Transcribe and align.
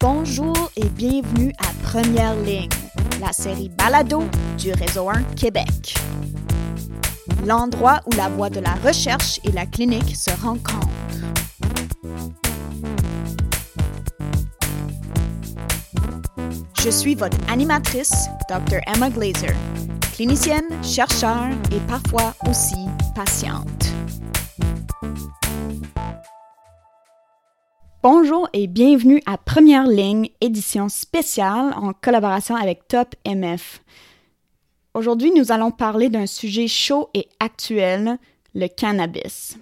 Bonjour 0.00 0.70
et 0.76 0.88
bienvenue 0.90 1.52
à 1.58 1.72
Première 1.82 2.36
Ligne, 2.36 2.68
la 3.20 3.32
série 3.32 3.68
Balado 3.68 4.22
du 4.56 4.70
Réseau 4.70 5.10
1 5.10 5.24
Québec. 5.34 5.96
L'endroit 7.44 7.98
où 8.06 8.14
la 8.14 8.28
voie 8.28 8.48
de 8.48 8.60
la 8.60 8.74
recherche 8.74 9.40
et 9.42 9.50
la 9.50 9.66
clinique 9.66 10.14
se 10.14 10.30
rencontrent. 10.40 10.86
Je 16.80 16.90
suis 16.90 17.16
votre 17.16 17.36
animatrice, 17.50 18.28
Dr. 18.48 18.78
Emma 18.86 19.10
Glazer, 19.10 19.56
clinicienne, 20.14 20.68
chercheur 20.84 21.48
et 21.72 21.80
parfois 21.88 22.34
aussi 22.48 22.86
patiente. 23.16 23.97
Bonjour 28.00 28.48
et 28.52 28.68
bienvenue 28.68 29.20
à 29.26 29.36
Première 29.36 29.88
Ligne, 29.88 30.30
édition 30.40 30.88
spéciale 30.88 31.74
en 31.74 31.92
collaboration 31.92 32.54
avec 32.54 32.86
Top 32.86 33.16
MF. 33.26 33.82
Aujourd'hui, 34.94 35.32
nous 35.34 35.50
allons 35.50 35.72
parler 35.72 36.08
d'un 36.08 36.26
sujet 36.26 36.68
chaud 36.68 37.10
et 37.12 37.28
actuel, 37.40 38.18
le 38.54 38.68
cannabis. 38.68 39.58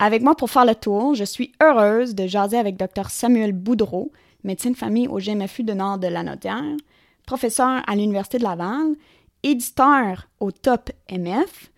Avec 0.00 0.20
moi 0.20 0.34
pour 0.34 0.50
faire 0.50 0.64
le 0.64 0.74
tour, 0.74 1.14
je 1.14 1.22
suis 1.22 1.52
heureuse 1.62 2.16
de 2.16 2.26
jaser 2.26 2.58
avec 2.58 2.76
Dr 2.76 3.08
Samuel 3.08 3.52
Boudreau, 3.52 4.10
médecine 4.42 4.74
famille 4.74 5.06
au 5.06 5.18
GMFU 5.18 5.62
de 5.62 5.72
Nord 5.72 5.98
de 5.98 6.08
Lanaudière, 6.08 6.76
professeur 7.24 7.82
à 7.86 7.94
l'Université 7.94 8.38
de 8.38 8.42
Laval, 8.42 8.96
éditeur 9.44 10.26
au 10.40 10.50
Top 10.50 10.90
MF 11.08 11.70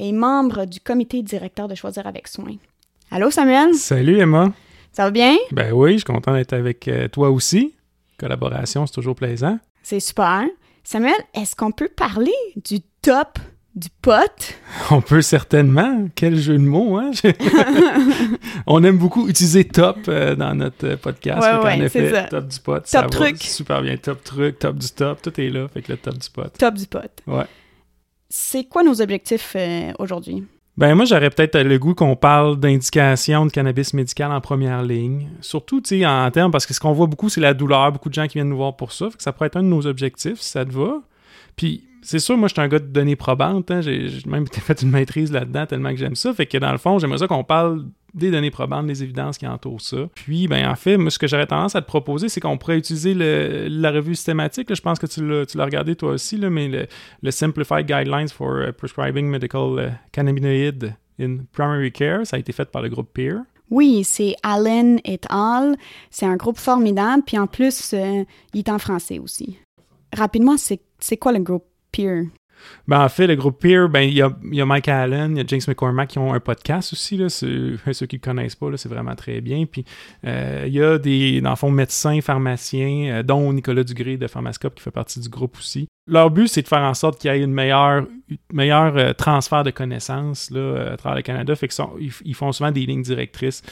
et 0.00 0.10
membre 0.10 0.64
du 0.64 0.80
comité 0.80 1.22
directeur 1.22 1.68
de 1.68 1.76
Choisir 1.76 2.04
avec 2.08 2.26
soin. 2.26 2.56
Allô 3.12 3.30
Samuel? 3.30 3.74
Salut 3.74 4.18
Emma. 4.18 4.52
Ça 4.96 5.04
va 5.04 5.10
bien? 5.10 5.36
Ben 5.52 5.74
oui, 5.74 5.92
je 5.92 5.96
suis 5.98 6.04
content 6.04 6.32
d'être 6.32 6.54
avec 6.54 6.88
euh, 6.88 7.06
toi 7.06 7.28
aussi. 7.28 7.74
Collaboration, 8.16 8.86
c'est 8.86 8.94
toujours 8.94 9.14
plaisant. 9.14 9.58
C'est 9.82 10.00
super. 10.00 10.46
Samuel, 10.84 11.12
est-ce 11.34 11.54
qu'on 11.54 11.70
peut 11.70 11.90
parler 11.94 12.32
du 12.64 12.80
top 13.02 13.38
du 13.74 13.90
pot? 14.00 14.54
On 14.90 15.02
peut 15.02 15.20
certainement. 15.20 16.08
Quel 16.14 16.38
jeu 16.38 16.54
de 16.54 16.62
mots, 16.62 16.96
hein? 16.96 17.10
On 18.66 18.82
aime 18.84 18.96
beaucoup 18.96 19.28
utiliser 19.28 19.64
top 19.64 19.98
euh, 20.08 20.34
dans 20.34 20.54
notre 20.54 20.94
podcast. 20.94 21.42
Ouais, 21.42 21.62
ouais, 21.62 21.78
effet, 21.80 22.08
c'est 22.08 22.10
ça. 22.12 22.22
top 22.28 22.48
du 22.48 22.60
pot. 22.60 22.86
ça 22.86 23.02
va 23.02 23.08
truc. 23.10 23.36
Super 23.42 23.82
bien. 23.82 23.98
Top 23.98 24.24
truc, 24.24 24.58
top 24.58 24.78
du 24.78 24.88
top, 24.88 25.20
tout 25.20 25.38
est 25.38 25.50
là. 25.50 25.68
Fait 25.68 25.82
que 25.82 25.92
le 25.92 25.98
top 25.98 26.16
du 26.16 26.30
pot. 26.30 26.50
Top 26.58 26.72
du 26.72 26.86
pot. 26.86 27.22
Ouais. 27.26 27.44
C'est 28.30 28.64
quoi 28.64 28.82
nos 28.82 29.02
objectifs 29.02 29.56
euh, 29.56 29.92
aujourd'hui? 29.98 30.42
Ben 30.78 30.94
moi, 30.94 31.06
j'aurais 31.06 31.30
peut-être 31.30 31.58
le 31.58 31.78
goût 31.78 31.94
qu'on 31.94 32.16
parle 32.16 32.60
d'indication 32.60 33.46
de 33.46 33.50
cannabis 33.50 33.94
médical 33.94 34.30
en 34.30 34.42
première 34.42 34.82
ligne. 34.82 35.30
Surtout, 35.40 35.80
tu 35.80 36.00
sais, 36.00 36.06
en 36.06 36.30
termes, 36.30 36.50
parce 36.50 36.66
que 36.66 36.74
ce 36.74 36.80
qu'on 36.80 36.92
voit 36.92 37.06
beaucoup, 37.06 37.30
c'est 37.30 37.40
la 37.40 37.54
douleur. 37.54 37.90
Beaucoup 37.92 38.10
de 38.10 38.14
gens 38.14 38.26
qui 38.26 38.34
viennent 38.34 38.50
nous 38.50 38.58
voir 38.58 38.76
pour 38.76 38.92
ça. 38.92 39.08
Fait 39.08 39.16
que 39.16 39.22
ça 39.22 39.32
pourrait 39.32 39.46
être 39.46 39.56
un 39.56 39.62
de 39.62 39.68
nos 39.68 39.86
objectifs, 39.86 40.38
si 40.40 40.50
ça 40.50 40.66
te 40.66 40.72
va. 40.72 41.00
Puis, 41.56 41.84
c'est 42.06 42.20
sûr, 42.20 42.36
moi, 42.36 42.46
je 42.46 42.54
suis 42.54 42.62
un 42.62 42.68
gars 42.68 42.78
de 42.78 42.86
données 42.86 43.16
probantes. 43.16 43.68
hein. 43.70 43.80
J'ai 43.80 44.08
même 44.26 44.46
fait 44.52 44.80
une 44.82 44.90
maîtrise 44.90 45.32
là-dedans 45.32 45.66
tellement 45.66 45.90
que 45.90 45.96
j'aime 45.96 46.14
ça. 46.14 46.32
Fait 46.32 46.46
que 46.46 46.56
dans 46.56 46.70
le 46.70 46.78
fond, 46.78 47.00
j'aimerais 47.00 47.18
ça 47.18 47.26
qu'on 47.26 47.42
parle 47.42 47.84
des 48.14 48.30
données 48.30 48.52
probantes, 48.52 48.86
des 48.86 49.02
évidences 49.02 49.38
qui 49.38 49.46
entourent 49.46 49.80
ça. 49.80 50.08
Puis, 50.14 50.46
ben, 50.46 50.70
en 50.70 50.76
fait, 50.76 50.96
moi, 50.96 51.10
ce 51.10 51.18
que 51.18 51.26
j'aurais 51.26 51.48
tendance 51.48 51.74
à 51.74 51.82
te 51.82 51.86
proposer, 51.86 52.28
c'est 52.28 52.40
qu'on 52.40 52.58
pourrait 52.58 52.78
utiliser 52.78 53.12
la 53.14 53.90
revue 53.90 54.14
systématique. 54.14 54.72
je 54.72 54.80
pense 54.80 55.00
que 55.00 55.06
tu 55.06 55.26
l'as 55.58 55.64
regardé 55.64 55.96
toi 55.96 56.12
aussi, 56.12 56.38
mais 56.38 56.88
le, 57.22 57.30
Simplified 57.30 57.86
Guidelines 57.86 58.28
for 58.28 58.62
uh, 58.62 58.72
Prescribing 58.72 59.26
Medical 59.26 59.78
uh, 59.78 59.90
Cannabinoid 60.12 60.94
in 61.20 61.38
Primary 61.52 61.90
Care, 61.90 62.24
ça 62.24 62.36
a 62.36 62.38
été 62.38 62.52
fait 62.52 62.70
par 62.70 62.82
le 62.82 62.88
groupe 62.88 63.12
PEER. 63.12 63.40
Oui, 63.68 64.04
c'est 64.04 64.36
Allen 64.44 65.00
et 65.04 65.18
al. 65.28 65.76
C'est 66.10 66.26
un 66.26 66.36
groupe 66.36 66.58
formidable, 66.58 67.24
puis 67.26 67.36
en 67.36 67.48
plus, 67.48 67.92
euh, 67.94 68.24
il 68.54 68.60
est 68.60 68.68
en 68.68 68.78
français 68.78 69.18
aussi. 69.18 69.58
Rapidement, 70.16 70.54
c'est 70.56 71.16
quoi 71.16 71.32
le 71.32 71.40
groupe 71.40 71.64
Peer? 71.96 72.26
Ben, 72.88 73.04
en 73.04 73.08
fait, 73.08 73.26
le 73.26 73.36
groupe 73.36 73.60
Peer, 73.60 73.88
ben, 73.88 74.02
il 74.02 74.14
y 74.14 74.22
a, 74.22 74.66
Mike 74.66 74.88
Allen, 74.88 75.32
il 75.32 75.38
y 75.38 75.40
a 75.40 75.44
James 75.46 75.60
McCormack 75.66 76.10
qui 76.10 76.18
ont 76.18 76.32
un 76.32 76.40
podcast 76.40 76.92
aussi. 76.92 77.16
Là, 77.16 77.28
ceux, 77.28 77.78
qui 78.08 78.16
ne 78.16 78.20
connaissent 78.20 78.54
pas, 78.54 78.68
c'est 78.76 78.88
vraiment 78.88 79.14
très 79.14 79.40
bien. 79.40 79.66
Puis, 79.66 79.84
euh, 80.24 80.64
il 80.66 80.72
y 80.72 80.82
a 80.82 80.98
des, 80.98 81.40
dans 81.40 81.56
fond, 81.56 81.70
médecins, 81.70 82.20
pharmaciens, 82.20 83.18
euh, 83.18 83.22
dont 83.22 83.52
Nicolas 83.52 83.84
Dugré 83.84 84.16
de 84.16 84.26
Pharmascope 84.26 84.74
qui 84.74 84.82
fait 84.82 84.90
partie 84.90 85.20
du 85.20 85.28
groupe 85.28 85.56
aussi. 85.58 85.88
Leur 86.08 86.30
but, 86.30 86.46
c'est 86.46 86.62
de 86.62 86.68
faire 86.68 86.82
en 86.82 86.94
sorte 86.94 87.20
qu'il 87.20 87.32
y 87.32 87.34
ait 87.34 87.42
une 87.42 87.52
meilleure, 87.52 88.06
meilleur 88.52 88.96
euh, 88.96 89.12
transfert 89.12 89.64
de 89.64 89.72
connaissances 89.72 90.50
là, 90.52 90.92
à 90.92 90.96
travers 90.96 91.16
le 91.16 91.22
Canada. 91.22 91.56
Fait 91.56 91.66
que 91.66 91.74
ils, 92.24 92.34
font 92.34 92.52
souvent 92.52 92.70
des 92.70 92.86
lignes 92.86 93.02
directrices, 93.02 93.62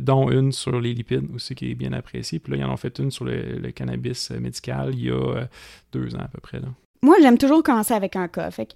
dont 0.00 0.30
une 0.30 0.50
sur 0.50 0.80
les 0.80 0.94
lipides 0.94 1.28
aussi, 1.34 1.54
qui 1.54 1.70
est 1.70 1.74
bien 1.74 1.92
appréciée. 1.92 2.40
Puis 2.40 2.52
là, 2.52 2.58
ils 2.58 2.64
en 2.64 2.72
ont 2.72 2.76
fait 2.76 2.98
une 2.98 3.12
sur 3.12 3.24
le, 3.24 3.58
le 3.58 3.70
cannabis 3.70 4.30
médical 4.32 4.90
il 4.94 5.04
y 5.04 5.10
a 5.10 5.46
deux 5.92 6.16
ans 6.16 6.22
à 6.24 6.28
peu 6.28 6.40
près. 6.40 6.58
Là. 6.58 6.68
Moi, 7.02 7.16
j'aime 7.20 7.38
toujours 7.38 7.62
commencer 7.62 7.94
avec 7.94 8.16
un 8.16 8.28
cas. 8.28 8.50
Fait 8.50 8.66
que 8.66 8.72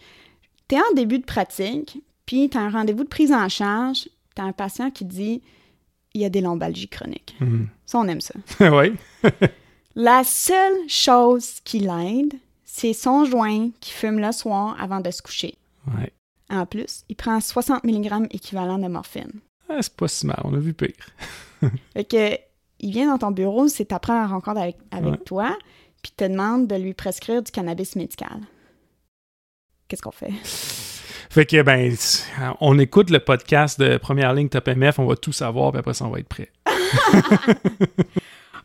t'es 0.69 0.79
en 0.79 0.95
début 0.95 1.19
de 1.19 1.25
pratique, 1.25 1.99
puis 2.27 2.49
t'as 2.49 2.61
un 2.61 2.71
rendez-vous 2.71 3.05
de 3.05 3.09
prise 3.09 3.33
en 3.33 3.49
charge, 3.49 4.09
t'as 4.35 4.45
un 4.45 4.53
patient 4.53 4.91
qui 4.91 5.05
dit 5.05 5.43
il 6.15 6.21
y 6.21 6.25
a 6.25 6.29
des 6.31 6.41
lombalgies 6.41 6.89
chroniques. 6.89 7.37
Mhm. 7.41 7.69
Ça, 7.87 7.99
on 7.99 8.09
aime 8.09 8.21
ça. 8.21 8.35
oui. 8.73 8.95
La 9.97 10.25
seule 10.25 10.89
chose 10.89 11.61
qui 11.65 11.81
l'aide, 11.81 12.35
c'est 12.65 12.93
son 12.93 13.25
joint 13.25 13.71
qui 13.81 13.91
fume 13.93 14.19
le 14.19 14.33
soir 14.33 14.77
avant 14.81 15.01
de 15.01 15.11
se 15.11 15.23
coucher. 15.23 15.57
Ouais. 15.87 16.13
En 16.51 16.67
plus, 16.67 17.05
il 17.09 17.17
prend 17.17 17.41
60 17.41 17.85
mg 17.85 18.27
équivalent 18.31 18.79
de 18.79 18.89
morphine. 18.89 19.31
Ah, 19.69 19.79
c'est 19.81 19.95
pas 19.95 20.09
si 20.09 20.27
mal, 20.27 20.41
on 20.45 20.53
a 20.55 20.59
vu 20.59 20.73
pire. 20.75 20.91
Fait 21.95 22.05
que, 22.05 22.37
il 22.81 22.91
vient 22.93 23.07
dans 23.11 23.19
ton 23.19 23.31
bureau, 23.31 23.69
c'est 23.69 23.87
ta 23.87 23.99
première 23.99 24.29
rencontre 24.31 24.61
avec, 24.61 24.77
avec 24.91 25.13
Ouais. 25.13 25.19
toi, 25.25 25.57
puis 26.05 26.13
te 26.15 26.25
demande 26.25 26.67
de 26.67 26.77
lui 26.77 26.93
prescrire 26.93 27.43
du 27.43 27.51
cannabis 27.51 27.97
médical. 27.97 28.41
Qu'est-ce 29.89 30.03
qu'on 30.03 30.11
fait? 30.11 30.33
Fait 31.31 31.47
que, 31.47 31.63
ben, 31.63 31.97
on 32.61 32.79
écoute 32.79 33.09
le 33.11 33.21
podcast 33.21 33.81
de 33.81 33.97
Première 33.97 34.35
Ligne 34.35 34.51
Top 34.51 34.69
MF, 34.69 34.99
on 34.99 35.07
va 35.07 35.17
tout 35.17 35.33
savoir, 35.33 35.73
puis 35.73 35.81
après 35.81 35.95
ça, 35.95 36.05
on 36.05 36.11
va 36.11 36.21
être 36.21 36.29
prêt. 36.29 36.53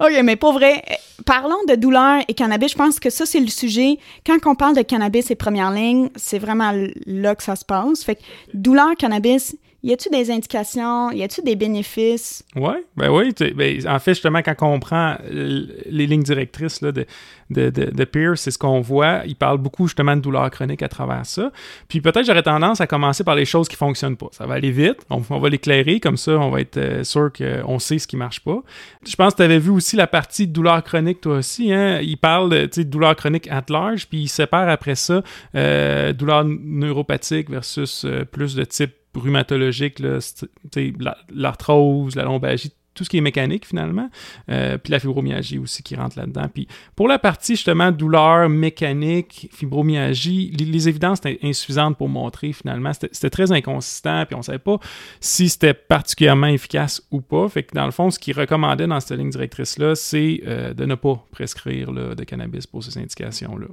OK, 0.02 0.12
mais 0.24 0.36
pour 0.36 0.52
vrai, 0.54 0.84
parlons 1.26 1.64
de 1.68 1.76
douleur 1.76 2.22
et 2.28 2.34
cannabis. 2.34 2.72
Je 2.72 2.78
pense 2.78 3.00
que 3.00 3.10
ça, 3.10 3.26
c'est 3.26 3.40
le 3.40 3.48
sujet. 3.48 3.98
Quand 4.26 4.38
on 4.46 4.56
parle 4.56 4.76
de 4.76 4.82
cannabis 4.82 5.32
et 5.32 5.36
première 5.36 5.72
ligne, 5.72 6.10
c'est 6.16 6.40
vraiment 6.40 6.74
là 7.06 7.36
que 7.36 7.44
ça 7.44 7.56
se 7.56 7.66
passe. 7.66 8.04
Fait 8.04 8.16
que 8.16 8.22
douleur, 8.54 8.96
cannabis, 8.98 9.56
y 9.84 9.94
a-tu 9.94 10.10
des 10.10 10.32
indications? 10.32 11.12
Y 11.12 11.24
a-tu 11.24 11.42
des 11.42 11.56
bénéfices? 11.56 12.44
Ouais, 12.56 12.84
ben 12.98 13.10
oui. 13.10 13.34
ben, 13.56 13.88
en 13.88 14.00
fait, 14.00 14.14
justement, 14.14 14.42
quand 14.42 14.56
on 14.62 14.80
prend 14.80 15.18
les 15.30 16.08
lignes 16.08 16.24
directrices 16.24 16.82
là, 16.82 16.92
de, 16.92 17.06
de, 17.50 17.70
de, 17.70 17.86
de 17.86 18.36
c'est 18.36 18.52
ce 18.52 18.58
qu'on 18.58 18.82
voit. 18.82 19.22
Il 19.26 19.36
parle 19.36 19.58
beaucoup 19.58 19.88
justement 19.88 20.16
de 20.16 20.22
douleur 20.22 20.50
chronique 20.50 20.84
à 20.84 20.90
travers 20.90 21.26
ça. 21.26 21.52
Puis 21.88 22.02
peut-être 22.02 22.26
j'aurais 22.26 22.44
tendance 22.44 22.82
à 22.82 22.88
commencer 22.88 23.24
par 23.24 23.36
les 23.36 23.46
choses 23.46 23.68
qui 23.68 23.76
fonctionnent 23.76 24.18
pas. 24.18 24.28
Ça 24.32 24.46
va 24.46 24.56
aller 24.56 24.72
vite. 24.72 24.98
On, 25.10 25.20
va 25.20 25.50
l'éclairer. 25.50 26.00
Comme 26.00 26.18
ça, 26.18 26.34
on 26.34 26.50
va 26.50 26.62
être 26.62 26.78
euh, 26.78 27.04
sûr 27.04 27.32
qu'on 27.32 27.80
sait 27.80 28.00
ce 28.00 28.08
qui 28.08 28.18
marche 28.18 28.42
pas. 28.42 28.62
Je 29.08 29.16
pense 29.16 29.34
que 29.34 29.38
tu 29.38 29.44
avais 29.44 29.60
vu 29.60 29.70
aussi 29.70 29.96
la 29.96 30.08
partie 30.08 30.48
douleur 30.48 30.84
chronique, 30.84 31.22
toi 31.22 31.38
aussi. 31.38 31.72
Hein? 31.72 32.00
Il 32.02 32.18
parle 32.18 32.50
de, 32.50 32.66
tu 32.66 32.82
sais, 32.82 32.84
de 32.84 32.90
douleur 32.90 33.16
chronique 33.16 33.50
at 33.50 33.66
large, 33.70 34.08
puis 34.08 34.24
il 34.24 34.28
sépare 34.28 34.70
après 34.70 34.96
ça 34.96 35.24
euh, 35.56 36.14
douleur 36.14 36.44
neuropathique 36.46 37.50
versus 37.50 38.06
euh, 38.06 38.26
plus 38.26 38.56
de 38.56 38.64
type 38.64 38.94
rhumatologique, 39.16 40.00
là, 40.00 40.20
st- 40.20 40.48
tu 40.72 40.88
sais, 40.90 40.94
la- 41.00 41.18
l'arthrose, 41.34 42.16
la 42.16 42.24
lombalgie, 42.24 42.72
tout 42.96 43.06
ce 43.06 43.10
qui 43.10 43.18
est 43.18 43.22
mécanique 43.22 43.66
finalement, 43.66 44.10
Euh, 44.50 44.78
puis 44.78 44.92
la 44.92 45.00
fibromyalgie 45.00 45.58
aussi 45.58 45.84
qui 45.84 45.96
rentre 45.96 46.18
là-dedans. 46.20 46.48
Puis 46.54 46.68
pour 46.98 47.08
la 47.08 47.18
partie 47.18 47.56
justement 47.56 47.92
douleur 47.94 48.50
mécanique, 48.50 49.48
fibromyalgie, 49.54 50.52
les, 50.52 50.90
évidences 50.90 51.20
étaient 51.20 51.40
insuffisantes 51.44 51.98
pour 51.98 52.10
montrer 52.10 52.52
finalement, 52.52 52.92
c'était 52.94 53.30
très 53.30 53.52
inconsistant, 53.54 54.26
puis 54.26 54.36
on 54.36 54.42
savait 54.42 54.60
pas 54.60 54.80
si 55.22 55.48
c'était 55.48 55.74
particulièrement 55.74 56.48
efficace 56.48 57.02
ou 57.12 57.22
pas. 57.22 57.48
Fait 57.48 57.64
que 57.64 57.74
dans 57.74 57.86
le 57.86 57.92
fond, 57.92 58.12
ce 58.12 58.20
qu'il 58.20 58.38
recommandait 58.38 58.88
dans 58.88 59.00
cette 59.00 59.18
ligne 59.18 59.30
directrice-là, 59.30 59.96
c'est 59.96 60.42
euh, 60.46 60.74
de 60.74 60.86
ne 60.86 60.96
pas 60.96 61.26
prescrire 61.32 61.94
de 61.94 62.24
cannabis 62.26 62.68
pour 62.68 62.84
ces 62.84 62.98
indications-là. 62.98 63.68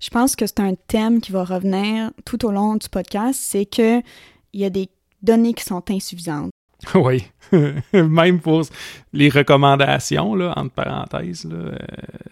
Je 0.00 0.10
pense 0.10 0.36
que 0.36 0.46
c'est 0.46 0.60
un 0.60 0.74
thème 0.74 1.20
qui 1.20 1.32
va 1.32 1.44
revenir 1.44 2.10
tout 2.24 2.44
au 2.44 2.50
long 2.52 2.76
du 2.76 2.88
podcast, 2.88 3.40
c'est 3.42 3.64
que 3.66 4.00
il 4.52 4.60
y 4.60 4.64
a 4.64 4.70
des 4.70 4.88
données 5.22 5.54
qui 5.54 5.64
sont 5.64 5.82
insuffisantes. 5.90 6.50
Oui, 6.96 7.24
même 7.92 8.40
pour 8.40 8.62
les 9.12 9.28
recommandations, 9.28 10.34
là, 10.34 10.52
entre 10.56 10.72
parenthèses, 10.72 11.44
là, 11.44 11.56
euh, 11.56 11.76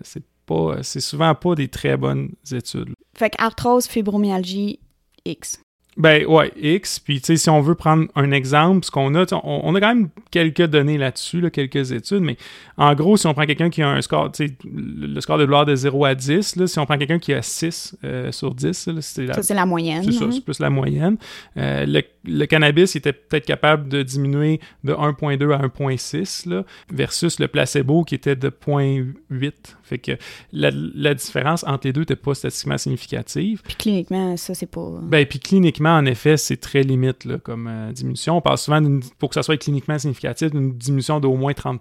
c'est 0.00 0.24
pas, 0.44 0.82
c'est 0.82 0.98
souvent 0.98 1.36
pas 1.36 1.54
des 1.54 1.68
très 1.68 1.96
bonnes 1.96 2.30
études. 2.50 2.92
Fait 3.16 3.30
que 3.30 3.40
arthrose, 3.40 3.86
fibromyalgie, 3.86 4.80
X. 5.24 5.60
Ben 5.96 6.24
ouais, 6.26 6.52
X. 6.56 7.00
Puis 7.00 7.20
tu 7.20 7.26
sais, 7.26 7.36
si 7.36 7.50
on 7.50 7.60
veut 7.60 7.74
prendre 7.74 8.06
un 8.14 8.30
exemple, 8.30 8.84
ce 8.86 8.90
qu'on 8.90 9.14
a, 9.16 9.24
on, 9.32 9.60
on, 9.64 9.74
a 9.74 9.80
quand 9.80 9.94
même 9.94 10.08
quelques 10.30 10.62
données 10.62 10.98
là-dessus, 10.98 11.40
là, 11.40 11.50
quelques 11.50 11.90
études, 11.90 12.20
mais 12.20 12.36
en 12.76 12.94
gros, 12.94 13.16
si 13.16 13.26
on 13.26 13.34
prend 13.34 13.44
quelqu'un 13.44 13.70
qui 13.70 13.82
a 13.82 13.88
un 13.88 14.00
score, 14.00 14.30
tu 14.30 14.46
sais, 14.46 14.54
le 14.64 15.20
score 15.20 15.38
de 15.38 15.44
douleur 15.44 15.66
de 15.66 15.74
0 15.74 16.04
à 16.04 16.14
10, 16.14 16.56
là, 16.56 16.66
si 16.68 16.78
on 16.78 16.86
prend 16.86 16.96
quelqu'un 16.96 17.18
qui 17.18 17.34
a 17.34 17.42
6 17.42 17.96
euh, 18.04 18.30
sur 18.30 18.54
10, 18.54 18.88
c'est 19.00 19.26
la, 19.26 19.34
ça, 19.34 19.42
c'est 19.42 19.54
la 19.54 19.66
moyenne. 19.66 20.04
C'est 20.04 20.12
ça, 20.12 20.24
hein. 20.26 20.30
c'est 20.32 20.44
plus 20.44 20.60
la 20.60 20.70
moyenne. 20.70 21.16
Euh, 21.56 21.84
le, 21.86 22.02
le, 22.24 22.46
cannabis 22.46 22.94
était 22.94 23.12
peut-être 23.12 23.46
capable 23.46 23.88
de 23.88 24.02
diminuer 24.02 24.60
de 24.84 24.92
1.2 24.94 25.52
à 25.52 25.66
1.6, 25.66 26.48
là, 26.48 26.64
versus 26.92 27.40
le 27.40 27.48
placebo 27.48 28.04
qui 28.04 28.14
était 28.14 28.36
de 28.36 28.48
0.8. 28.48 29.52
Fait 29.82 29.98
que 29.98 30.12
la, 30.52 30.70
la, 30.72 31.14
différence 31.14 31.64
entre 31.66 31.88
les 31.88 31.92
deux 31.92 32.02
n'était 32.02 32.16
pas 32.16 32.34
statistiquement 32.34 32.78
significative. 32.78 33.60
Puis 33.64 33.74
cliniquement, 33.74 34.36
ça, 34.36 34.54
c'est 34.54 34.70
pas... 34.70 34.88
Ben, 35.02 35.26
puis 35.26 35.40
cliniquement, 35.40 35.79
en 35.88 36.04
effet, 36.04 36.36
c'est 36.36 36.58
très 36.58 36.82
limite 36.82 37.24
là, 37.24 37.38
comme 37.38 37.66
euh, 37.66 37.92
diminution. 37.92 38.36
On 38.36 38.40
parle 38.40 38.58
souvent, 38.58 38.82
pour 39.18 39.30
que 39.30 39.34
ça 39.34 39.42
soit 39.42 39.56
cliniquement 39.56 39.98
significatif, 39.98 40.50
d'une 40.50 40.76
diminution 40.76 41.20
d'au 41.20 41.34
moins 41.34 41.54
30 41.54 41.80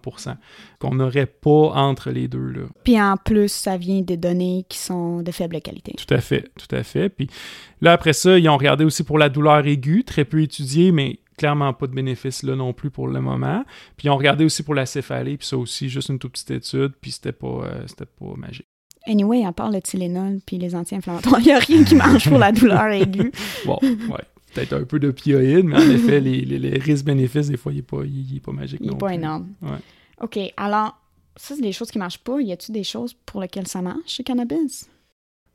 qu'on 0.80 0.96
n'aurait 0.96 1.26
pas 1.26 1.50
entre 1.50 2.12
les 2.12 2.28
deux. 2.28 2.48
Là. 2.48 2.62
Puis 2.84 3.02
en 3.02 3.18
plus, 3.18 3.52
ça 3.52 3.78
vient 3.78 4.02
des 4.02 4.18
données 4.18 4.66
qui 4.70 4.78
sont 4.78 5.22
de 5.22 5.32
faible 5.32 5.60
qualité. 5.62 5.94
Tout 5.98 6.14
à 6.14 6.22
fait, 6.22 6.50
tout 6.58 6.74
à 6.74 6.84
fait. 6.84 7.10
Puis 7.10 7.30
là, 7.82 7.92
après 7.92 8.14
ça, 8.14 8.40
ils 8.40 8.48
ont 8.48 8.58
regardé 8.58 8.86
aussi 8.86 9.04
pour 9.04 9.18
la 9.18 9.30
douleur 9.30 9.66
aiguë, 9.66 10.04
très 10.04 10.24
peu 10.24 10.42
étudié, 10.42 10.92
mais 10.92 11.20
clairement 11.38 11.74
pas 11.74 11.88
de 11.88 11.94
bénéfice 11.94 12.44
là 12.44 12.56
non 12.56 12.74
plus 12.74 12.92
pour 12.92 13.08
le 13.08 13.22
moment. 13.22 13.64
Puis 13.98 14.08
ils 14.08 14.10
ont 14.10 14.18
regardé 14.18 14.46
aussi 14.46 14.62
pour 14.64 14.76
la 14.76 14.86
céphalée, 14.86 15.38
puis 15.38 15.48
ça 15.48 15.58
aussi, 15.58 15.90
juste 15.90 16.10
une 16.10 16.20
toute 16.20 16.34
petite 16.34 16.52
étude, 16.52 16.94
puis 17.02 17.12
c'était 17.12 17.32
pas, 17.32 17.48
euh, 17.48 17.84
c'était 17.88 18.06
pas 18.06 18.34
magique. 18.36 18.68
Anyway, 19.10 19.44
à 19.44 19.52
part 19.52 19.72
le 19.72 19.82
Tylenol 19.82 20.40
puis 20.46 20.60
les 20.60 20.76
anti-inflammatoires, 20.76 21.40
il 21.40 21.46
n'y 21.46 21.52
a 21.52 21.60
rien 21.60 21.84
qui 21.84 21.96
marche 21.96 22.30
pour 22.30 22.38
la 22.38 22.52
douleur 22.52 22.86
aiguë. 22.92 23.32
bon, 23.66 23.80
ouais. 23.82 24.24
Peut-être 24.54 24.74
un 24.74 24.84
peu 24.84 25.00
d'opioïdes, 25.00 25.66
mais 25.66 25.78
en 25.78 25.92
effet, 25.92 26.20
les, 26.20 26.42
les, 26.42 26.60
les 26.60 26.78
risques-bénéfices, 26.78 27.48
des 27.48 27.58
fois, 27.58 27.72
il 27.72 27.78
n'est 27.78 27.82
pas, 27.82 28.04
il, 28.06 28.38
est 28.38 28.40
pas 28.40 28.52
magique. 28.52 28.80
Il 28.84 28.92
n'est 28.92 28.98
pas 28.98 29.14
énorme. 29.14 29.48
Ouais. 29.64 29.78
OK, 30.22 30.40
alors, 30.58 31.00
ça, 31.36 31.56
c'est 31.56 31.62
des 31.62 31.72
choses 31.72 31.90
qui 31.90 31.98
ne 31.98 32.04
marchent 32.04 32.20
pas. 32.20 32.40
Y 32.40 32.52
a-t-il 32.52 32.74
des 32.74 32.84
choses 32.84 33.16
pour 33.26 33.42
lesquelles 33.42 33.68
ça 33.68 33.82
marche 33.82 34.00
chez 34.06 34.24
Cannabis? 34.24 34.88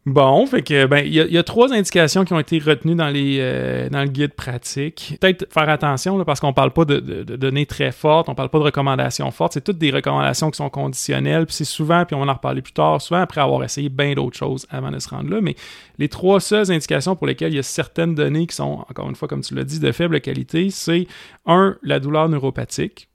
Bon, 0.07 0.45
fait 0.45 0.61
que 0.61 0.85
ben 0.85 0.99
il 0.99 1.15
y, 1.15 1.39
a 1.39 1.43
trois 1.43 1.73
indications 1.73 2.27
qui 2.27 2.35
ont 2.35 2.39
été 2.39 2.59
retenues 2.59 2.95
dans 2.95 3.09
les 3.09 3.39
euh, 3.41 3.89
dans 3.89 4.03
le 4.03 4.09
guide 4.09 4.35
pratique. 4.35 5.17
Peut-être 5.19 5.51
faire 5.51 5.71
attention 5.71 6.19
là, 6.19 6.27
parce 6.27 6.41
qu'on 6.41 6.53
parle 6.53 6.73
pas 6.73 6.85
de, 6.85 7.01
de, 7.01 7.23
de, 7.23 7.37
données 7.37 7.65
très 7.65 7.91
fortes, 7.91 8.29
on 8.29 8.35
parle 8.35 8.51
pas 8.51 8.59
de 8.59 8.65
recommandations 8.65 9.31
fortes. 9.31 9.55
C'est 9.55 9.65
toutes 9.65 9.79
des 9.79 9.91
recommandations 9.91 10.51
qui 10.51 10.59
sont 10.59 10.69
conditionnelles. 10.69 11.47
Puis 11.47 11.55
c'est 11.55 11.65
souvent, 11.65 12.05
puis 12.05 12.15
on 12.15 12.23
va 12.23 12.31
en 12.31 12.35
reparler 12.35 12.61
plus 12.61 12.75
tard, 12.75 13.01
souvent 13.01 13.21
après 13.21 13.41
avoir 13.41 13.65
essayé 13.65 13.89
bien 13.89 14.13
d'autres 14.13 14.37
choses 14.37 14.67
avant 14.69 14.91
de 14.91 14.99
se 14.99 15.09
rendre 15.09 15.31
là. 15.31 15.41
Mais 15.41 15.57
les 15.97 16.11
trois 16.11 16.39
seules 16.39 16.71
indications 16.71 17.17
pour 17.17 17.27
lesquelles 17.27 17.55
il 17.55 17.57
y 17.57 17.61
a 17.61 17.63
certaines 17.63 18.15
données 18.15 18.47
qui 18.47 18.57
sont 18.57 18.85
encore 18.91 19.09
une 19.09 19.17
fois 19.17 19.27
comme 19.27 19.41
tu 19.41 19.55
l'as 19.55 19.65
dit 19.65 19.81
de 19.81 19.91
faible 19.91 20.21
qualité, 20.21 20.69
c'est 20.69 21.07
un 21.47 21.77
la 21.83 21.99
douleur 21.99 22.29
neuropathique. 22.29 23.09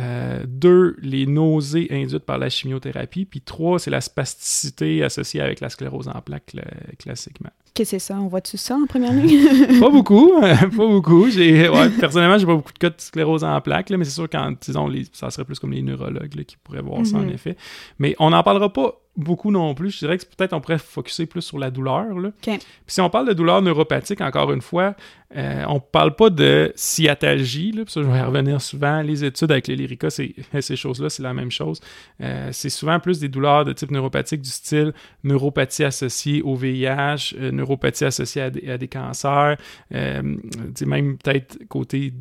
Euh, 0.00 0.42
deux, 0.46 0.96
les 1.02 1.26
nausées 1.26 1.86
induites 1.90 2.24
par 2.24 2.38
la 2.38 2.48
chimiothérapie. 2.48 3.24
Puis 3.24 3.40
trois, 3.40 3.78
c'est 3.78 3.90
la 3.90 4.00
spasticité 4.00 5.04
associée 5.04 5.40
avec 5.40 5.60
la 5.60 5.68
sclérose 5.68 6.08
en 6.08 6.20
plaques 6.20 6.50
cl 6.50 6.64
classiquement. 6.98 7.50
Qu'est-ce 7.74 7.92
que 7.92 7.98
c'est 7.98 8.06
ça? 8.12 8.18
On 8.20 8.28
voit-tu 8.28 8.56
ça 8.56 8.76
en 8.76 8.86
première 8.86 9.12
ligne? 9.12 9.78
pas 9.80 9.90
beaucoup, 9.90 10.40
pas 10.40 10.68
beaucoup. 10.68 11.28
J'ai, 11.28 11.68
ouais, 11.68 11.90
personnellement, 11.90 12.38
j'ai 12.38 12.46
pas 12.46 12.54
beaucoup 12.54 12.72
de 12.72 12.78
cas 12.78 12.90
de 12.90 12.94
sclérose 12.98 13.44
en 13.44 13.60
plaques, 13.60 13.90
là, 13.90 13.96
mais 13.96 14.04
c'est 14.04 14.12
sûr 14.12 14.28
quand, 14.30 14.52
disons, 14.60 14.86
les, 14.86 15.06
ça 15.12 15.30
serait 15.30 15.44
plus 15.44 15.58
comme 15.58 15.72
les 15.72 15.82
neurologues 15.82 16.34
là, 16.34 16.44
qui 16.44 16.56
pourraient 16.56 16.82
voir 16.82 17.00
mm 17.00 17.02
-hmm. 17.02 17.06
ça 17.06 17.16
en 17.18 17.28
effet. 17.28 17.56
Mais 17.98 18.14
on 18.18 18.30
n'en 18.30 18.42
parlera 18.42 18.72
pas 18.72 19.00
beaucoup 19.16 19.50
non 19.50 19.74
plus. 19.74 19.90
Je 19.90 19.98
dirais 19.98 20.18
que 20.18 20.24
peut-être 20.24 20.52
on 20.52 20.60
pourrait 20.60 20.78
focuser 20.78 21.26
plus 21.26 21.42
sur 21.42 21.58
la 21.58 21.70
douleur. 21.70 22.18
Là. 22.18 22.28
Okay. 22.28 22.58
Puis 22.58 22.94
si 22.94 23.00
on 23.00 23.10
parle 23.10 23.28
de 23.28 23.32
douleur 23.32 23.62
neuropathique, 23.62 24.20
encore 24.20 24.52
une 24.52 24.62
fois, 24.62 24.94
euh, 25.36 25.64
on 25.68 25.80
parle 25.80 26.14
pas 26.14 26.30
de 26.30 26.72
sciatalgie. 26.76 27.72
Là, 27.72 27.82
ça, 27.86 28.02
je 28.02 28.06
vais 28.06 28.18
y 28.18 28.22
revenir 28.22 28.60
souvent. 28.60 29.02
Les 29.02 29.24
études 29.24 29.50
avec 29.50 29.66
les 29.66 29.76
Lyrica, 29.76 30.08
ces 30.60 30.76
choses-là, 30.76 31.10
c'est 31.10 31.22
la 31.22 31.34
même 31.34 31.50
chose. 31.50 31.80
Euh, 32.20 32.50
c'est 32.52 32.70
souvent 32.70 33.00
plus 33.00 33.18
des 33.18 33.28
douleurs 33.28 33.64
de 33.64 33.72
type 33.72 33.90
neuropathique 33.90 34.42
du 34.42 34.50
style 34.50 34.92
neuropathie 35.24 35.84
associée 35.84 36.42
au 36.42 36.54
VIH, 36.54 37.34
euh, 37.38 37.50
neuropathie 37.50 38.04
associée 38.04 38.42
à 38.42 38.50
des, 38.50 38.70
à 38.70 38.78
des 38.78 38.88
cancers, 38.88 39.56
même 39.90 41.18
peut-être 41.18 41.58
côté 41.68 42.12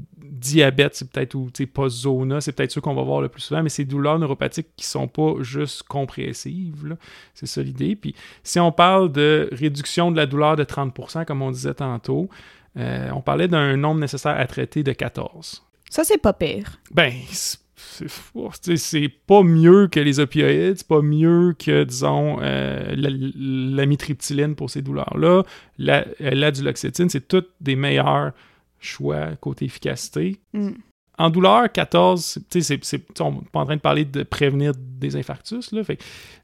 diabète, 0.43 0.95
c'est 0.95 1.09
peut-être 1.09 1.35
ou 1.35 1.49
pas 1.73 1.89
zona, 1.89 2.41
c'est 2.41 2.51
peut-être 2.51 2.71
ceux 2.71 2.81
qu'on 2.81 2.93
va 2.93 3.03
voir 3.03 3.21
le 3.21 3.29
plus 3.29 3.41
souvent, 3.41 3.63
mais 3.63 3.69
ces 3.69 3.85
douleurs 3.85 4.19
neuropathiques 4.19 4.69
qui 4.75 4.85
sont 4.85 5.07
pas 5.07 5.35
juste 5.41 5.83
compressives, 5.83 6.97
c'est 7.33 7.45
ça 7.45 7.61
l'idée. 7.61 7.95
Puis 7.95 8.15
si 8.43 8.59
on 8.59 8.71
parle 8.71 9.11
de 9.11 9.49
réduction 9.51 10.11
de 10.11 10.17
la 10.17 10.25
douleur 10.25 10.55
de 10.55 10.63
30%, 10.63 11.25
comme 11.25 11.41
on 11.41 11.51
disait 11.51 11.73
tantôt, 11.73 12.29
euh, 12.77 13.09
on 13.13 13.21
parlait 13.21 13.47
d'un 13.47 13.77
nombre 13.77 13.99
nécessaire 13.99 14.35
à 14.37 14.45
traiter 14.45 14.83
de 14.83 14.91
14. 14.91 15.63
Ça, 15.89 16.03
c'est 16.03 16.17
pas 16.17 16.33
pire. 16.33 16.79
Ben, 16.91 17.11
c'est 17.29 19.09
pas 19.27 19.43
mieux 19.43 19.87
que 19.87 19.99
les 19.99 20.19
opioïdes, 20.19 20.77
c'est 20.77 20.87
pas 20.87 21.01
mieux 21.01 21.53
que, 21.57 21.83
disons, 21.83 22.39
euh, 22.41 22.93
l'amitriptyline 22.95 24.49
la 24.49 24.55
pour 24.55 24.69
ces 24.69 24.81
douleurs-là. 24.81 25.43
La, 25.77 26.05
la 26.19 26.51
duloxétine, 26.51 27.09
c'est 27.09 27.27
toutes 27.27 27.51
des 27.61 27.75
meilleurs 27.75 28.31
choix 28.79 29.35
côté 29.39 29.65
efficacité. 29.65 30.39
Mm. 30.53 30.71
En 31.19 31.29
douleur, 31.29 31.71
14, 31.71 32.39
c'est, 32.49 32.81
on 33.19 33.31
n'est 33.31 33.37
pas 33.51 33.59
en 33.59 33.65
train 33.65 33.75
de 33.75 33.81
parler 33.81 34.03
de 34.03 34.23
prévenir 34.23 34.71
des 34.75 35.15
infarctus. 35.15 35.71
Là, 35.71 35.83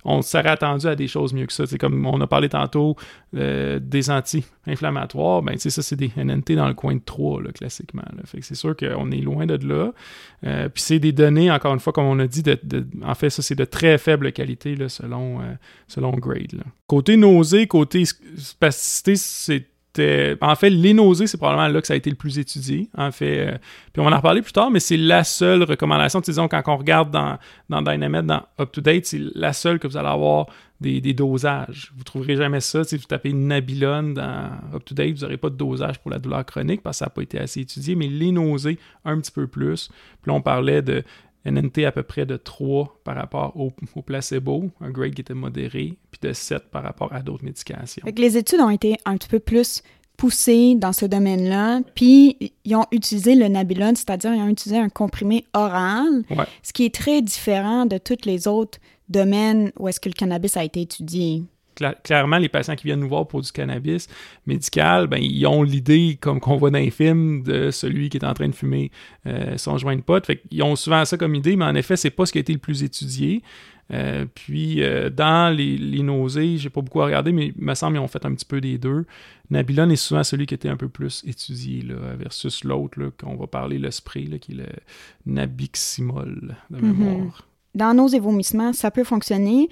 on 0.05 0.21
serait 0.21 0.49
attendu 0.49 0.85
à 0.85 0.95
des 0.95 1.07
choses 1.07 1.33
mieux 1.33 1.47
que 1.47 1.53
ça. 1.53 1.63
Comme 1.79 2.05
on 2.05 2.21
a 2.21 2.27
parlé 2.27 2.49
tantôt 2.49 2.95
euh, 3.35 3.79
des 3.79 4.11
anti-inflammatoires, 4.11 5.41
ben, 5.41 5.57
ça, 5.57 5.81
c'est 5.81 5.95
des 5.95 6.11
NNT 6.15 6.55
dans 6.55 6.67
le 6.67 6.75
coin 6.75 6.93
de 6.93 7.01
3, 7.03 7.41
là, 7.41 7.51
classiquement. 7.51 8.03
C'est 8.41 8.55
sûr 8.55 8.75
qu'on 8.77 9.09
est 9.09 9.21
loin 9.21 9.47
de 9.47 9.55
là. 9.67 9.91
Euh, 10.45 10.69
Puis 10.69 10.83
c'est 10.83 10.99
des 10.99 11.13
données, 11.13 11.49
encore 11.49 11.73
une 11.73 11.79
fois, 11.79 11.91
comme 11.91 12.05
on 12.05 12.19
a 12.19 12.27
dit, 12.27 12.43
de, 12.43 12.59
en 13.03 13.15
fait, 13.15 13.31
ça, 13.31 13.41
c'est 13.41 13.55
de 13.55 13.65
très 13.65 13.97
faible 13.97 14.31
qualité 14.31 14.77
selon, 14.87 15.41
euh, 15.41 15.53
selon 15.87 16.11
Grade. 16.11 16.63
Côté 16.85 17.17
nausée, 17.17 17.65
côté 17.65 18.03
spasticité, 18.05 19.15
c'est 19.15 19.65
en 19.97 20.55
fait, 20.55 20.69
les 20.69 20.93
nausées, 20.93 21.27
c'est 21.27 21.37
probablement 21.37 21.67
là 21.67 21.81
que 21.81 21.87
ça 21.87 21.93
a 21.93 21.97
été 21.97 22.09
le 22.09 22.15
plus 22.15 22.37
étudié. 22.39 22.89
En 22.97 23.11
fait, 23.11 23.47
euh, 23.47 23.57
puis 23.91 24.01
on 24.01 24.03
va 24.05 24.11
en 24.11 24.17
reparler 24.17 24.41
plus 24.41 24.53
tard, 24.53 24.71
mais 24.71 24.79
c'est 24.79 24.97
la 24.97 25.23
seule 25.23 25.63
recommandation. 25.63 26.19
Disons, 26.19 26.47
quand 26.47 26.61
on 26.67 26.77
regarde 26.77 27.11
dans, 27.11 27.37
dans 27.69 27.81
Dynamed, 27.81 28.25
dans 28.25 28.43
UpToDate, 28.59 29.05
c'est 29.05 29.21
la 29.35 29.53
seule 29.53 29.79
que 29.79 29.87
vous 29.87 29.97
allez 29.97 30.07
avoir 30.07 30.47
des, 30.79 31.01
des 31.01 31.13
dosages. 31.13 31.91
Vous 31.93 31.99
ne 31.99 32.03
trouverez 32.03 32.35
jamais 32.35 32.61
ça. 32.61 32.83
Si 32.83 32.97
vous 32.97 33.03
tapez 33.03 33.33
Nabilone 33.33 34.13
dans 34.13 34.49
UpToDate, 34.75 35.11
vous 35.11 35.21
n'aurez 35.21 35.37
pas 35.37 35.49
de 35.49 35.55
dosage 35.55 35.99
pour 35.99 36.11
la 36.11 36.19
douleur 36.19 36.45
chronique 36.45 36.81
parce 36.81 36.97
que 36.97 36.99
ça 36.99 37.05
n'a 37.05 37.09
pas 37.09 37.23
été 37.23 37.39
assez 37.39 37.61
étudié, 37.61 37.95
mais 37.95 38.07
les 38.07 38.31
nausées, 38.31 38.77
un 39.05 39.19
petit 39.19 39.31
peu 39.31 39.47
plus. 39.47 39.89
Puis 40.21 40.31
là, 40.31 40.33
on 40.33 40.41
parlait 40.41 40.81
de 40.81 41.03
NNT 41.45 41.85
à 41.85 41.91
peu 41.91 42.03
près 42.03 42.25
de 42.25 42.37
3 42.37 42.99
par 43.03 43.15
rapport 43.15 43.55
au, 43.55 43.71
au, 43.95 44.01
placebo, 44.01 44.69
un 44.81 44.89
grade 44.89 45.13
qui 45.13 45.21
était 45.21 45.33
modéré, 45.33 45.97
puis 46.11 46.19
de 46.21 46.33
7 46.33 46.69
par 46.69 46.83
rapport 46.83 47.13
à 47.13 47.21
d'autres 47.21 47.43
médications. 47.43 48.03
Fait 48.03 48.13
que 48.13 48.21
les 48.21 48.37
études 48.37 48.59
ont 48.59 48.69
été 48.69 48.97
un 49.05 49.17
petit 49.17 49.29
peu 49.29 49.39
plus 49.39 49.81
poussées 50.17 50.75
dans 50.75 50.91
ce 50.91 51.05
domaine-là, 51.05 51.79
puis 51.95 52.51
ils 52.65 52.75
ont 52.75 52.85
utilisé 52.91 53.35
le 53.35 53.47
Nabilone, 53.47 53.95
c'est-à-dire 53.95 54.33
ils 54.33 54.41
ont 54.41 54.49
utilisé 54.49 54.77
un 54.77 54.89
comprimé 54.89 55.45
oral, 55.53 56.23
ouais. 56.29 56.45
ce 56.61 56.73
qui 56.73 56.83
est 56.83 56.93
très 56.93 57.21
différent 57.21 57.85
de 57.85 57.97
tous 57.97 58.25
les 58.25 58.47
autres 58.47 58.79
domaines 59.07 59.71
où 59.79 59.87
est-ce 59.87 59.99
que 59.99 60.09
le 60.09 60.13
cannabis 60.13 60.57
a 60.57 60.63
été 60.63 60.81
étudié 60.81 61.43
clairement, 62.03 62.37
les 62.37 62.49
patients 62.49 62.75
qui 62.75 62.85
viennent 62.85 62.99
nous 62.99 63.09
voir 63.09 63.27
pour 63.27 63.41
du 63.41 63.51
cannabis 63.51 64.07
médical, 64.45 65.07
ben, 65.07 65.19
ils 65.21 65.45
ont 65.47 65.63
l'idée, 65.63 66.17
comme 66.19 66.39
qu'on 66.39 66.57
voit 66.57 66.71
dans 66.71 66.79
les 66.79 66.91
films, 66.91 67.43
de 67.43 67.71
celui 67.71 68.09
qui 68.09 68.17
est 68.17 68.25
en 68.25 68.33
train 68.33 68.47
de 68.47 68.55
fumer 68.55 68.91
euh, 69.27 69.57
son 69.57 69.77
joint 69.77 69.95
de 69.95 70.01
pote. 70.01 70.25
Fait 70.25 70.41
ils 70.51 70.63
ont 70.63 70.75
souvent 70.75 71.03
ça 71.05 71.17
comme 71.17 71.35
idée, 71.35 71.55
mais 71.55 71.65
en 71.65 71.75
effet, 71.75 71.95
c'est 71.95 72.09
pas 72.09 72.25
ce 72.25 72.31
qui 72.31 72.37
a 72.37 72.41
été 72.41 72.53
le 72.53 72.59
plus 72.59 72.83
étudié. 72.83 73.41
Euh, 73.91 74.25
puis, 74.33 74.83
euh, 74.83 75.09
dans 75.09 75.55
les, 75.55 75.75
les 75.77 76.03
nausées, 76.03 76.57
j'ai 76.57 76.69
pas 76.69 76.81
beaucoup 76.81 77.01
à 77.01 77.05
regarder, 77.05 77.31
mais 77.31 77.53
il 77.57 77.63
me 77.63 77.73
semble 77.73 77.93
qu'ils 77.93 78.03
ont 78.03 78.07
fait 78.07 78.23
un 78.25 78.33
petit 78.33 78.45
peu 78.45 78.61
des 78.61 78.77
deux. 78.77 79.05
Nabilon 79.49 79.89
est 79.89 79.95
souvent 79.95 80.23
celui 80.23 80.45
qui 80.45 80.53
était 80.53 80.69
un 80.69 80.77
peu 80.77 80.89
plus 80.89 81.23
étudié, 81.25 81.81
là, 81.81 81.95
versus 82.15 82.63
l'autre, 82.63 83.11
qu'on 83.17 83.35
va 83.35 83.47
parler, 83.47 83.79
le 83.79 83.89
spray, 83.89 84.25
là, 84.25 84.37
qui 84.37 84.51
est 84.51 84.55
le 84.55 84.67
Nabiximol, 85.25 86.55
de 86.69 86.79
mémoire. 86.79 87.17
Mm 87.17 87.27
-hmm. 87.27 87.43
Dans 87.75 87.93
nos 87.93 88.07
et 88.07 88.19
vomissements, 88.19 88.73
ça 88.73 88.91
peut 88.91 89.03
fonctionner. 89.03 89.69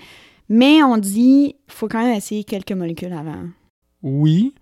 Mais 0.50 0.82
on 0.84 0.98
dit 0.98 1.56
faut 1.68 1.88
quand 1.88 2.04
même 2.04 2.16
essayer 2.16 2.44
quelques 2.44 2.72
molécules 2.72 3.14
avant. 3.14 3.44
Oui. 4.02 4.54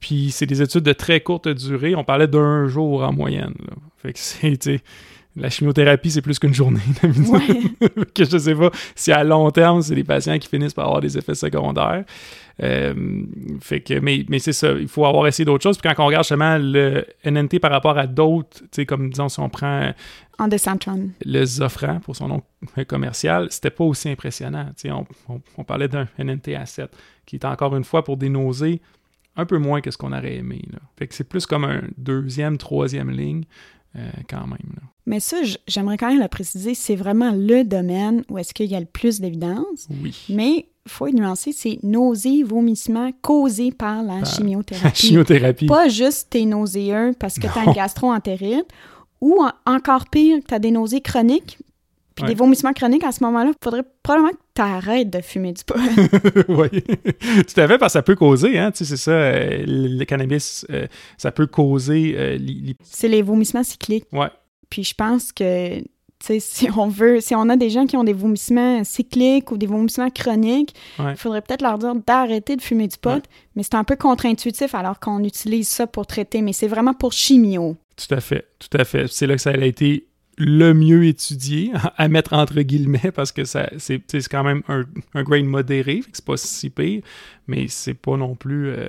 Puis 0.00 0.30
c'est 0.30 0.46
des 0.46 0.62
études 0.62 0.84
de 0.84 0.92
très 0.92 1.20
courte 1.20 1.48
durée. 1.48 1.94
On 1.94 2.04
parlait 2.04 2.28
d'un 2.28 2.66
jour 2.66 3.02
en 3.02 3.12
moyenne. 3.12 3.54
Là. 3.66 3.74
Fait 3.96 4.12
que 4.12 4.18
c'est, 4.18 4.82
la 5.34 5.50
chimiothérapie, 5.50 6.10
c'est 6.10 6.22
plus 6.22 6.38
qu'une 6.38 6.54
journée. 6.54 6.80
Ouais. 7.02 7.88
que 8.14 8.24
je 8.24 8.38
sais 8.38 8.54
pas 8.54 8.70
si 8.94 9.12
à 9.12 9.24
long 9.24 9.50
terme, 9.50 9.82
c'est 9.82 9.94
des 9.94 10.04
patients 10.04 10.38
qui 10.38 10.48
finissent 10.48 10.74
par 10.74 10.86
avoir 10.86 11.00
des 11.00 11.18
effets 11.18 11.34
secondaires. 11.34 12.04
Euh, 12.62 12.94
fait 13.60 13.80
que, 13.80 13.98
mais, 13.98 14.24
mais 14.28 14.38
c'est 14.38 14.52
ça, 14.52 14.72
il 14.72 14.88
faut 14.88 15.04
avoir 15.04 15.26
essayé 15.26 15.44
d'autres 15.44 15.62
choses. 15.62 15.76
Puis 15.78 15.88
quand 15.88 16.02
on 16.02 16.06
regarde 16.06 16.24
justement 16.24 16.56
le 16.58 17.04
NNT 17.24 17.58
par 17.60 17.70
rapport 17.70 17.98
à 17.98 18.06
d'autres, 18.06 18.62
comme 18.86 19.10
disons, 19.10 19.28
si 19.28 19.40
on 19.40 19.48
prend 19.48 19.92
Andesantron. 20.38 21.10
le 21.24 21.44
Zofran 21.44 22.00
pour 22.00 22.16
son 22.16 22.28
nom 22.28 22.42
commercial, 22.88 23.48
c'était 23.50 23.70
pas 23.70 23.84
aussi 23.84 24.08
impressionnant. 24.08 24.70
On, 24.86 25.06
on, 25.28 25.40
on 25.58 25.64
parlait 25.64 25.88
d'un 25.88 26.08
NNT 26.18 26.54
à 26.54 26.66
7 26.66 26.90
qui 27.26 27.36
est 27.36 27.44
encore 27.44 27.76
une 27.76 27.84
fois 27.84 28.04
pour 28.04 28.16
des 28.16 28.28
nausées 28.28 28.80
un 29.36 29.44
peu 29.44 29.58
moins 29.58 29.80
que 29.80 29.90
ce 29.90 29.98
qu'on 29.98 30.12
aurait 30.12 30.36
aimé. 30.36 30.62
Là. 30.72 30.78
Fait 30.96 31.06
que 31.06 31.14
c'est 31.14 31.28
plus 31.28 31.46
comme 31.46 31.64
un 31.64 31.82
deuxième, 31.98 32.56
troisième 32.56 33.10
ligne 33.10 33.44
euh, 33.96 34.10
quand 34.28 34.46
même. 34.46 34.72
Là. 34.74 34.82
Mais 35.04 35.20
ça, 35.20 35.36
j'aimerais 35.66 35.96
quand 35.96 36.08
même 36.08 36.20
le 36.20 36.28
préciser, 36.28 36.74
c'est 36.74 36.96
vraiment 36.96 37.32
le 37.32 37.62
domaine 37.64 38.24
où 38.28 38.38
est-ce 38.38 38.54
qu'il 38.54 38.66
y 38.66 38.74
a 38.74 38.80
le 38.80 38.86
plus 38.86 39.20
d'évidence. 39.20 39.88
Oui. 40.02 40.26
Mais 40.30 40.66
faut 40.86 41.08
nuancer, 41.10 41.52
c'est 41.52 41.78
nausées, 41.82 42.42
vomissements 42.42 43.10
causés 43.22 43.72
par 43.72 44.02
la 44.02 44.24
chimiothérapie. 44.24 44.84
La 44.84 44.94
chimiothérapie. 44.94 45.66
Pas 45.66 45.88
juste 45.88 46.28
t'es 46.30 46.44
nauséeux 46.44 47.12
parce 47.18 47.38
que 47.38 47.46
t'as 47.46 47.64
une 47.64 47.72
gastro-entérite, 47.72 48.66
ou 49.20 49.42
encore 49.64 50.06
pire, 50.10 50.38
t'as 50.46 50.58
des 50.58 50.70
nausées 50.70 51.00
chroniques, 51.00 51.58
puis 52.16 52.24
des 52.24 52.34
vomissements 52.34 52.72
chroniques, 52.72 53.04
à 53.04 53.12
ce 53.12 53.22
moment-là, 53.24 53.50
il 53.50 53.62
faudrait 53.62 53.84
probablement 54.02 54.32
que 54.32 54.38
tu 54.54 54.62
arrêtes 54.62 55.10
de 55.10 55.20
fumer 55.20 55.52
du 55.52 55.62
pot. 55.64 55.74
oui, 56.48 56.82
tout 56.82 57.60
à 57.60 57.68
fait, 57.68 57.76
parce 57.76 57.92
que 57.92 57.98
ça 57.98 58.02
peut 58.02 58.16
causer, 58.16 58.58
hein, 58.58 58.70
tu 58.70 58.78
sais, 58.78 58.84
c'est 58.86 58.96
ça, 58.96 59.10
euh, 59.10 59.64
le 59.66 60.04
cannabis, 60.04 60.64
euh, 60.70 60.86
ça 61.18 61.30
peut 61.30 61.46
causer... 61.46 62.14
Euh, 62.16 62.38
c'est 62.82 63.08
les 63.08 63.20
vomissements 63.20 63.62
cycliques. 63.62 64.06
Ouais. 64.12 64.30
Puis 64.70 64.82
je 64.82 64.94
pense 64.94 65.30
que, 65.30 65.82
si 66.38 66.68
on 66.76 66.88
veut, 66.88 67.20
si 67.20 67.34
on 67.34 67.48
a 67.48 67.56
des 67.56 67.70
gens 67.70 67.86
qui 67.86 67.96
ont 67.96 68.04
des 68.04 68.12
vomissements 68.12 68.82
cycliques 68.84 69.50
ou 69.50 69.56
des 69.56 69.66
vomissements 69.66 70.10
chroniques, 70.10 70.74
il 70.98 71.16
faudrait 71.16 71.42
peut-être 71.42 71.62
leur 71.62 71.78
dire 71.78 71.94
d'arrêter 71.94 72.56
de 72.56 72.62
fumer 72.62 72.88
du 72.88 72.96
pot, 72.98 73.22
mais 73.54 73.62
c'est 73.62 73.74
un 73.74 73.84
peu 73.84 73.96
contre-intuitif 73.96 74.74
alors 74.74 75.00
qu'on 75.00 75.22
utilise 75.24 75.68
ça 75.68 75.86
pour 75.86 76.06
traiter, 76.06 76.42
mais 76.42 76.52
c'est 76.52 76.68
vraiment 76.68 76.94
pour 76.94 77.12
chimio. 77.12 77.76
Tout 77.96 78.14
à 78.14 78.20
fait, 78.20 78.46
tout 78.58 78.76
à 78.76 78.84
fait. 78.84 79.06
C'est 79.08 79.26
là 79.26 79.36
que 79.36 79.40
ça 79.40 79.50
a 79.50 79.64
été 79.64 80.06
le 80.38 80.74
mieux 80.74 81.04
étudié, 81.06 81.72
à 81.96 82.08
mettre 82.08 82.34
entre 82.34 82.60
guillemets, 82.60 83.10
parce 83.14 83.32
que 83.32 83.44
ça, 83.44 83.70
c'est, 83.78 84.02
quand 84.30 84.44
même 84.44 84.62
un, 84.68 84.84
un 85.14 85.22
grade 85.22 85.44
modéré, 85.44 86.02
c'est 86.12 86.24
pas 86.24 86.36
si 86.36 86.70
pire, 86.70 87.02
mais 87.46 87.68
c'est 87.68 87.94
pas 87.94 88.16
non 88.16 88.34
plus 88.34 88.68
euh, 88.68 88.88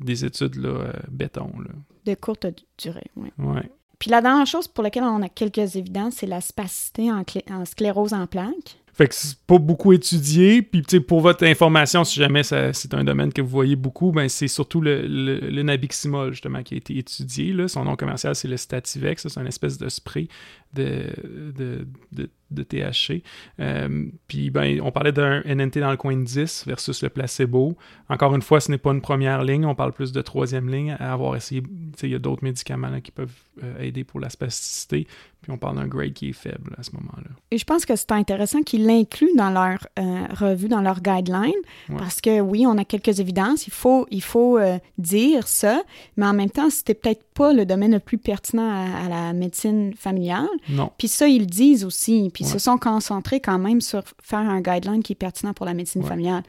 des 0.00 0.24
études 0.24 0.56
là, 0.56 0.68
euh, 0.68 0.92
béton. 1.10 1.52
Là. 1.58 1.70
De 2.06 2.14
courte 2.14 2.46
durée, 2.78 3.10
oui. 3.16 3.28
Ouais. 3.38 3.68
Puis 3.98 4.10
la 4.10 4.20
dernière 4.20 4.46
chose 4.46 4.68
pour 4.68 4.84
laquelle 4.84 5.04
on 5.04 5.22
a 5.22 5.28
quelques 5.28 5.76
évidences, 5.76 6.16
c'est 6.16 6.26
la 6.26 6.40
spacité 6.40 7.10
en, 7.10 7.22
en 7.50 7.64
sclérose 7.64 8.12
en 8.12 8.26
plaques. 8.26 8.78
Fait 8.96 9.08
que 9.08 9.14
c'est 9.14 9.38
pas 9.46 9.58
beaucoup 9.58 9.92
étudié. 9.92 10.62
Puis, 10.62 10.82
pour 11.00 11.20
votre 11.20 11.44
information, 11.44 12.02
si 12.02 12.18
jamais 12.18 12.42
c'est 12.42 12.94
un 12.94 13.04
domaine 13.04 13.30
que 13.30 13.42
vous 13.42 13.48
voyez 13.48 13.76
beaucoup, 13.76 14.10
ben 14.10 14.26
c'est 14.30 14.48
surtout 14.48 14.80
le, 14.80 15.02
le, 15.06 15.62
nabiximol, 15.62 16.32
justement, 16.32 16.62
qui 16.62 16.72
a 16.72 16.76
été 16.78 16.96
étudié. 16.96 17.52
Là. 17.52 17.68
Son 17.68 17.84
nom 17.84 17.94
commercial, 17.94 18.34
c'est 18.34 18.48
le 18.48 18.56
Stativex. 18.56 19.28
C'est 19.28 19.38
une 19.38 19.48
espèce 19.48 19.76
de 19.76 19.90
spray 19.90 20.28
de, 20.72 21.12
de, 21.54 22.30
de 22.50 22.62
THC. 22.62 23.22
Euh, 23.60 24.06
puis, 24.28 24.50
ben, 24.50 24.80
on 24.80 24.92
parlait 24.92 25.12
d'un 25.12 25.42
NNT 25.44 25.80
dans 25.80 25.90
le 25.90 25.96
coin 25.96 26.16
de 26.16 26.24
10 26.24 26.64
versus 26.66 27.02
le 27.02 27.08
placebo. 27.08 27.76
Encore 28.08 28.34
une 28.34 28.42
fois, 28.42 28.60
ce 28.60 28.70
n'est 28.70 28.78
pas 28.78 28.92
une 28.92 29.00
première 29.00 29.42
ligne, 29.42 29.66
on 29.66 29.74
parle 29.74 29.92
plus 29.92 30.12
de 30.12 30.22
troisième 30.22 30.70
ligne 30.70 30.96
à 30.98 31.12
avoir 31.12 31.36
essayé. 31.36 31.62
Il 32.02 32.08
y 32.08 32.14
a 32.14 32.18
d'autres 32.18 32.44
médicaments 32.44 33.00
qui 33.00 33.10
peuvent 33.10 33.34
euh, 33.62 33.80
aider 33.80 34.04
pour 34.04 34.20
la 34.20 34.30
spasticité, 34.30 35.06
puis 35.46 35.52
on 35.52 35.58
parle 35.58 35.76
d'un 35.76 35.86
grade 35.86 36.12
qui 36.12 36.30
est 36.30 36.32
faible 36.32 36.74
à 36.76 36.82
ce 36.82 36.90
moment-là. 36.96 37.30
Et 37.52 37.58
je 37.58 37.64
pense 37.64 37.86
que 37.86 37.94
c'est 37.94 38.10
intéressant 38.10 38.62
qu'ils 38.62 38.84
l'incluent 38.84 39.36
dans 39.36 39.50
leur 39.50 39.86
euh, 39.96 40.26
revue, 40.34 40.66
dans 40.66 40.80
leur 40.80 41.00
guideline, 41.00 41.54
parce 41.96 42.20
que 42.20 42.40
oui, 42.40 42.66
on 42.66 42.76
a 42.78 42.84
quelques 42.84 43.20
évidences, 43.20 43.68
il 43.68 43.72
faut, 43.72 44.08
il 44.10 44.22
faut 44.22 44.58
dire 44.98 45.46
ça, 45.46 45.82
mais 46.16 46.26
en 46.26 46.34
même 46.34 46.50
temps, 46.50 46.68
c'était 46.68 46.94
peut-être 46.94 47.22
pas 47.32 47.52
le 47.52 47.64
domaine 47.64 47.92
le 47.92 48.00
plus 48.00 48.18
pertinent 48.18 48.68
à, 48.68 49.04
à 49.04 49.08
la 49.08 49.32
médecine 49.32 49.94
familiale. 49.94 50.48
Non. 50.68 50.90
Puis 50.98 51.06
ça, 51.06 51.28
ils 51.28 51.40
le 51.40 51.46
disent 51.46 51.84
aussi 51.84 52.16
puis 52.32 52.44
se 52.44 52.58
sont 52.58 52.78
concentrés 52.78 53.40
quand 53.40 53.58
même 53.58 53.80
sur 53.80 54.02
faire 54.22 54.38
un 54.40 54.60
guideline 54.60 55.02
qui 55.02 55.12
est 55.12 55.16
pertinent 55.16 55.54
pour 55.54 55.66
la 55.66 55.74
médecine 55.74 56.02
familiale. 56.02 56.42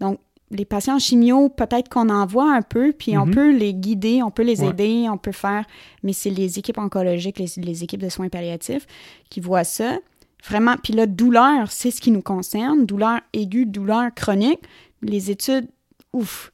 Donc, 0.00 0.18
les 0.50 0.64
patients 0.64 0.98
chimio, 0.98 1.48
peut-être 1.48 1.88
qu'on 1.88 2.08
en 2.08 2.26
voit 2.26 2.52
un 2.52 2.62
peu, 2.62 2.92
puis 2.92 3.16
on 3.16 3.26
mhm. 3.26 3.34
peut 3.34 3.56
les 3.56 3.72
guider, 3.72 4.22
on 4.22 4.30
peut 4.30 4.42
les 4.42 4.64
aider, 4.64 5.06
on 5.08 5.16
peut 5.16 5.32
faire, 5.32 5.64
mais 6.02 6.12
c'est 6.12 6.30
les 6.30 6.58
équipes 6.58 6.78
oncologiques, 6.78 7.38
les, 7.38 7.84
équipes 7.84 8.02
de 8.02 8.08
soins 8.08 8.28
palliatifs 8.28 8.86
qui 9.28 9.40
voient 9.40 9.64
ça. 9.64 9.98
Vraiment, 10.44 10.76
puis 10.82 10.92
la 10.92 11.06
douleur, 11.06 11.70
c'est 11.70 11.90
ce 11.90 12.00
qui 12.00 12.10
nous 12.10 12.22
concerne, 12.22 12.86
douleur 12.86 13.20
aiguë, 13.32 13.66
douleur 13.66 14.12
chronique. 14.14 14.60
Les 15.02 15.30
études, 15.30 15.68
ouf. 16.12 16.50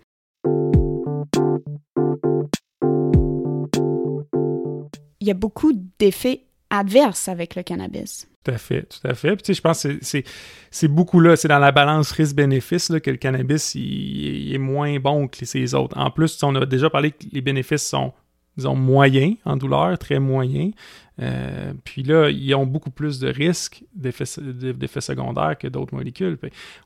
Il 5.20 5.26
y 5.26 5.30
a 5.30 5.34
beaucoup 5.34 5.72
d'effets 5.98 6.42
adverses 6.70 7.28
avec 7.28 7.54
le 7.54 7.62
cannabis. 7.62 8.28
Tout 8.46 8.52
à 8.52 8.58
fait, 8.58 8.82
tout 8.82 9.08
à 9.08 9.14
fait. 9.14 9.34
Puis, 9.34 9.42
tu 9.42 9.46
sais, 9.46 9.54
je 9.54 9.60
pense 9.60 9.82
que 9.82 10.22
c'est 10.70 10.88
beaucoup 10.88 11.18
là, 11.18 11.34
c'est 11.34 11.48
dans 11.48 11.58
la 11.58 11.72
balance 11.72 12.12
risque-bénéfice 12.12 12.92
que 13.02 13.10
le 13.10 13.16
cannabis 13.16 13.74
il, 13.74 14.54
est 14.54 14.58
moins 14.58 15.00
bon 15.00 15.26
que 15.26 15.38
les 15.54 15.74
autres. 15.74 15.98
En 15.98 16.12
plus, 16.12 16.40
on 16.44 16.54
a 16.54 16.64
déjà 16.64 16.88
parlé 16.88 17.10
que 17.10 17.24
les 17.32 17.40
bénéfices 17.40 17.84
sont, 17.84 18.12
disons, 18.56 18.76
moyens 18.76 19.34
en 19.44 19.56
douleur, 19.56 19.98
très 19.98 20.20
moyens. 20.20 20.72
Euh, 21.20 21.72
puis 21.82 22.04
là, 22.04 22.30
ils 22.30 22.54
ont 22.54 22.66
beaucoup 22.66 22.90
plus 22.90 23.18
de 23.18 23.28
risques 23.28 23.82
d'effets 23.96 24.26
secondaires 24.26 25.58
que 25.58 25.66
d'autres 25.66 25.94
molécules. 25.94 26.38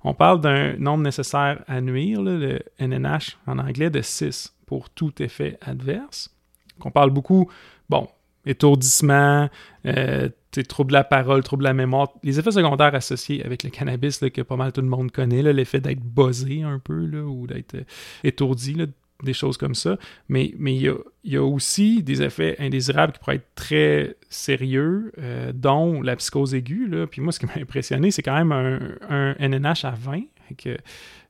on 0.03 0.15
parle 0.15 0.41
d'un 0.41 0.79
nombre 0.79 1.03
nécessaire 1.03 1.63
à 1.69 1.83
nuire, 1.83 2.23
le 2.23 2.61
NNH 2.79 3.37
en 3.47 3.59
anglais, 3.59 3.91
de 3.91 4.01
6 4.01 4.55
pour 4.65 4.89
tout 4.89 5.23
effet 5.23 5.59
adverse. 5.61 6.35
on 6.83 6.91
parle 6.91 7.11
beaucoup, 7.11 7.51
bon, 7.91 8.09
étourdissement, 8.47 9.51
euh, 9.85 10.31
troubles 10.69 10.91
de 10.91 10.95
la 10.95 11.05
parole, 11.05 11.43
troubles 11.43 11.63
de 11.63 11.69
la 11.69 11.75
mémoire, 11.75 12.13
les 12.23 12.39
effets 12.39 12.51
secondaires 12.51 12.95
associés 12.95 13.45
avec 13.45 13.63
le 13.63 13.71
cannabis 13.71 14.19
que 14.19 14.43
pas 14.43 14.57
mal 14.57 14.73
tout 14.73 14.81
le 14.81 14.89
monde 14.89 15.11
connaît, 15.11 15.43
l'effet 15.43 15.81
d'être 15.81 16.01
buzzé 16.01 16.63
un 16.63 16.79
peu 16.79 17.05
ou 17.21 17.47
d'être 17.47 17.75
euh, 17.75 17.85
étourdi, 18.25 18.77
des 19.23 19.33
choses 19.33 19.57
comme 19.57 19.75
ça. 19.75 19.99
Mais 20.29 20.55
mais 20.59 20.75
il 20.75 20.95
y 21.25 21.37
a, 21.37 21.43
aussi 21.43 22.03
des 22.03 22.23
effets 22.23 22.57
indésirables 22.59 23.13
qui 23.13 23.19
pourraient 23.19 23.37
être 23.37 23.55
très 23.55 24.17
sérieux, 24.29 25.13
euh, 25.19 25.53
dont 25.53 26.03
la 26.03 26.17
psychose 26.17 26.55
aiguë. 26.55 26.91
Puis 27.11 27.21
moi, 27.21 27.33
ce 27.33 27.39
qui 27.39 27.47
m'a 27.47 27.57
impressionné, 27.57 28.11
c'est 28.11 28.23
quand 28.23 28.45
même 28.45 28.53
un, 28.53 29.35
NNH 29.39 29.85
à 29.85 29.91
20, 29.91 30.23
que 30.57 30.77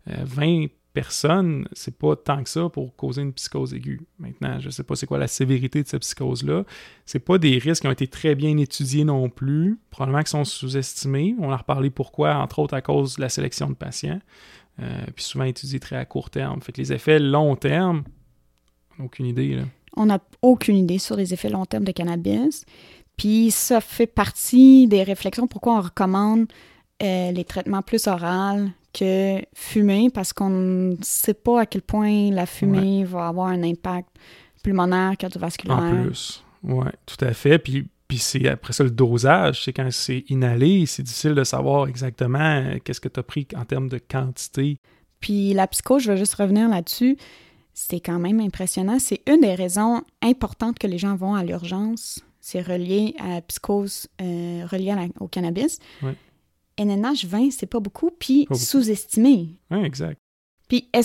20 0.07 0.69
personne, 0.92 1.68
c'est 1.73 1.97
pas 1.97 2.16
tant 2.16 2.42
que 2.42 2.49
ça 2.49 2.68
pour 2.68 2.94
causer 2.97 3.23
une 3.23 3.32
psychose 3.32 3.75
aiguë. 3.75 4.00
Maintenant, 4.18 4.59
je 4.59 4.70
sais 4.70 4.82
pas 4.82 4.97
c'est 4.97 5.06
quoi 5.06 5.18
la 5.18 5.28
sévérité 5.28 5.82
de 5.82 5.88
cette 5.88 6.00
psychose-là. 6.00 6.64
C'est 7.06 7.20
pas 7.20 7.38
des 7.38 7.59
risques 7.59 7.82
qui 7.82 7.88
ont 7.88 7.92
été 7.92 8.09
très 8.09 8.35
bien 8.35 8.56
étudiés 8.56 9.04
non 9.04 9.28
plus, 9.28 9.78
probablement 9.90 10.20
qu'ils 10.20 10.28
sont 10.28 10.44
sous-estimés. 10.44 11.35
On 11.38 11.50
a 11.50 11.56
reparlé 11.56 11.90
pourquoi, 11.90 12.37
entre 12.37 12.59
autres 12.59 12.75
à 12.75 12.82
cause 12.82 13.16
de 13.16 13.20
la 13.20 13.28
sélection 13.28 13.68
de 13.68 13.75
patients, 13.75 14.20
euh, 14.80 15.04
puis 15.14 15.25
souvent 15.25 15.44
étudiés 15.44 15.80
très 15.80 15.97
à 15.97 16.04
court 16.04 16.30
terme. 16.30 16.61
Fait 16.61 16.73
que 16.73 16.78
les 16.78 16.92
effets 16.92 17.18
long 17.18 17.54
terme, 17.56 18.02
aucune 18.99 19.26
idée. 19.26 19.56
Là. 19.56 19.62
On 19.97 20.06
n'a 20.06 20.18
aucune 20.42 20.76
idée 20.76 20.99
sur 20.99 21.16
les 21.16 21.32
effets 21.35 21.50
long 21.50 21.66
terme 21.66 21.85
de 21.85 21.92
cannabis. 21.92 22.64
Puis 23.16 23.50
ça 23.50 23.80
fait 23.80 24.06
partie 24.06 24.88
des 24.88 25.02
réflexions 25.02 25.47
pourquoi 25.47 25.76
on 25.76 25.80
recommande 25.82 26.47
euh, 27.02 27.32
les 27.32 27.44
traitements 27.44 27.82
plus 27.82 28.06
oraux 28.06 28.68
que 28.92 29.40
fumer 29.54 30.11
parce 30.12 30.32
qu'on 30.32 30.50
ne 30.50 30.97
sait 31.02 31.35
pas 31.35 31.62
à 31.62 31.66
quel 31.66 31.82
point 31.82 32.30
la 32.30 32.47
fumée 32.47 33.04
va 33.04 33.28
avoir 33.28 33.49
un 33.49 33.62
impact 33.62 34.09
pulmonaire, 34.62 35.16
cardiovasculaire. 35.16 35.78
En 35.78 36.04
plus, 36.04 36.44
oui, 36.62 36.87
tout 37.06 37.25
à 37.25 37.32
fait. 37.32 37.59
Puis, 37.59 37.88
puis 38.09 38.18
c'est 38.18 38.49
après 38.49 38.73
ça 38.73 38.85
le 38.85 38.90
dosage, 38.90 39.64
c'est 39.64 39.73
quand 39.73 39.88
c'est 39.90 40.25
inhalé, 40.28 40.87
c'est 40.87 41.02
difficile 41.02 41.35
de 41.35 41.44
savoir 41.44 41.88
exactement 41.88 42.38
euh, 42.38 42.78
qu'est-ce 42.82 43.00
que 43.00 43.09
tu 43.09 43.20
as 43.20 43.23
pris 43.23 43.47
en 43.56 43.64
termes 43.64 43.88
de 43.88 43.99
quantité. 43.99 44.76
Puis 45.20 45.52
la 45.52 45.66
psycho, 45.66 45.99
je 45.99 46.11
vais 46.11 46.16
juste 46.16 46.35
revenir 46.35 46.68
là-dessus. 46.68 47.16
C'est 47.73 48.00
quand 48.00 48.18
même 48.18 48.40
impressionnant. 48.40 48.99
C'est 48.99 49.23
une 49.26 49.40
des 49.40 49.54
raisons 49.54 50.02
importantes 50.23 50.78
que 50.78 50.87
les 50.87 50.99
gens 50.99 51.14
vont 51.14 51.35
à 51.35 51.44
l'urgence. 51.44 52.20
C'est 52.40 52.62
relié 52.62 53.14
à 53.18 53.28
la 53.28 53.40
psychose, 53.42 54.09
euh, 54.20 54.66
relié 54.70 54.94
au 55.20 55.28
cannabis. 55.28 55.78
Ouais. 56.02 56.16
NNH 56.81 57.27
20, 57.27 57.51
c'est 57.51 57.67
pas 57.67 57.81
beaucoup, 57.81 58.11
puis 58.11 58.47
sous-estimé. 58.53 59.51
Oui, 59.71 59.85
exact. 59.85 60.19
Puis, 60.69 60.89
euh, 60.95 61.01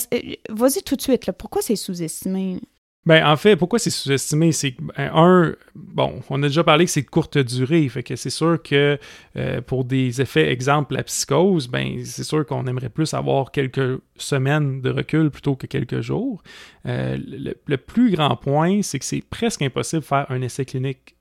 vas-y 0.48 0.82
tout 0.82 0.96
de 0.96 1.02
suite, 1.02 1.26
là, 1.26 1.32
pourquoi 1.32 1.60
c'est 1.60 1.76
sous-estimé? 1.76 2.60
Ben, 3.04 3.24
en 3.24 3.36
fait, 3.36 3.56
pourquoi 3.56 3.78
c'est 3.78 3.90
sous-estimé? 3.90 4.52
C'est 4.52 4.74
ben, 4.80 5.10
un, 5.12 5.54
bon, 5.74 6.20
on 6.30 6.42
a 6.42 6.46
déjà 6.46 6.64
parlé 6.64 6.86
que 6.86 6.90
c'est 6.90 7.02
de 7.02 7.10
courte 7.10 7.36
durée, 7.38 7.88
fait 7.88 8.02
que 8.02 8.16
c'est 8.16 8.30
sûr 8.30 8.60
que 8.62 8.98
euh, 9.36 9.60
pour 9.60 9.84
des 9.84 10.20
effets, 10.20 10.50
exemple, 10.50 10.94
la 10.94 11.04
psychose, 11.04 11.68
ben, 11.68 12.04
c'est 12.04 12.24
sûr 12.24 12.46
qu'on 12.46 12.66
aimerait 12.66 12.88
plus 12.88 13.12
avoir 13.12 13.52
quelques 13.52 14.00
semaines 14.16 14.80
de 14.80 14.90
recul 14.90 15.30
plutôt 15.30 15.56
que 15.56 15.66
quelques 15.66 16.00
jours. 16.00 16.42
Euh, 16.86 17.18
le, 17.18 17.76
plus 17.76 18.10
grand 18.10 18.36
point, 18.36 18.82
c'est 18.82 18.98
que 18.98 19.04
c'est 19.04 19.22
presque 19.22 19.62
impossible 19.62 20.02
de 20.02 20.06
faire 20.06 20.26
un 20.28 20.42
essai 20.42 20.64
clinique 20.64 21.16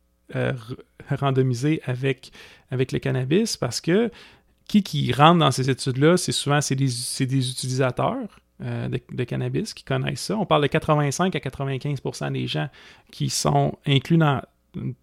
randomisé 1.10 1.82
avec, 1.86 2.32
avec 2.72 2.92
le 2.92 3.00
cannabis 3.00 3.58
parce 3.58 3.80
que 3.80 4.10
qui 4.68 4.84
qui 4.84 5.12
rentre 5.12 5.40
dans 5.40 5.52
ces 5.52 5.70
études-là, 5.70 6.18
c'est 6.18 6.32
souvent 6.32 6.62
c'est 6.62 6.76
des, 6.76 6.86
des, 6.86 7.50
utilisateurs 7.50 8.40
euh, 8.64 8.88
de, 8.88 9.24
cannabis 9.24 9.74
qui 9.74 9.84
connaissent 9.84 10.22
ça. 10.22 10.38
On 10.38 10.46
parle 10.46 10.64
de 10.64 10.68
85 10.68 11.36
à 11.36 11.40
95% 11.40 12.32
des 12.32 12.48
gens 12.48 12.70
qui 13.12 13.30
sont 13.30 13.78
inclus 13.86 14.18
dans, 14.18 14.42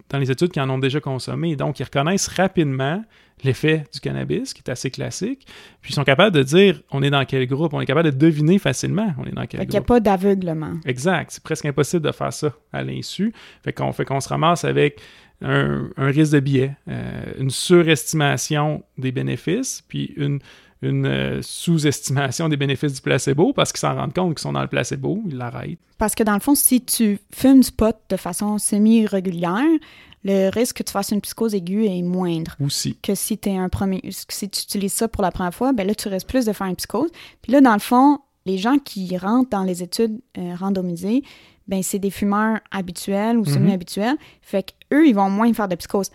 dans 0.09 0.17
les 0.17 0.31
études 0.31 0.51
qui 0.51 0.59
en 0.59 0.69
ont 0.69 0.79
déjà 0.79 0.99
consommé. 0.99 1.55
Donc, 1.55 1.79
ils 1.79 1.83
reconnaissent 1.83 2.27
rapidement 2.27 3.03
l'effet 3.43 3.83
du 3.93 3.99
cannabis, 3.99 4.53
qui 4.53 4.61
est 4.65 4.71
assez 4.71 4.89
classique. 4.89 5.45
Puis 5.81 5.91
ils 5.91 5.95
sont 5.95 6.03
capables 6.03 6.35
de 6.35 6.43
dire 6.43 6.81
on 6.91 7.03
est 7.03 7.09
dans 7.09 7.25
quel 7.25 7.45
groupe, 7.47 7.73
on 7.73 7.81
est 7.81 7.85
capable 7.85 8.11
de 8.11 8.17
deviner 8.17 8.57
facilement 8.57 9.13
on 9.17 9.25
est 9.25 9.31
dans 9.31 9.45
quel 9.45 9.59
fait 9.59 9.65
groupe. 9.65 9.69
Il 9.69 9.71
n'y 9.71 9.77
a 9.77 9.81
pas 9.81 9.99
d'aveuglement. 9.99 10.73
Exact. 10.85 11.31
C'est 11.31 11.43
presque 11.43 11.65
impossible 11.65 12.05
de 12.05 12.11
faire 12.11 12.31
ça 12.31 12.53
à 12.71 12.83
l'insu. 12.83 13.33
Fait 13.63 13.73
qu'on 13.73 13.91
fait 13.91 14.05
qu'on 14.05 14.19
se 14.19 14.29
ramasse 14.29 14.63
avec 14.63 15.01
un, 15.43 15.89
risque 15.97 16.33
de 16.33 16.39
biais, 16.39 16.75
euh, 16.87 17.23
une 17.39 17.49
surestimation 17.49 18.83
des 18.97 19.11
bénéfices, 19.11 19.83
puis 19.87 20.13
une, 20.15 20.39
une 20.81 21.05
euh, 21.05 21.41
sous-estimation 21.41 22.49
des 22.49 22.57
bénéfices 22.57 22.93
du 22.93 23.01
placebo 23.01 23.53
parce 23.53 23.71
qu'ils 23.71 23.79
s'en 23.79 23.95
rendent 23.95 24.13
compte 24.13 24.35
qu'ils 24.35 24.41
sont 24.41 24.53
dans 24.53 24.61
le 24.61 24.67
placebo, 24.67 25.21
ils 25.27 25.37
l'arrêtent. 25.37 25.79
Parce 25.97 26.15
que 26.15 26.23
dans 26.23 26.33
le 26.33 26.39
fond, 26.39 26.55
si 26.55 26.83
tu 26.83 27.19
fumes 27.31 27.61
du 27.61 27.71
pot 27.71 27.95
de 28.09 28.17
façon 28.17 28.57
semi-régulière, 28.57 29.79
le 30.23 30.49
risque 30.49 30.77
que 30.77 30.83
tu 30.83 30.91
fasses 30.91 31.11
une 31.11 31.21
psychose 31.21 31.53
aiguë 31.53 31.85
est 31.85 32.01
moindre. 32.01 32.55
Aussi. 32.63 32.97
Que 33.01 33.15
si, 33.15 33.39
es 33.45 33.57
un 33.57 33.69
premier, 33.69 34.01
si 34.09 34.49
tu 34.49 34.61
utilises 34.61 34.93
ça 34.93 35.07
pour 35.07 35.21
la 35.21 35.31
première 35.31 35.53
fois, 35.53 35.73
ben 35.73 35.85
là, 35.85 35.93
tu 35.93 36.07
risques 36.07 36.27
plus 36.27 36.45
de 36.45 36.53
faire 36.53 36.67
une 36.67 36.75
psychose. 36.75 37.09
Puis 37.41 37.51
là, 37.51 37.61
dans 37.61 37.73
le 37.73 37.79
fond, 37.79 38.19
les 38.45 38.57
gens 38.57 38.77
qui 38.77 39.17
rentrent 39.17 39.49
dans 39.49 39.63
les 39.63 39.83
études 39.83 40.19
euh, 40.37 40.55
randomisées, 40.55 41.23
ben 41.67 41.81
c'est 41.81 41.99
des 41.99 42.09
fumeurs 42.09 42.59
habituels 42.71 43.37
ou 43.37 43.41
mhm. 43.41 43.53
semi-habituels. 43.53 44.17
Fait 44.41 44.73
qu'eux, 44.93 45.07
ils 45.07 45.15
vont 45.15 45.29
moins 45.29 45.53
faire 45.53 45.67
de 45.67 45.75
psychose. 45.75 46.09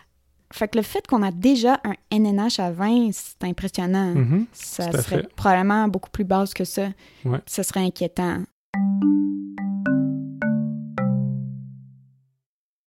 Fait 0.52 0.68
que 0.68 0.78
le 0.78 0.82
fait 0.82 1.06
qu'on 1.06 1.22
a 1.22 1.30
déjà 1.30 1.80
un 1.84 1.94
NNH 2.10 2.58
à 2.58 2.70
20, 2.70 3.10
c'est 3.12 3.44
impressionnant. 3.44 4.14
Mhm. 4.14 4.46
ça 4.52 4.90
serait 5.02 5.26
probablement 5.36 5.88
beaucoup 5.88 6.10
plus 6.10 6.24
basse 6.24 6.54
que 6.54 6.64
ça. 6.64 6.88
Ouais. 7.24 7.38
Ça 7.46 7.62
serait 7.62 7.80
inquiétant. 7.80 8.42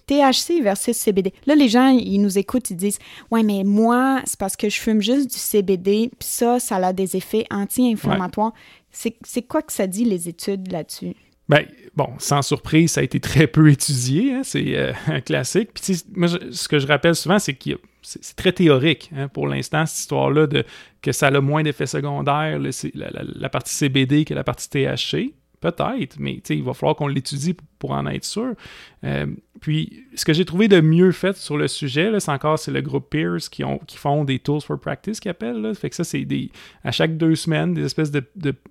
THC 0.06 0.62
versus 0.62 0.96
CBD. 0.96 1.34
Là, 1.46 1.54
les 1.54 1.68
gens, 1.68 1.88
ils 1.88 2.18
nous 2.18 2.38
écoutent, 2.38 2.70
ils 2.70 2.76
disent 2.76 2.98
Ouais, 3.30 3.42
mais 3.42 3.62
moi, 3.64 4.22
c'est 4.24 4.38
parce 4.38 4.56
que 4.56 4.68
je 4.68 4.80
fume 4.80 5.02
juste 5.02 5.30
du 5.30 5.36
CBD, 5.36 6.10
puis 6.18 6.28
ça, 6.28 6.58
ça 6.58 6.76
a 6.76 6.92
des 6.92 7.16
effets 7.16 7.44
anti-inflammatoires. 7.50 8.52
C'est 8.90 9.42
quoi 9.42 9.62
que 9.62 9.72
ça 9.72 9.86
dit, 9.86 10.04
les 10.04 10.28
études 10.28 10.72
là-dessus? 10.72 11.14
Ben, 11.48 11.64
bon, 11.96 12.08
sans 12.18 12.42
surprise, 12.42 12.92
ça 12.92 13.00
a 13.00 13.04
été 13.04 13.20
très 13.20 13.46
peu 13.46 13.70
étudié, 13.70 14.34
hein, 14.34 14.42
c'est 14.44 14.76
euh, 14.76 14.92
un 15.06 15.20
classique. 15.20 15.70
Puis, 15.74 16.02
moi, 16.14 16.28
ce 16.28 16.68
que 16.68 16.78
je 16.78 16.86
rappelle 16.86 17.14
souvent, 17.14 17.38
c'est 17.38 17.54
que 17.54 17.70
c'est 18.02 18.36
très 18.36 18.52
théorique 18.52 19.10
hein, 19.16 19.28
pour 19.28 19.46
l'instant, 19.48 19.84
cette 19.86 19.98
histoire-là 19.98 20.46
de 20.46 20.64
que 21.02 21.12
ça 21.12 21.28
a 21.28 21.40
moins 21.40 21.62
d'effets 21.62 21.86
secondaires, 21.86 22.58
la, 22.58 23.10
la, 23.22 23.48
partie 23.48 23.74
CBD 23.74 24.24
que 24.24 24.34
la 24.34 24.44
partie 24.44 24.68
THC. 24.68 25.34
Peut-être, 25.60 26.16
mais 26.18 26.34
il 26.50 26.62
va 26.62 26.72
falloir 26.72 26.94
qu'on 26.94 27.08
l'étudie 27.08 27.56
pour 27.78 27.90
en 27.90 28.06
être 28.06 28.24
sûr. 28.24 28.54
Euh, 29.04 29.26
puis, 29.60 30.04
ce 30.14 30.24
que 30.24 30.32
j'ai 30.32 30.44
trouvé 30.44 30.68
de 30.68 30.80
mieux 30.80 31.10
fait 31.10 31.36
sur 31.36 31.56
le 31.56 31.66
sujet, 31.66 32.12
c'est 32.20 32.30
encore 32.30 32.58
c'est 32.58 32.70
le 32.70 32.80
groupe 32.80 33.10
Peers 33.10 33.50
qui, 33.50 33.64
ont, 33.64 33.78
qui 33.78 33.96
font 33.96 34.24
des 34.24 34.38
Tools 34.38 34.60
for 34.60 34.78
Practice 34.78 35.18
qui 35.18 35.28
appellent. 35.28 35.60
Là. 35.60 35.74
Fait 35.74 35.90
que 35.90 35.96
ça, 35.96 36.04
c'est 36.04 36.26
à 36.84 36.92
chaque 36.92 37.16
deux 37.16 37.34
semaines, 37.34 37.74
des 37.74 37.84
espèces 37.84 38.12
de, 38.12 38.22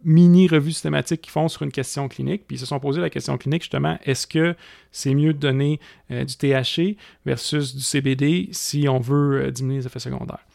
mini-revues 0.06 0.72
systématiques 0.72 1.22
qu'ils 1.22 1.32
font 1.32 1.50
sur 1.50 1.64
une 1.64 1.72
question 1.72 2.08
clinique. 2.08 2.44
Puis 2.48 2.56
ils 2.56 2.60
se 2.60 2.66
sont 2.66 2.80
posé 2.80 3.02
la 3.02 3.10
question 3.10 3.38
clinique 3.38 3.64
justement, 3.64 3.98
est-ce 4.06 4.28
que 4.28 4.56
c'est 4.92 5.14
mieux 5.14 5.34
de 5.34 5.40
donner 5.40 5.80
euh, 6.12 6.24
du 6.24 6.36
THC 6.36 6.98
versus 7.26 7.76
du 7.76 7.82
CBD 7.82 8.50
si 8.52 8.88
on 8.88 9.00
veut 9.00 9.42
euh, 9.42 9.52
diminuer 9.52 9.80
les 9.80 9.88
effets 9.88 10.00
secondaires? 10.00 10.47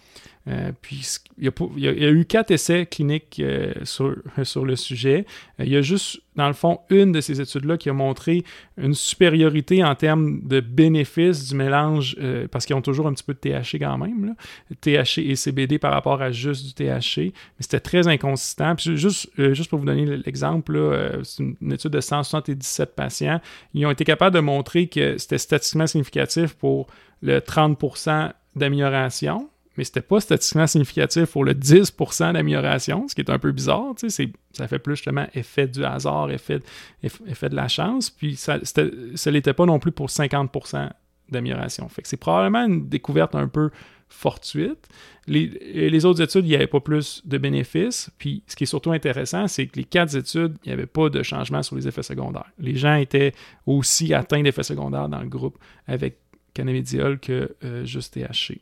Euh, 0.48 0.72
puis 0.80 1.06
il 1.38 1.52
y, 1.76 1.88
a, 1.88 2.10
eu 2.10 2.24
quatre 2.24 2.50
essais 2.50 2.86
cliniques 2.86 3.40
euh, 3.40 3.72
sur, 3.84 4.16
sur, 4.42 4.64
le 4.64 4.74
sujet. 4.74 5.24
Euh, 5.60 5.64
il 5.64 5.72
y 5.72 5.76
a 5.76 5.82
juste, 5.82 6.20
dans 6.34 6.48
le 6.48 6.52
fond, 6.52 6.80
une 6.90 7.12
de 7.12 7.20
ces 7.20 7.40
études-là 7.40 7.76
qui 7.76 7.88
a 7.88 7.92
montré 7.92 8.42
une 8.76 8.94
supériorité 8.94 9.84
en 9.84 9.94
termes 9.94 10.40
de 10.42 10.58
bénéfices 10.58 11.48
du 11.48 11.54
mélange, 11.54 12.16
parce 12.50 12.66
qu'ils 12.66 12.74
ont 12.74 12.82
toujours 12.82 13.06
un 13.06 13.12
petit 13.12 13.22
peu 13.22 13.34
de 13.34 13.38
THC 13.38 13.78
quand 13.78 13.98
même, 13.98 14.34
THC 14.80 15.18
et 15.18 15.36
CBD 15.36 15.78
par 15.78 15.92
rapport 15.92 16.20
à 16.22 16.32
juste 16.32 16.66
du 16.66 16.72
THC, 16.72 17.18
mais 17.18 17.32
c'était 17.60 17.80
très 17.80 18.08
inconsistant. 18.08 18.74
Puis 18.74 18.96
juste, 18.96 19.30
juste 19.52 19.70
pour 19.70 19.78
vous 19.78 19.84
donner 19.84 20.06
l'exemple, 20.16 21.20
c'est 21.22 21.42
une, 21.42 21.72
étude 21.72 21.90
de 21.90 22.00
177 22.00 22.96
patients. 22.96 23.40
Ils 23.74 23.86
ont 23.86 23.90
été 23.90 24.04
capables 24.04 24.34
de 24.34 24.40
montrer 24.40 24.88
que 24.88 25.18
c'était 25.18 25.38
statistiquement 25.38 25.86
significatif 25.86 26.54
pour 26.54 26.86
le 27.20 27.38
30% 27.38 28.32
d'amélioration 28.56 29.48
mais 29.76 29.84
c'était 29.84 30.02
pas 30.02 30.20
statistiquement 30.20 30.66
significatif 30.66 31.26
pour 31.32 31.44
le 31.44 31.54
10% 31.54 32.32
d'amélioration, 32.32 33.08
ce 33.08 33.14
qui 33.14 33.20
est 33.20 33.30
un 33.30 33.38
peu 33.38 33.52
bizarre, 33.52 33.94
ça 33.98 34.68
fait 34.68 34.78
plus 34.78 34.96
justement 34.96 35.26
effet 35.34 35.66
du 35.66 35.84
hasard, 35.84 36.30
effet, 36.30 36.60
effet 37.02 37.48
de 37.48 37.56
la 37.56 37.68
chance, 37.68 38.10
puis 38.10 38.36
ça 38.36 38.58
ne 38.58 39.30
l'était 39.30 39.54
pas 39.54 39.66
non 39.66 39.78
plus 39.78 39.92
pour 39.92 40.08
50% 40.08 40.90
d'amélioration. 41.30 41.88
C'est 42.04 42.16
probablement 42.16 42.64
une 42.64 42.88
découverte 42.88 43.34
un 43.34 43.48
peu 43.48 43.70
fortuite. 44.08 44.88
Les, 45.26 45.46
les 45.88 46.04
autres 46.04 46.20
études, 46.20 46.44
il 46.44 46.50
n'y 46.50 46.54
avait 46.54 46.66
pas 46.66 46.80
plus 46.80 47.22
de 47.24 47.38
bénéfices, 47.38 48.10
puis 48.18 48.42
ce 48.46 48.56
qui 48.56 48.64
est 48.64 48.66
surtout 48.66 48.92
intéressant, 48.92 49.48
c'est 49.48 49.66
que 49.66 49.76
les 49.76 49.84
quatre 49.84 50.14
études, 50.16 50.56
il 50.64 50.68
n'y 50.68 50.72
avait 50.72 50.86
pas 50.86 51.08
de 51.08 51.22
changement 51.22 51.62
sur 51.62 51.76
les 51.76 51.88
effets 51.88 52.02
secondaires. 52.02 52.50
Les 52.58 52.76
gens 52.76 52.96
étaient 52.96 53.32
aussi 53.66 54.12
atteints 54.12 54.42
d'effets 54.42 54.62
secondaires 54.62 55.08
dans 55.08 55.20
le 55.20 55.28
groupe 55.28 55.58
avec 55.86 56.18
cannabidiol 56.54 57.18
que 57.18 57.56
euh, 57.64 57.84
juste 57.84 58.14
THC. 58.14 58.60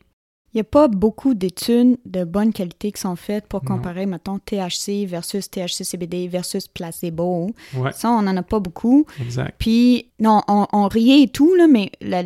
Il 0.52 0.56
n'y 0.56 0.60
a 0.62 0.64
pas 0.64 0.88
beaucoup 0.88 1.34
d'études 1.34 1.96
de 2.06 2.24
bonne 2.24 2.52
qualité 2.52 2.90
qui 2.90 3.00
sont 3.00 3.14
faites 3.14 3.46
pour 3.46 3.62
comparer, 3.62 4.04
mettons, 4.06 4.38
THC 4.38 5.06
versus 5.06 5.48
THC-CBD 5.48 6.28
versus 6.28 6.66
placebo. 6.66 7.50
Ça, 7.92 8.10
on 8.10 8.22
n'en 8.22 8.36
a 8.36 8.42
pas 8.42 8.58
beaucoup. 8.58 9.06
Exact. 9.20 9.54
Puis, 9.58 10.10
non, 10.18 10.42
on, 10.48 10.88
riait 10.88 11.22
et 11.22 11.28
tout, 11.28 11.54
là, 11.54 11.68
mais 11.68 11.92
la, 12.00 12.22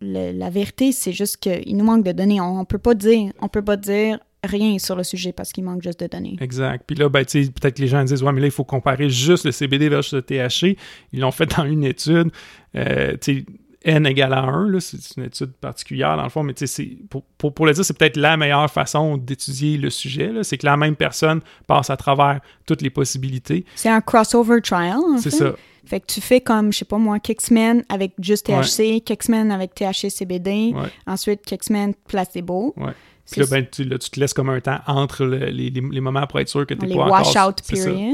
la, 0.00 0.50
vérité, 0.50 0.90
c'est 0.90 1.12
juste 1.12 1.36
qu'il 1.36 1.76
nous 1.76 1.84
manque 1.84 2.04
de 2.04 2.12
données. 2.12 2.40
On 2.40 2.60
ne 2.60 2.64
peut 2.64 2.78
pas 2.78 2.94
dire, 2.94 3.32
on 3.40 3.48
peut 3.48 3.62
pas 3.62 3.76
dire 3.76 4.18
rien 4.42 4.78
sur 4.78 4.96
le 4.96 5.04
sujet 5.04 5.32
parce 5.32 5.52
qu'il 5.52 5.64
manque 5.64 5.82
juste 5.82 6.00
de 6.00 6.06
données. 6.06 6.36
Exact. 6.40 6.84
Puis 6.86 6.96
là, 6.96 7.08
ben, 7.08 7.24
peut-être 7.24 7.76
que 7.76 7.82
les 7.82 7.88
gens 7.88 8.02
disent 8.04 8.22
Ouais, 8.22 8.32
mais 8.32 8.40
là, 8.40 8.46
il 8.48 8.52
faut 8.52 8.64
comparer 8.64 9.08
juste 9.08 9.44
le 9.44 9.52
CBD 9.52 9.88
versus 9.88 10.14
le 10.14 10.22
THC. 10.22 10.76
Ils 11.12 11.20
l'ont 11.20 11.30
fait 11.30 11.46
dans 11.56 11.64
une 11.64 11.84
étude. 11.84 12.30
Euh, 12.76 13.16
n 13.84 14.06
égale 14.06 14.32
à 14.32 14.42
1. 14.42 14.80
C'est 14.80 15.16
une 15.16 15.24
étude 15.24 15.52
particulière 15.52 16.16
dans 16.16 16.24
le 16.24 16.28
fond, 16.28 16.42
mais 16.42 16.54
pour, 17.08 17.22
pour, 17.38 17.52
pour, 17.54 17.66
le 17.66 17.72
dire, 17.72 17.84
c'est 17.84 17.96
peut-être 17.96 18.16
la 18.16 18.36
meilleure 18.36 18.70
façon 18.70 19.16
d'étudier 19.16 19.76
le 19.76 19.90
sujet. 19.90 20.30
C'est 20.42 20.58
que 20.58 20.66
la 20.66 20.76
même 20.76 20.96
personne 20.96 21.40
passe 21.66 21.90
à 21.90 21.96
travers 21.96 22.40
toutes 22.66 22.82
les 22.82 22.90
possibilités. 22.90 23.64
C'est 23.74 23.90
un 23.90 24.00
crossover 24.00 24.60
trial. 24.60 25.00
C'est 25.18 25.30
ça. 25.30 25.52
Fait 25.86 26.00
que 26.00 26.06
tu 26.06 26.20
fais 26.22 26.40
comme, 26.40 26.72
je 26.72 26.78
sais 26.78 26.84
pas 26.86 26.96
moi, 26.96 27.18
semaines 27.40 27.84
avec 27.90 28.12
juste 28.18 28.46
THC, 28.46 29.02
quelques 29.04 29.24
semaines 29.24 29.50
avec 29.50 29.74
THC 29.74 30.08
CBD, 30.08 30.74
ensuite 31.06 31.44
quelques 31.44 31.64
semaines 31.64 31.94
placebo. 32.08 32.72
Ouais. 32.76 32.92
Puis 33.30 33.40
là, 33.40 33.46
ben, 33.50 33.66
tu, 33.70 33.88
tu, 33.88 34.10
te 34.10 34.20
laisses 34.20 34.34
comme 34.34 34.50
un 34.50 34.60
temps 34.60 34.80
entre 34.86 35.24
les, 35.24 35.70
les, 35.70 36.00
moments 36.00 36.26
pour 36.26 36.40
être 36.40 36.48
sûr 36.48 36.66
que 36.66 36.74
tu 36.74 36.86
n'es 36.86 36.94
pas 36.94 37.04
encore... 37.04 37.26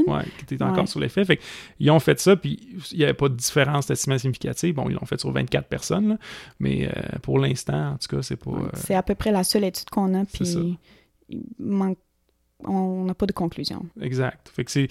Ouais, 0.07 0.23
que 0.39 0.45
tu 0.45 0.55
es 0.55 0.63
encore 0.63 0.87
sur 0.87 0.99
l'effet. 0.99 1.25
Fait 1.25 1.39
ils 1.79 1.91
ont 1.91 1.99
fait 1.99 2.19
ça, 2.19 2.35
puis 2.35 2.59
il 2.91 2.99
n'y 2.99 3.03
avait 3.03 3.13
pas 3.13 3.27
de 3.27 3.35
différence 3.35 3.87
d'estimation 3.87 4.21
significative. 4.21 4.75
Bon, 4.75 4.89
ils 4.89 4.93
l'ont 4.93 5.05
fait 5.05 5.19
sur 5.19 5.31
24 5.31 5.67
personnes, 5.67 6.09
là, 6.09 6.17
mais 6.59 6.87
euh, 6.87 7.19
pour 7.21 7.39
l'instant, 7.39 7.93
en 7.93 7.97
tout 7.97 8.15
cas, 8.15 8.21
c'est 8.21 8.37
pas... 8.37 8.51
Euh, 8.51 8.69
c'est 8.73 8.95
à 8.95 9.03
peu 9.03 9.15
près 9.15 9.31
la 9.31 9.43
seule 9.43 9.65
étude 9.65 9.89
qu'on 9.89 10.13
a, 10.13 10.25
puis 10.25 10.77
il 11.29 11.43
manque 11.59 11.97
on 12.65 13.03
n'a 13.05 13.13
pas 13.13 13.25
de 13.25 13.31
conclusion. 13.31 13.85
Exact. 14.01 14.49
Fait 14.53 14.63
que 14.63 14.71
c'est, 14.71 14.87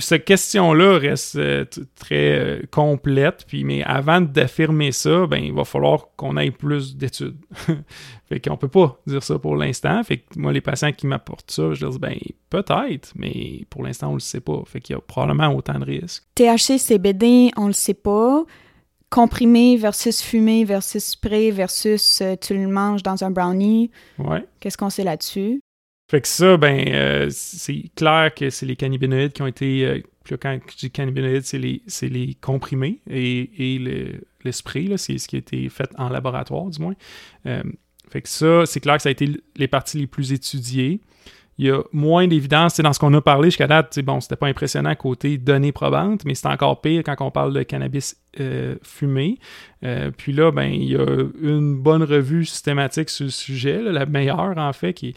cette 0.00 0.24
question-là 0.24 0.98
reste 0.98 1.36
euh, 1.36 1.64
très 1.94 2.38
euh, 2.38 2.62
complète, 2.70 3.44
puis, 3.46 3.64
mais 3.64 3.82
avant 3.82 4.20
d'affirmer 4.20 4.92
ça, 4.92 5.26
ben, 5.26 5.38
il 5.38 5.52
va 5.52 5.64
falloir 5.64 6.08
qu'on 6.16 6.36
ait 6.36 6.50
plus 6.50 6.96
d'études. 6.96 7.36
fait 8.28 8.40
qu'on 8.40 8.56
peut 8.56 8.68
pas 8.68 8.98
dire 9.06 9.22
ça 9.22 9.38
pour 9.38 9.56
l'instant. 9.56 10.02
Fait 10.04 10.18
que 10.18 10.38
moi, 10.38 10.52
les 10.52 10.60
patients 10.60 10.92
qui 10.92 11.06
m'apportent 11.06 11.50
ça, 11.50 11.72
je 11.72 11.82
leur 11.82 11.92
dis, 11.92 11.98
ben, 11.98 12.16
peut-être, 12.50 13.12
mais 13.16 13.64
pour 13.70 13.82
l'instant, 13.82 14.10
on 14.10 14.14
le 14.14 14.20
sait 14.20 14.40
pas. 14.40 14.62
Fait 14.66 14.80
qu'il 14.80 14.94
y 14.94 14.98
a 14.98 15.00
probablement 15.00 15.54
autant 15.54 15.78
de 15.78 15.84
risques. 15.84 16.24
THC, 16.34 16.78
CBD, 16.78 17.50
on 17.56 17.66
le 17.66 17.72
sait 17.72 17.94
pas. 17.94 18.44
Comprimé 19.08 19.76
versus 19.76 20.20
fumé 20.20 20.64
versus 20.64 21.04
spray 21.04 21.52
versus 21.52 22.20
euh, 22.20 22.34
tu 22.40 22.54
le 22.54 22.66
manges 22.66 23.04
dans 23.04 23.22
un 23.22 23.30
brownie. 23.30 23.90
Ouais. 24.18 24.44
Qu'est-ce 24.58 24.76
qu'on 24.76 24.90
sait 24.90 25.04
là-dessus? 25.04 25.60
Fait 26.08 26.20
que 26.20 26.28
ça, 26.28 26.56
ben, 26.56 26.86
euh, 26.88 27.26
c'est 27.30 27.90
clair 27.96 28.32
que 28.34 28.48
c'est 28.50 28.66
les 28.66 28.76
cannabinoïdes 28.76 29.32
qui 29.32 29.42
ont 29.42 29.46
été. 29.46 29.84
Euh, 29.84 30.00
quand 30.40 30.58
je 30.70 30.76
dis 30.76 30.90
cannabinoïdes, 30.90 31.44
c'est 31.44 31.58
les, 31.58 31.82
les 32.02 32.34
comprimés 32.40 33.00
et, 33.08 33.74
et 33.74 34.20
c'est 34.44 35.18
ce 35.18 35.28
qui 35.28 35.36
a 35.36 35.38
été 35.38 35.68
fait 35.68 35.90
en 35.98 36.08
laboratoire, 36.08 36.66
du 36.66 36.80
moins. 36.80 36.94
Euh, 37.46 37.62
fait 38.08 38.22
que 38.22 38.28
ça, 38.28 38.66
c'est 38.66 38.80
clair 38.80 38.96
que 38.96 39.02
ça 39.02 39.08
a 39.08 39.12
été 39.12 39.28
les 39.56 39.68
parties 39.68 39.98
les 39.98 40.06
plus 40.06 40.32
étudiées. 40.32 41.00
Il 41.58 41.66
y 41.66 41.70
a 41.70 41.82
moins 41.92 42.28
d'évidence. 42.28 42.78
Dans 42.78 42.92
ce 42.92 42.98
qu'on 42.98 43.14
a 43.14 43.20
parlé 43.20 43.48
jusqu'à 43.48 43.66
date, 43.66 43.98
bon, 44.00 44.20
c'était 44.20 44.36
pas 44.36 44.46
impressionnant 44.46 44.94
côté 44.94 45.38
données 45.38 45.72
probantes, 45.72 46.24
mais 46.24 46.34
c'est 46.34 46.48
encore 46.48 46.80
pire 46.80 47.02
quand 47.04 47.16
on 47.20 47.30
parle 47.30 47.52
de 47.52 47.62
cannabis 47.62 48.16
fumé. 48.82 49.38
puis 50.18 50.32
là, 50.32 50.52
ben, 50.52 50.66
il 50.66 50.90
y 50.90 50.96
a 50.96 51.24
une 51.40 51.76
bonne 51.76 52.02
revue 52.02 52.44
systématique 52.44 53.10
sur 53.10 53.24
le 53.24 53.30
sujet, 53.30 53.80
la 53.80 54.06
meilleure 54.06 54.58
en 54.58 54.72
fait, 54.72 54.92
qui, 54.92 55.14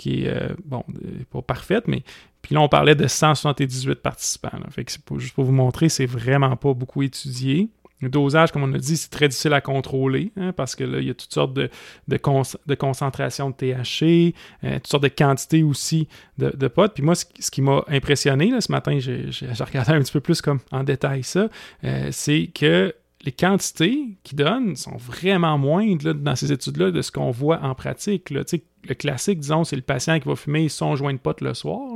qui 0.00 0.24
est, 0.24 0.28
euh, 0.28 0.54
bon, 0.64 0.82
pas 1.30 1.42
parfaite, 1.42 1.86
mais 1.86 2.02
puis 2.40 2.54
là, 2.54 2.62
on 2.62 2.68
parlait 2.68 2.94
de 2.94 3.06
178 3.06 3.96
participants. 3.96 4.48
Fait 4.70 4.84
que 4.84 4.92
pour, 5.04 5.20
juste 5.20 5.34
pour 5.34 5.44
vous 5.44 5.52
montrer, 5.52 5.90
c'est 5.90 6.06
vraiment 6.06 6.56
pas 6.56 6.72
beaucoup 6.72 7.02
étudié. 7.02 7.68
Le 8.00 8.08
dosage, 8.08 8.50
comme 8.50 8.62
on 8.62 8.72
a 8.72 8.78
dit, 8.78 8.96
c'est 8.96 9.10
très 9.10 9.28
difficile 9.28 9.52
à 9.52 9.60
contrôler 9.60 10.32
hein, 10.38 10.54
parce 10.54 10.74
que 10.74 10.84
là, 10.84 11.00
il 11.00 11.08
y 11.08 11.10
a 11.10 11.14
toutes 11.14 11.34
sortes 11.34 11.52
de, 11.52 11.68
de, 12.08 12.18
de 12.66 12.74
concentration 12.74 13.50
de 13.50 13.54
THC, 13.54 14.34
euh, 14.64 14.76
toutes 14.76 14.86
sortes 14.86 15.02
de 15.02 15.08
quantités 15.08 15.62
aussi 15.62 16.08
de, 16.38 16.48
de 16.48 16.68
potes. 16.68 16.94
Puis 16.94 17.02
moi, 17.02 17.14
ce, 17.14 17.50
qui 17.50 17.60
m'a 17.60 17.84
impressionné 17.88 18.50
là, 18.50 18.62
ce 18.62 18.72
matin, 18.72 18.98
j'ai 19.00 19.28
regardé 19.60 19.92
un 19.92 20.00
petit 20.00 20.12
peu 20.12 20.20
plus 20.20 20.40
comme 20.40 20.60
en 20.72 20.82
détail 20.82 21.22
ça, 21.22 21.50
euh, 21.84 22.08
c'est 22.10 22.46
que 22.46 22.94
les 23.22 23.32
quantités 23.32 24.16
qu'ils 24.22 24.38
donnent 24.38 24.76
sont 24.76 24.96
vraiment 24.96 25.58
moindres 25.58 26.14
dans 26.14 26.36
ces 26.36 26.52
études-là 26.52 26.90
de 26.90 27.02
ce 27.02 27.12
qu'on 27.12 27.30
voit 27.30 27.60
en 27.62 27.74
pratique. 27.74 28.30
Le 28.30 28.94
classique, 28.94 29.40
disons, 29.40 29.64
c'est 29.64 29.76
le 29.76 29.82
patient 29.82 30.18
qui 30.20 30.28
va 30.28 30.36
fumer 30.36 30.68
son 30.70 30.96
joint 30.96 31.12
de 31.12 31.18
pote 31.18 31.42
le 31.42 31.52
soir. 31.52 31.92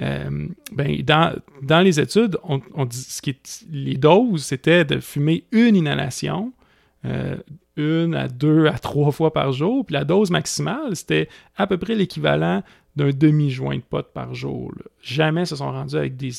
Euh, 0.00 0.46
ben, 0.72 1.02
dans, 1.02 1.36
dans, 1.62 1.80
les 1.80 1.98
études, 1.98 2.38
on, 2.44 2.84
dit, 2.84 2.96
ce 2.96 3.20
qui 3.20 3.36
les 3.70 3.96
doses, 3.96 4.44
c'était 4.44 4.84
de 4.84 5.00
fumer 5.00 5.44
une 5.50 5.74
inhalation, 5.74 6.52
euh, 7.04 7.36
une 7.76 8.14
à 8.14 8.28
deux 8.28 8.66
à 8.66 8.78
trois 8.78 9.10
fois 9.10 9.32
par 9.32 9.50
jour. 9.50 9.84
Puis 9.84 9.94
la 9.94 10.04
dose 10.04 10.30
maximale, 10.30 10.94
c'était 10.94 11.28
à 11.56 11.66
peu 11.66 11.78
près 11.78 11.96
l'équivalent 11.96 12.62
d'un 12.96 13.10
demi-joint 13.10 13.76
de 13.76 13.82
pote 13.82 14.12
par 14.12 14.34
jour. 14.34 14.72
Jamais 15.02 15.46
se 15.46 15.56
sont 15.56 15.70
rendus 15.70 15.96
avec 15.96 16.16
des, 16.16 16.32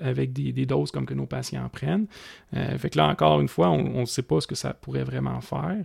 avec 0.00 0.32
des, 0.32 0.66
doses 0.66 0.90
comme 0.90 1.06
que 1.06 1.14
nos 1.14 1.26
patients 1.26 1.68
prennent. 1.70 2.06
Euh, 2.54 2.76
fait 2.78 2.90
que 2.90 2.98
là, 2.98 3.08
encore 3.08 3.40
une 3.40 3.48
fois, 3.48 3.70
on 3.70 4.00
ne 4.00 4.04
sait 4.04 4.22
pas 4.22 4.40
ce 4.40 4.46
que 4.46 4.54
ça 4.54 4.74
pourrait 4.74 5.04
vraiment 5.04 5.40
faire. 5.40 5.84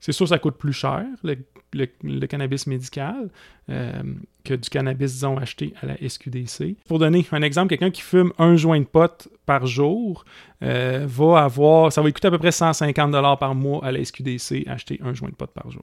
C'est 0.00 0.12
sûr, 0.12 0.28
ça 0.28 0.38
coûte 0.38 0.56
plus 0.56 0.72
cher, 0.72 1.04
le, 1.24 2.26
cannabis 2.26 2.68
médical, 2.68 3.30
euh, 3.68 4.02
que 4.44 4.54
du 4.54 4.70
cannabis, 4.70 5.12
disons, 5.12 5.36
acheté 5.36 5.74
à 5.82 5.86
la 5.86 6.08
SQDC. 6.08 6.76
Pour 6.86 7.00
donner 7.00 7.26
un 7.32 7.42
exemple, 7.42 7.70
quelqu'un 7.70 7.90
qui 7.90 8.02
fume 8.02 8.32
un 8.38 8.54
joint 8.54 8.78
de 8.78 8.84
pote 8.84 9.28
par 9.44 9.66
jour 9.66 10.24
euh, 10.62 11.04
va 11.08 11.42
avoir, 11.42 11.92
ça 11.92 12.00
va 12.00 12.12
coûter 12.12 12.28
à 12.28 12.30
peu 12.30 12.38
près 12.38 12.52
150 12.52 13.38
par 13.40 13.56
mois 13.56 13.84
à 13.84 13.90
la 13.90 14.04
SQDC 14.04 14.68
acheter 14.68 15.00
un 15.02 15.14
joint 15.14 15.30
de 15.30 15.34
pote 15.34 15.50
par 15.50 15.68
jour. 15.68 15.82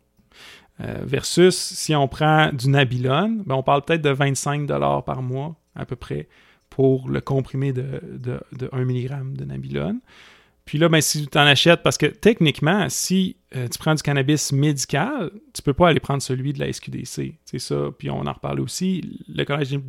Euh, 0.82 1.02
versus 1.04 1.56
si 1.56 1.96
on 1.96 2.08
prend 2.08 2.52
du 2.52 2.68
Nabilon, 2.68 3.44
ben 3.46 3.56
on 3.56 3.64
parle 3.64 3.84
peut-être 3.84 4.02
de 4.02 4.10
25 4.10 4.68
par 5.06 5.22
mois 5.22 5.56
à 5.76 5.86
peu 5.86 5.96
près 5.96 6.28
pour 6.70 7.08
le 7.10 7.22
comprimé 7.22 7.72
de, 7.72 8.02
de, 8.04 8.42
de 8.52 8.70
1 8.74 8.84
mg 8.84 9.34
de 9.38 9.46
Nabilon. 9.46 10.02
Puis 10.66 10.80
là, 10.80 10.90
ben, 10.90 11.00
si 11.00 11.28
tu 11.28 11.38
en 11.38 11.42
achètes, 11.42 11.84
parce 11.84 11.98
que 11.98 12.08
techniquement, 12.08 12.88
si 12.90 13.38
euh, 13.56 13.68
tu 13.68 13.78
prends 13.78 13.94
du 13.94 14.02
cannabis 14.02 14.52
médical, 14.52 15.30
tu 15.54 15.62
peux 15.62 15.74
pas 15.74 15.90
aller 15.90 16.00
prendre 16.00 16.24
celui 16.24 16.54
de 16.54 16.60
la 16.60 16.74
SQDC. 16.74 17.36
C'est 17.46 17.60
ça. 17.60 17.92
Puis 17.98 18.10
on 18.10 18.26
en 18.26 18.34
reparle 18.34 18.60
aussi. 18.60 19.24
Le 19.30 19.46
Collège 19.46 19.80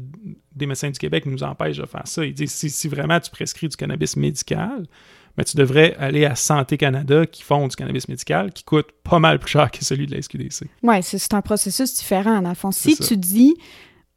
des 0.54 0.66
médecins 0.66 0.90
du 0.90 0.98
Québec 0.98 1.24
nous 1.24 1.42
empêche 1.42 1.78
de 1.78 1.86
faire 1.86 2.06
ça. 2.06 2.26
Il 2.26 2.34
dit 2.34 2.46
si, 2.46 2.68
si 2.68 2.88
vraiment 2.88 3.18
tu 3.18 3.30
prescris 3.30 3.68
du 3.68 3.76
cannabis 3.76 4.16
médical, 4.16 4.86
ben, 5.36 5.44
tu 5.44 5.56
devrais 5.56 5.94
aller 5.98 6.24
à 6.24 6.34
Santé 6.34 6.76
Canada 6.78 7.26
qui 7.26 7.42
font 7.42 7.68
du 7.68 7.76
cannabis 7.76 8.08
médical 8.08 8.52
qui 8.52 8.64
coûte 8.64 8.88
pas 9.02 9.18
mal 9.18 9.38
plus 9.38 9.50
cher 9.50 9.70
que 9.70 9.84
celui 9.84 10.06
de 10.06 10.14
la 10.14 10.22
SQDC. 10.22 10.66
Oui, 10.82 11.02
c'est 11.02 11.34
un 11.34 11.42
processus 11.42 11.94
différent, 11.94 12.40
dans 12.40 12.48
le 12.48 12.54
fond. 12.54 12.70
Si 12.70 12.96
tu 12.96 13.16
dis, 13.16 13.54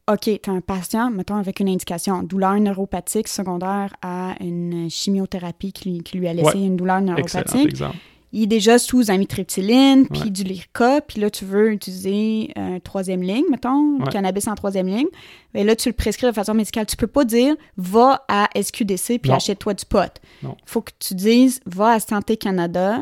OK, 0.09 0.29
tu 0.41 0.49
as 0.49 0.53
un 0.53 0.61
patient, 0.61 1.11
mettons, 1.11 1.35
avec 1.35 1.59
une 1.59 1.69
indication, 1.69 2.23
douleur 2.23 2.59
neuropathique 2.59 3.27
secondaire 3.27 3.93
à 4.01 4.35
une 4.39 4.89
chimiothérapie 4.89 5.73
qui, 5.73 6.01
lui 6.13 6.27
a 6.27 6.33
laissé 6.33 6.59
une 6.59 6.77
douleur 6.77 7.01
neuropathique 7.01 7.81
il 8.31 8.43
est 8.43 8.47
déjà 8.47 8.77
sous 8.77 9.09
amitriptyline, 9.09 10.07
puis 10.07 10.29
du 10.31 10.43
Lyrica, 10.43 11.01
puis 11.01 11.19
là, 11.19 11.29
tu 11.29 11.45
veux 11.45 11.71
utiliser 11.71 12.51
un 12.55 12.79
troisième 12.79 13.21
ligne, 13.21 13.45
mettons, 13.49 13.97
le 13.99 14.05
cannabis 14.11 14.47
en 14.47 14.55
troisième 14.55 14.87
ligne. 14.87 15.07
Et 15.55 15.63
là, 15.63 15.75
tu 15.75 15.89
le 15.89 15.93
prescris 15.93 16.27
de 16.27 16.31
façon 16.31 16.53
médicale. 16.53 16.85
Tu 16.85 16.95
peux 16.95 17.07
pas 17.07 17.25
dire 17.25 17.55
va 17.75 18.23
à 18.27 18.49
SQDC 18.55 19.19
puis 19.19 19.31
achète-toi 19.31 19.73
du 19.73 19.85
pot. 19.85 20.11
Il 20.43 20.49
faut 20.65 20.81
que 20.81 20.91
tu 20.99 21.15
dises 21.15 21.59
va 21.65 21.93
à 21.93 21.99
Santé 21.99 22.37
Canada, 22.37 23.01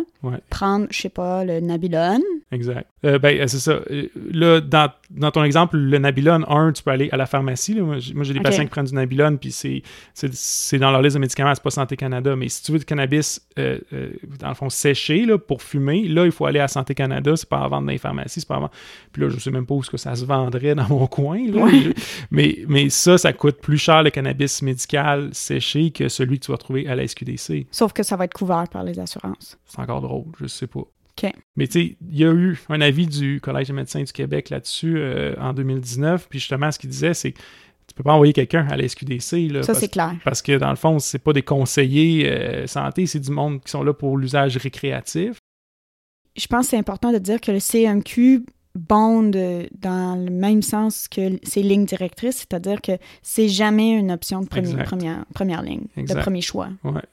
prendre, 0.50 0.88
je 0.90 1.02
sais 1.02 1.10
pas, 1.10 1.44
le 1.44 1.60
Nabilon. 1.60 2.22
Exact. 2.52 2.88
Euh, 3.06 3.20
ben, 3.20 3.48
c'est 3.48 3.60
ça. 3.60 3.80
Euh, 3.92 4.08
là, 4.32 4.62
dans, 4.62 4.92
dans, 5.12 5.32
ton 5.32 5.44
exemple, 5.44 5.78
le 5.78 5.98
Nabilon, 5.98 6.44
un, 6.50 6.72
tu 6.72 6.84
peux 6.84 6.92
aller 6.92 7.10
à 7.12 7.18
la 7.18 7.26
pharmacie. 7.26 7.76
Moi, 7.80 7.98
j'ai 8.00 8.34
des 8.34 8.40
patients 8.40 8.64
qui 8.64 8.70
prennent 8.70 8.86
du 8.86 8.94
Nabilon, 8.94 9.38
puis 9.38 9.52
c'est 9.52 10.80
dans 10.80 10.92
leur 10.92 11.02
liste 11.02 11.16
de 11.16 11.22
médicaments, 11.22 11.54
c'est 11.54 11.64
pas 11.64 11.70
Santé 11.70 11.96
Canada. 11.96 12.36
Mais 12.36 12.50
si 12.50 12.64
tu 12.64 12.72
veux 12.72 12.80
du 12.80 12.86
cannabis, 12.86 13.42
euh, 13.60 13.80
dans 14.40 14.50
le 14.50 14.56
fond, 14.56 14.70
séché 14.70 15.26
là, 15.26 15.38
pour 15.38 15.62
fumer, 15.62 16.08
là, 16.08 16.26
il 16.26 16.32
faut 16.32 16.46
aller 16.46 16.60
à 16.60 16.68
Santé 16.68 16.96
Canada. 16.96 17.36
C'est 17.36 17.50
pas 17.50 17.60
à 17.60 17.68
vendre 17.68 17.86
dans 17.86 17.92
les 17.92 17.98
pharmacies, 17.98 18.42
c'est 18.42 18.48
pas 18.48 18.56
à 18.56 18.60
vendre. 18.60 18.74
Puis 19.12 19.22
là, 19.22 19.30
je 19.30 19.40
sais 19.40 19.52
même 19.52 19.66
pas 19.66 19.76
où 19.76 19.82
que 19.88 19.98
ça 19.98 20.16
se 20.16 20.26
vendrait 20.26 20.76
dans 20.76 20.88
mon 20.90 21.08
coin. 21.08 21.40
Là. 21.48 21.66
Mais, 22.32 22.90
ça, 22.90 23.18
ça 23.18 23.34
coûte 23.34 23.58
plus 23.58 23.78
cher 23.78 24.04
le 24.04 24.10
cannabis 24.10 24.62
médical 24.62 25.30
séché 25.34 25.92
que 25.92 26.10
celui 26.10 26.40
que 26.40 26.46
tu 26.46 26.52
vas 26.52 26.58
trouver 26.58 26.88
à 26.88 26.96
la 26.96 27.08
SQDC. 27.08 27.68
Sauf 27.72 27.94
que 27.94 28.04
ça 28.04 28.16
va 28.16 28.26
être 28.26 28.34
couvert 28.34 28.66
par 28.72 28.84
les 28.84 29.00
assurances. 29.00 29.58
C'est 29.66 29.80
encore 29.80 30.02
drôle, 30.02 30.26
je 30.40 30.48
sais 30.48 30.68
pas. 30.68 30.84
Mais 31.56 31.68
tu 31.68 31.74
sais, 31.74 31.98
il 32.10 32.18
y 32.18 32.26
a 32.26 32.32
eu 32.32 32.60
un 32.70 32.82
avis 32.82 33.08
du 33.08 33.40
Collège 33.42 33.68
des 33.68 33.74
médecins 33.74 34.04
du 34.04 34.12
Québec 34.12 34.50
là-dessus 34.50 34.96
euh, 34.98 35.36
en 35.40 35.54
2019, 35.54 36.28
puis 36.30 36.40
justement, 36.40 36.72
ce 36.72 36.80
qu'il 36.80 36.90
disait, 36.90 37.14
c'est 37.14 37.32
que 37.32 37.40
tu 37.88 37.94
peux 37.96 38.04
pas 38.04 38.14
envoyer 38.14 38.34
quelqu'un 38.34 38.68
à 38.70 38.76
la 38.76 38.88
SQDC. 38.88 39.52
Là, 39.52 39.64
ça, 39.64 39.74
c'est 39.74 39.88
clair. 39.88 40.16
Parce 40.24 40.42
que 40.42 40.58
dans 40.58 40.70
le 40.70 40.76
fond, 40.76 41.00
c'est 41.00 41.20
pas 41.20 41.34
des 41.34 41.42
conseillers 41.42 42.30
euh, 42.30 42.68
santé, 42.68 43.06
c'est 43.06 43.20
du 43.20 43.32
monde 43.32 43.64
qui 43.64 43.72
sont 43.72 43.84
là 43.84 43.94
pour 43.94 44.18
l'usage 44.18 44.58
récréatif. 44.58 45.38
Je 46.36 46.46
pense 46.48 46.66
que 46.66 46.70
c'est 46.72 46.78
important 46.78 47.12
de 47.12 47.18
dire 47.18 47.42
que 47.42 47.52
le 47.52 47.60
CMQ 47.60 48.46
bond 48.78 49.24
dans 49.82 50.16
le 50.16 50.32
même 50.32 50.62
sens 50.62 51.08
que 51.08 51.40
ces 51.44 51.64
lignes 51.64 51.86
directrices, 51.86 52.38
c'est-à-dire 52.38 52.82
que 52.82 52.94
c'est 53.22 53.50
jamais 53.50 53.92
une 53.92 54.12
option 54.12 54.42
de 54.42 54.48
première, 54.48 55.26
première, 55.34 55.62
ligne, 55.62 55.86
de 55.98 56.14
premier 56.14 56.42
choix. 56.42 56.70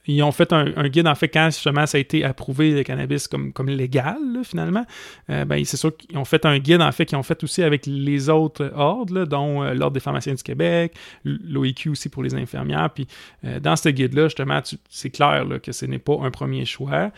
Ils 0.06 0.22
ont 0.22 0.32
fait 0.32 0.52
un, 0.52 0.88
guide, 0.88 1.06
en 1.06 1.14
fait, 1.14 1.28
quand 1.28 1.46
justement 1.46 1.86
ça 1.86 1.98
a 1.98 2.00
été 2.00 2.24
approuvé 2.24 2.72
le 2.72 2.82
cannabis 2.82 3.28
comme, 3.28 3.52
comme 3.52 3.68
légal, 3.68 4.18
finalement, 4.44 4.84
euh, 5.30 5.44
ben, 5.44 5.64
c'est 5.64 5.76
sûr 5.76 5.96
qu'ils 5.96 6.16
ont 6.18 6.24
fait 6.24 6.44
un 6.44 6.58
guide, 6.58 6.82
en 6.82 6.92
fait, 6.92 7.06
qu'ils 7.06 7.18
ont 7.18 7.22
fait 7.22 7.42
aussi 7.42 7.62
avec 7.62 7.86
les 7.86 8.28
autres 8.28 8.72
ordres, 8.74 9.24
dont 9.24 9.62
euh, 9.62 9.74
l'Ordre 9.74 9.94
des 9.94 10.00
pharmaciens 10.00 10.34
du 10.34 10.42
Québec, 10.42 10.94
l'OIQ 11.24 11.90
aussi 11.90 12.08
pour 12.08 12.22
les 12.22 12.34
infirmières. 12.34 12.90
Puis 12.90 13.06
euh, 13.44 13.60
dans 13.60 13.76
ce 13.76 13.88
guide-là, 13.88 14.24
justement, 14.24 14.60
c'est 14.88 15.10
clair 15.10 15.46
que 15.62 15.72
ce 15.72 15.86
n'est 15.86 15.98
pas 15.98 16.18
un 16.22 16.30
premier 16.30 16.64
choix. 16.64 17.10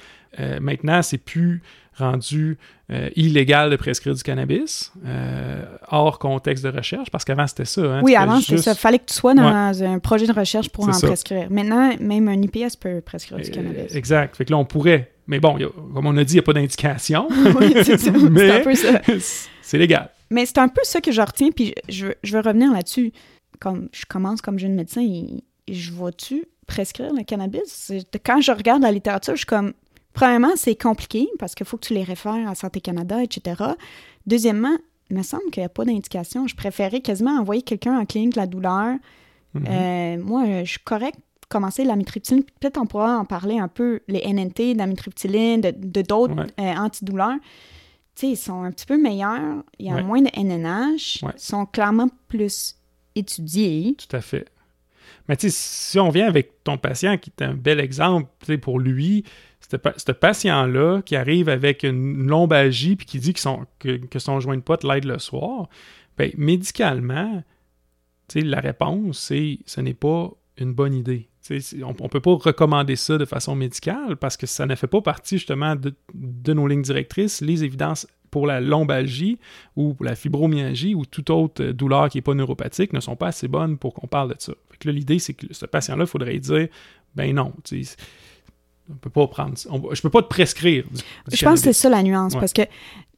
Maintenant, 0.61 1.03
c'est 1.03 1.19
plus 1.19 1.63
rendu 1.99 2.59
euh, 2.91 3.09
illégal 3.17 3.71
de 3.71 3.77
prescrire 3.77 4.15
du 4.15 4.23
cannabis 4.23 4.93
euh, 5.07 5.65
hors 5.91 6.19
contexte 6.19 6.65
de 6.65 6.71
recherche, 6.71 7.11
parce 7.11 7.25
qu'avant 7.25 7.47
c'était 7.47 7.65
ça. 7.65 7.81
Hein, 7.81 8.01
oui, 8.03 8.15
avant 8.15 8.41
c'était 8.41 8.59
ça. 8.59 8.73
Il 8.73 8.77
fallait 8.77 8.99
que 8.99 9.07
tu 9.07 9.15
sois 9.15 9.35
dans 9.35 9.83
un 9.83 9.99
projet 9.99 10.27
de 10.27 10.33
recherche 10.33 10.69
pour 10.69 10.89
en 10.89 10.99
prescrire. 10.99 11.51
Maintenant, 11.51 11.93
même 12.01 12.29
un 12.29 12.41
IPS 12.41 12.77
peut 12.79 13.01
prescrire 13.01 13.39
du 13.39 13.51
cannabis. 13.51 13.93
Euh, 13.93 13.97
exact. 13.97 14.37
Fait 14.37 14.45
que 14.45 14.51
là, 14.51 14.59
on 14.59 14.65
pourrait. 14.65 15.13
Mais 15.27 15.41
bon, 15.41 15.59
comme 15.93 16.07
on 16.07 16.17
a 16.17 16.23
dit, 16.23 16.35
il 16.35 16.37
n'y 16.37 16.41
a 16.41 16.43
pas 16.43 16.53
d'indication. 16.53 17.27
oui, 17.61 17.75
c'est 17.83 18.09
un 18.09 18.61
peu 18.61 18.75
ça. 18.75 19.01
c'est 19.63 19.79
légal. 19.79 20.11
Mais 20.31 20.47
c'est 20.47 20.59
un 20.59 20.69
peu 20.69 20.83
ça 20.85 21.01
que 21.01 21.11
je 21.11 21.21
retiens, 21.21 21.51
puis 21.51 21.75
je, 21.89 22.09
je 22.23 22.33
veux 22.33 22.41
revenir 22.41 22.73
là-dessus. 22.73 23.13
Comme 23.59 23.89
je 23.93 24.05
commence 24.07 24.43
comme 24.43 24.59
jeune 24.59 24.75
médecin, 24.75 25.01
et, 25.01 25.43
je 25.69 25.91
vois-tu 25.91 26.45
prescrire 26.69 27.13
le 27.13 27.25
cannabis? 27.25 27.91
Quand 28.25 28.41
je 28.41 28.53
regarde 28.53 28.83
la 28.83 28.93
littérature, 28.93 29.35
je 29.35 29.39
suis 29.39 29.47
comme, 29.47 29.73
Premièrement, 30.17 30.53
c'est 30.57 30.75
compliqué 30.75 31.29
parce 31.39 31.55
qu'il 31.55 31.67
faut 31.67 31.77
que 31.77 31.87
tu 31.87 31.93
les 31.93 32.03
réfères 32.03 32.49
à 32.49 32.55
Santé 32.55 32.81
Canada, 32.81 33.23
etc. 33.23 33.63
Deuxièmement, 34.27 34.75
il 35.11 35.17
me 35.19 35.23
semble 35.23 35.45
qu'il 35.53 35.61
n'y 35.61 35.67
a 35.67 35.69
pas 35.69 35.85
d'indication. 35.85 36.47
Je 36.47 36.57
préférais 36.57 37.03
quasiment 37.03 37.39
envoyer 37.39 37.61
quelqu'un 37.61 37.99
en 37.99 38.07
clinique 38.07 38.33
de 38.33 38.41
la 38.41 38.47
douleur. 38.47 38.97
Mm-hmm. 39.55 39.69
Euh, 39.69 40.23
moi, 40.25 40.65
je 40.65 40.71
suis 40.71 40.81
correct 40.81 41.19
commencer 41.51 41.85
la 41.85 41.97
mitriptyline. 41.97 42.43
Peut-être 42.61 42.79
on 42.79 42.87
pourra 42.87 43.19
en 43.19 43.27
parler 43.27 43.59
un 43.59 43.69
peu, 43.69 44.01
les 44.09 44.27
NNT, 44.27 44.75
la 44.75 44.87
mitriptyline, 44.87 45.61
de 45.61 46.03
d'autres 46.03 46.47
euh, 46.59 46.75
antidouleurs. 46.75 47.37
Tu 48.15 48.21
sais, 48.21 48.29
ils 48.29 48.37
sont 48.37 48.63
un 48.63 48.73
petit 48.73 48.87
peu 48.87 48.97
meilleurs. 48.97 49.63
Il 49.79 49.87
y 49.87 49.91
a 49.91 50.03
moins 50.03 50.23
de 50.23 50.31
NNH. 50.35 51.21
Ils 51.23 51.29
sont 51.37 51.67
clairement 51.67 52.09
plus 52.29 52.77
étudiés. 53.15 53.95
Tout 53.99 54.17
à 54.17 54.23
fait. 54.23 54.47
Mais 55.29 55.37
tu 55.37 55.51
sais, 55.51 55.57
si 55.57 55.99
on 55.99 56.09
vient 56.09 56.27
avec 56.27 56.65
ton 56.65 56.79
patient, 56.79 57.19
qui 57.19 57.31
est 57.31 57.45
un 57.45 57.55
bel 57.55 57.81
exemple 57.81 58.57
pour 58.59 58.81
lui, 58.81 59.25
ce 59.69 60.13
patient-là 60.13 61.03
qui 61.03 61.17
arrive 61.17 61.49
avec 61.49 61.83
une 61.83 62.27
lombalgie 62.27 62.97
puis 62.97 63.07
qui 63.07 63.19
dit 63.19 63.33
que 63.33 63.41
son, 63.41 63.67
que, 63.79 64.19
son 64.19 64.41
joint 64.41 64.57
de 64.57 64.63
pote 64.63 64.85
l'aide 64.85 65.05
le 65.05 65.19
soir, 65.19 65.69
ben, 66.17 66.31
médicalement, 66.37 67.43
la 68.35 68.61
réponse, 68.61 69.19
c'est 69.19 69.59
ce 69.67 69.81
n'est 69.81 69.95
pas 69.95 70.31
une 70.59 70.73
bonne 70.73 70.95
idée. 70.95 71.29
on 71.51 72.05
ne 72.05 72.09
peut 72.09 72.21
pas 72.21 72.35
recommander 72.35 72.97
ça 72.97 73.19
de 73.19 73.25
façon 73.25 73.55
médicale 73.55 74.17
parce 74.17 74.37
que 74.37 74.47
ça 74.47 74.67
ne 74.67 74.75
fait 74.75 74.87
pas 74.87 75.03
partie 75.03 75.39
justement 75.39 75.77
de, 75.77 76.53
nos 76.53 76.67
lignes 76.67 76.83
directrices. 76.83 77.41
Les 77.41 77.65
évidences 77.65 78.07
pour 78.31 78.47
la 78.47 78.61
lombalgie 78.61 79.39
ou 79.77 79.97
la 80.01 80.15
fibromyalgie 80.15 80.95
ou 80.95 81.05
toute 81.05 81.31
autre 81.31 81.65
douleur 81.67 82.09
qui 82.09 82.19
n'est 82.19 82.23
pas 82.23 82.35
neuropathique 82.35 82.93
ne 82.93 83.01
sont 83.01 83.17
pas 83.17 83.29
assez 83.29 83.49
bonnes 83.49 83.79
pour 83.79 83.95
qu'on 83.95 84.07
parle 84.07 84.31
de 84.31 84.37
ça. 84.39 84.53
l'idée, 84.85 85.19
c'est 85.19 85.35
que 85.35 85.53
ce 85.53 85.67
patient-là, 85.67 86.05
il 86.05 86.09
faudrait 86.09 86.39
dire, 86.39 86.69
ben 87.15 87.35
non, 87.35 87.53
on 88.91 88.95
peut 88.95 89.11
pas 89.11 89.27
prendre. 89.27 89.55
je 89.93 90.01
peux 90.01 90.11
pas 90.11 90.23
te 90.23 90.29
prescrire. 90.29 90.85
je 91.33 91.45
pense 91.45 91.61
que 91.61 91.67
c'est 91.67 91.73
ça 91.73 91.89
la 91.89 92.03
nuance, 92.03 92.35
parce 92.35 92.53
que, 92.53 92.63
tu 92.63 92.69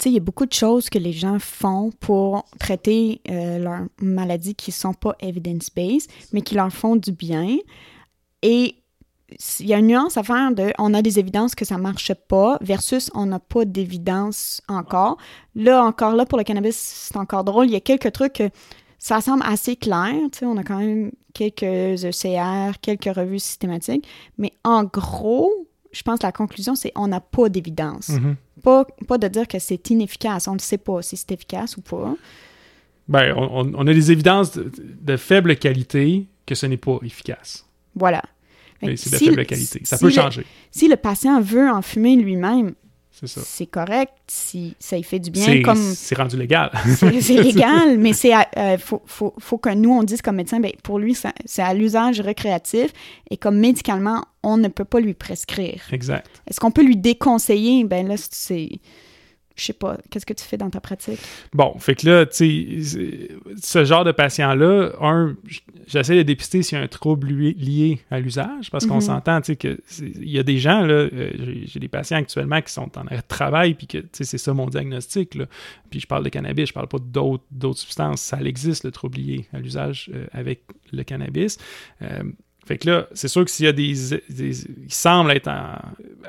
sais, 0.00 0.10
il 0.10 0.14
y 0.14 0.18
a 0.18 0.20
beaucoup 0.20 0.46
de 0.46 0.52
choses 0.52 0.88
que 0.88 0.98
les 0.98 1.12
gens 1.12 1.38
font 1.38 1.90
pour 2.00 2.44
traiter 2.58 3.20
euh, 3.28 3.58
leurs 3.58 3.86
maladies 4.00 4.54
qui 4.54 4.72
sont 4.72 4.94
pas 4.94 5.14
evidence-based, 5.20 6.10
mais 6.32 6.40
qui 6.40 6.54
leur 6.54 6.72
font 6.72 6.96
du 6.96 7.12
bien. 7.12 7.58
Et 8.42 8.76
il 9.60 9.66
y 9.66 9.74
a 9.74 9.78
une 9.78 9.88
nuance 9.88 10.16
à 10.16 10.22
faire 10.22 10.52
de 10.52 10.72
on 10.78 10.94
a 10.94 11.02
des 11.02 11.18
évidences 11.18 11.54
que 11.54 11.64
ça 11.64 11.76
marche 11.76 12.14
pas 12.14 12.56
versus 12.62 13.10
on 13.14 13.26
n'a 13.26 13.38
pas 13.38 13.64
d'évidence 13.64 14.62
encore. 14.68 15.18
Là, 15.54 15.84
encore 15.84 16.14
là, 16.14 16.24
pour 16.24 16.38
le 16.38 16.44
cannabis, 16.44 16.76
c'est 16.76 17.16
encore 17.16 17.44
drôle. 17.44 17.66
Il 17.66 17.72
y 17.72 17.76
a 17.76 17.80
quelques 17.80 18.12
trucs 18.12 18.34
que 18.34 18.50
ça 18.98 19.20
semble 19.20 19.42
assez 19.46 19.76
clair. 19.76 20.12
On 20.42 20.56
a 20.56 20.62
quand 20.64 20.78
même 20.78 21.12
quelques 21.34 21.62
ECR, 22.04 22.78
quelques 22.80 23.14
revues 23.16 23.38
systématiques. 23.38 24.06
Mais 24.38 24.52
en 24.64 24.84
gros, 24.84 25.50
je 25.92 26.02
pense 26.02 26.18
que 26.18 26.26
la 26.26 26.32
conclusion, 26.32 26.74
c'est 26.74 26.92
on 26.96 27.06
n'a 27.08 27.20
pas 27.20 27.48
d'évidence. 27.48 28.08
Mhm. 28.10 28.36
Pas, 28.62 28.84
pas 29.06 29.18
de 29.18 29.28
dire 29.28 29.46
que 29.46 29.58
c'est 29.58 29.88
inefficace. 29.90 30.48
On 30.48 30.54
ne 30.54 30.58
sait 30.58 30.78
pas 30.78 31.00
si 31.02 31.16
c'est 31.16 31.30
efficace 31.32 31.76
ou 31.76 31.80
pas. 31.80 32.14
Ben, 33.08 33.32
on, 33.36 33.72
on 33.74 33.86
a 33.86 33.94
des 33.94 34.12
évidences 34.12 34.52
de, 34.52 34.70
de 35.00 35.16
faible 35.16 35.56
qualité 35.56 36.26
que 36.44 36.54
ce 36.54 36.66
n'est 36.66 36.76
pas 36.76 36.98
efficace. 37.02 37.64
Voilà. 37.94 38.22
C'est 38.82 38.90
de 38.90 38.96
Si 38.96 39.24
faible 39.26 39.36
le- 39.38 39.44
qualité. 39.44 39.80
Ça 39.84 39.96
si 39.96 40.02
peut 40.02 40.08
le- 40.08 40.14
changer. 40.14 40.44
Si 40.70 40.88
le 40.88 40.96
patient 40.96 41.40
veut 41.40 41.68
en 41.70 41.82
fumer 41.82 42.16
lui-même, 42.16 42.74
C'est 43.26 43.66
correct. 43.66 44.12
Si 44.28 44.74
ça 44.78 44.96
y 44.96 45.02
fait 45.02 45.18
du 45.18 45.30
bien, 45.30 45.44
C'est 45.44 45.62
comme 45.62 45.76
c'est 45.94 46.14
rendu 46.16 46.36
légal. 46.36 46.70
c'est 47.20 47.42
légal, 47.42 47.98
mais 47.98 48.12
c'est 48.12 48.32
à- 48.32 48.48
euh, 48.56 48.78
faut, 48.78 49.02
faut, 49.06 49.34
faut 49.38 49.58
que 49.58 49.70
nous 49.74 49.90
on 49.92 50.02
dise 50.02 50.22
comme 50.22 50.36
médecin, 50.36 50.60
ben 50.60 50.72
pour 50.82 50.98
lui 50.98 51.16
c'est 51.44 51.62
à 51.62 51.74
l'usage 51.74 52.20
récréatif 52.20 52.92
et 53.30 53.36
comme 53.36 53.58
médicalement 53.58 54.24
on 54.42 54.56
ne 54.56 54.68
peut 54.68 54.84
pas 54.84 55.00
lui 55.00 55.14
prescrire. 55.14 55.82
exact. 55.92 56.28
Est-ce 56.48 56.60
qu'on 56.60 56.70
peut 56.70 56.82
lui 56.84 56.96
déconseiller? 56.96 57.84
Ben 57.84 58.06
là 58.06 58.14
c'est, 58.30 58.68
je 59.58 59.64
sais 59.66 59.72
pas, 59.72 59.98
qu'est-ce 60.10 60.24
que 60.26 60.32
tu 60.32 60.44
fais 60.44 60.56
dans 60.56 60.70
ta 60.70 60.80
pratique? 60.80 61.18
Bon, 61.52 61.78
fait 61.78 61.94
que 61.94 62.06
là, 62.06 62.26
tu 62.26 62.82
sais, 62.82 63.28
ce 63.62 63.84
genre 63.84 64.04
de 64.04 64.12
patient-là, 64.12 64.92
un, 65.00 65.36
j'essaie 65.86 66.16
de 66.16 66.22
dépister 66.22 66.62
s'il 66.62 66.78
y 66.78 66.80
a 66.80 66.84
un 66.84 66.88
trouble 66.88 67.28
lié 67.28 68.00
à 68.10 68.20
l'usage, 68.20 68.70
parce 68.70 68.86
qu'on 68.86 68.96
Mhm. 68.96 69.00
s'entend, 69.00 69.40
tu 69.40 69.46
sais, 69.52 69.56
que 69.56 69.78
c'est- 69.86 70.04
il 70.06 70.30
y 70.30 70.38
a 70.38 70.42
des 70.42 70.58
gens, 70.58 70.82
là, 70.82 70.94
euh, 70.94 71.30
j'ai 71.64 71.80
des 71.80 71.88
patients 71.88 72.18
actuellement 72.18 72.60
qui 72.62 72.72
sont 72.72 72.90
en 72.98 73.06
arrêt 73.06 73.16
de 73.18 73.22
travail, 73.28 73.74
puis 73.74 73.86
que, 73.86 73.98
tu 73.98 74.08
sais, 74.12 74.24
c'est 74.24 74.38
ça 74.38 74.54
mon 74.54 74.66
diagnostic, 74.68 75.34
là. 75.34 75.46
Puis 75.90 76.00
je 76.00 76.06
parle 76.06 76.24
de 76.24 76.28
cannabis, 76.28 76.68
je 76.68 76.72
parle 76.72 76.88
pas 76.88 76.98
d'autres 76.98 77.44
d'autres 77.50 77.78
substances. 77.80 78.20
Ça 78.20 78.38
existe, 78.40 78.84
le 78.84 78.90
trouble 78.92 79.18
lié 79.18 79.46
à 79.52 79.58
l'usage 79.58 80.10
euh, 80.14 80.26
avec 80.32 80.62
le 80.92 81.02
cannabis. 81.02 81.58
Euh, 82.02 82.22
fait 82.68 82.76
que 82.76 82.90
là, 82.90 83.08
c'est 83.14 83.28
sûr 83.28 83.44
que 83.46 83.50
s'il 83.50 83.64
y 83.64 83.68
a 83.68 83.72
des, 83.72 83.94
des- 84.28 84.60
il 84.84 84.92
semble 84.92 85.30
être 85.32 85.48
en- 85.48 85.78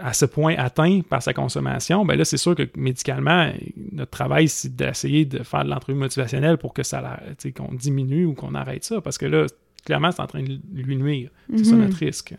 à 0.02 0.14
ce 0.14 0.26
point 0.26 0.56
atteint 0.58 1.02
par 1.02 1.22
sa 1.22 1.34
consommation, 1.34 2.06
ben 2.06 2.16
là, 2.18 2.24
c'est 2.24 2.38
sûr 2.38 2.56
que 2.56 2.64
médicalement, 2.78 3.52
notre 3.92 4.12
travail, 4.12 4.48
c'est 4.48 4.74
d'essayer 4.74 5.26
de 5.26 5.44
faire 5.44 5.66
de 5.66 5.70
l'entrevue 5.70 6.00
motivationnelle 6.00 6.58
pour 6.58 6.74
que 6.74 6.82
ça, 6.84 7.20
qu'on 7.56 7.74
diminue 7.74 8.26
ou 8.26 8.34
qu'on 8.36 8.56
arrête 8.56 8.86
ça, 8.86 9.02
parce 9.02 9.18
que 9.18 9.26
là, 9.26 9.48
clairement, 9.86 10.12
c'est 10.12 10.22
en 10.22 10.28
train 10.28 10.44
de 10.44 10.58
lui 10.74 10.96
nuire. 10.96 11.30
C'est 11.58 11.66
ça 11.66 11.76
Mhm. 11.76 11.82
notre 11.82 11.98
risque. 11.98 12.34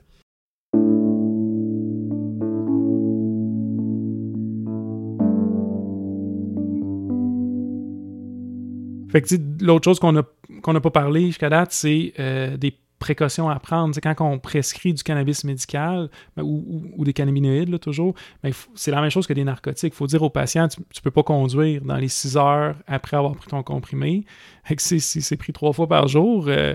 Fait 9.11 9.23
que, 9.23 9.35
l'autre 9.65 9.85
chose 9.85 9.99
qu'on 9.99 10.17
a 10.17 10.23
qu'on 10.63 10.73
n'a 10.73 10.81
pas 10.81 10.91
parlé 10.91 11.27
jusqu'à 11.27 11.49
date, 11.49 11.73
c'est 11.73 12.13
euh, 12.19 12.57
des 12.57 12.75
précautions 13.01 13.49
à 13.51 13.59
prendre. 13.59 13.93
C'est 13.95 14.01
quand 14.01 14.15
on 14.21 14.39
prescrit 14.39 14.95
du 14.95 15.03
cannabis 15.03 15.43
médical 15.43 16.09
ben, 16.37 16.45
ou, 16.45 16.65
ou- 16.69 16.85
ou 16.99 17.05
des 17.05 17.13
cannabinoïdes, 17.13 17.69
là, 17.71 17.79
toujours, 17.81 18.15
ben, 18.45 18.53
c'est 18.77 18.93
la 18.93 19.01
même 19.01 19.11
chose 19.11 19.27
que 19.27 19.33
des 19.33 19.43
narcotiques. 19.43 19.93
Il 19.93 19.97
faut 19.97 20.07
dire 20.07 20.23
au 20.23 20.31
patient, 20.31 20.69
tu 20.69 20.81
ne 20.81 21.01
peux 21.03 21.11
pas 21.11 21.25
conduire 21.25 21.83
dans 21.83 21.97
les 21.97 22.07
six 22.09 22.37
heures 22.37 22.77
après 22.87 23.17
avoir 23.17 23.35
pris 23.35 23.49
ton 23.49 23.63
comprimé. 23.65 24.25
Fait 24.63 24.77
que 24.77 24.83
si 24.83 25.01
si 25.01 25.21
c'est 25.23 25.37
pris 25.37 25.53
trois 25.53 25.73
fois 25.73 25.89
par 25.89 26.07
jour, 26.07 26.45
euh, 26.47 26.75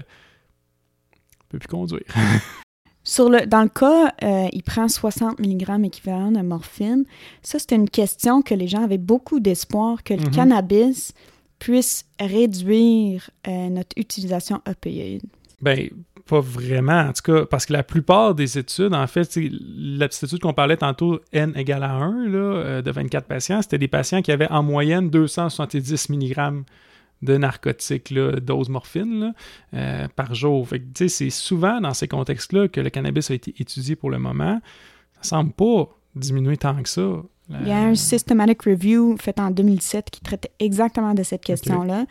tu 1.32 1.46
peux 1.50 1.60
plus 1.60 1.68
conduire. 1.68 2.04
Sur 3.08 3.30
le, 3.30 3.46
dans 3.46 3.62
le 3.62 3.70
cas, 3.70 4.14
euh, 4.24 4.48
il 4.52 4.64
prend 4.64 4.88
60 4.88 5.40
mg 5.40 5.86
équivalent 5.86 6.32
de 6.32 6.42
morphine. 6.42 7.06
Ça, 7.44 7.60
c'était 7.60 7.76
une 7.76 7.88
question 7.90 8.42
que 8.42 8.56
les 8.56 8.68
gens 8.68 8.84
avaient 8.84 8.98
beaucoup 8.98 9.40
d'espoir 9.40 10.04
que 10.04 10.16
le 10.16 10.22
Mhm. 10.24 10.32
cannabis 10.32 11.14
puisse 11.60 12.06
réduire 12.20 13.30
euh, 13.48 13.70
notre 13.70 13.96
utilisation 13.98 14.60
opioïde. 14.68 15.22
Ben, 15.62 15.88
pas 16.28 16.40
vraiment, 16.40 17.02
en 17.02 17.14
tout 17.14 17.22
cas, 17.22 17.46
parce 17.46 17.66
que 17.66 17.74
la 17.74 17.84
plupart 17.84 18.34
des 18.34 18.58
études, 18.58 18.94
en 18.96 19.06
fait, 19.06 19.38
la 19.38 20.08
qu'on 20.42 20.54
parlait 20.54 20.78
tantôt, 20.78 21.22
N 21.32 21.54
égale 21.56 21.84
à 21.84 21.92
1, 21.92 22.28
là, 22.30 22.38
euh, 22.38 22.82
de 22.82 22.92
24 22.92 23.28
patients, 23.28 23.62
c'était 23.62 23.78
des 23.78 23.88
patients 23.88 24.22
qui 24.22 24.32
avaient 24.32 24.50
en 24.50 24.64
moyenne 24.64 25.10
270 25.10 26.10
mg 26.10 26.64
de 27.22 27.38
narcotiques, 27.38 28.14
dose 28.14 28.70
morphine, 28.70 29.20
là, 29.20 29.34
euh, 29.76 30.08
par 30.16 30.34
jour. 30.34 30.68
C'est 30.96 31.30
souvent 31.30 31.80
dans 31.80 31.94
ces 31.94 32.08
contextes-là 32.08 32.68
que 32.70 32.82
le 32.82 32.90
cannabis 32.90 33.30
a 33.30 33.36
été 33.36 33.54
étudié 33.60 33.96
pour 33.96 34.10
le 34.10 34.18
moment. 34.18 34.60
Ça 35.22 35.38
semble 35.38 35.54
pas 35.54 35.90
diminuer 36.16 36.58
tant 36.58 36.82
que 36.82 36.90
ça. 36.90 37.22
Il 37.50 37.68
y 37.68 37.72
a 37.72 37.78
un 37.78 37.96
systematic 37.96 38.64
review 38.64 39.16
fait 39.20 39.40
en 39.40 39.52
2007 39.52 40.10
qui 40.10 40.22
traitait 40.22 40.52
exactement 40.60 41.14
de 41.14 41.22
cette 41.24 41.44
question-là. 41.44 42.06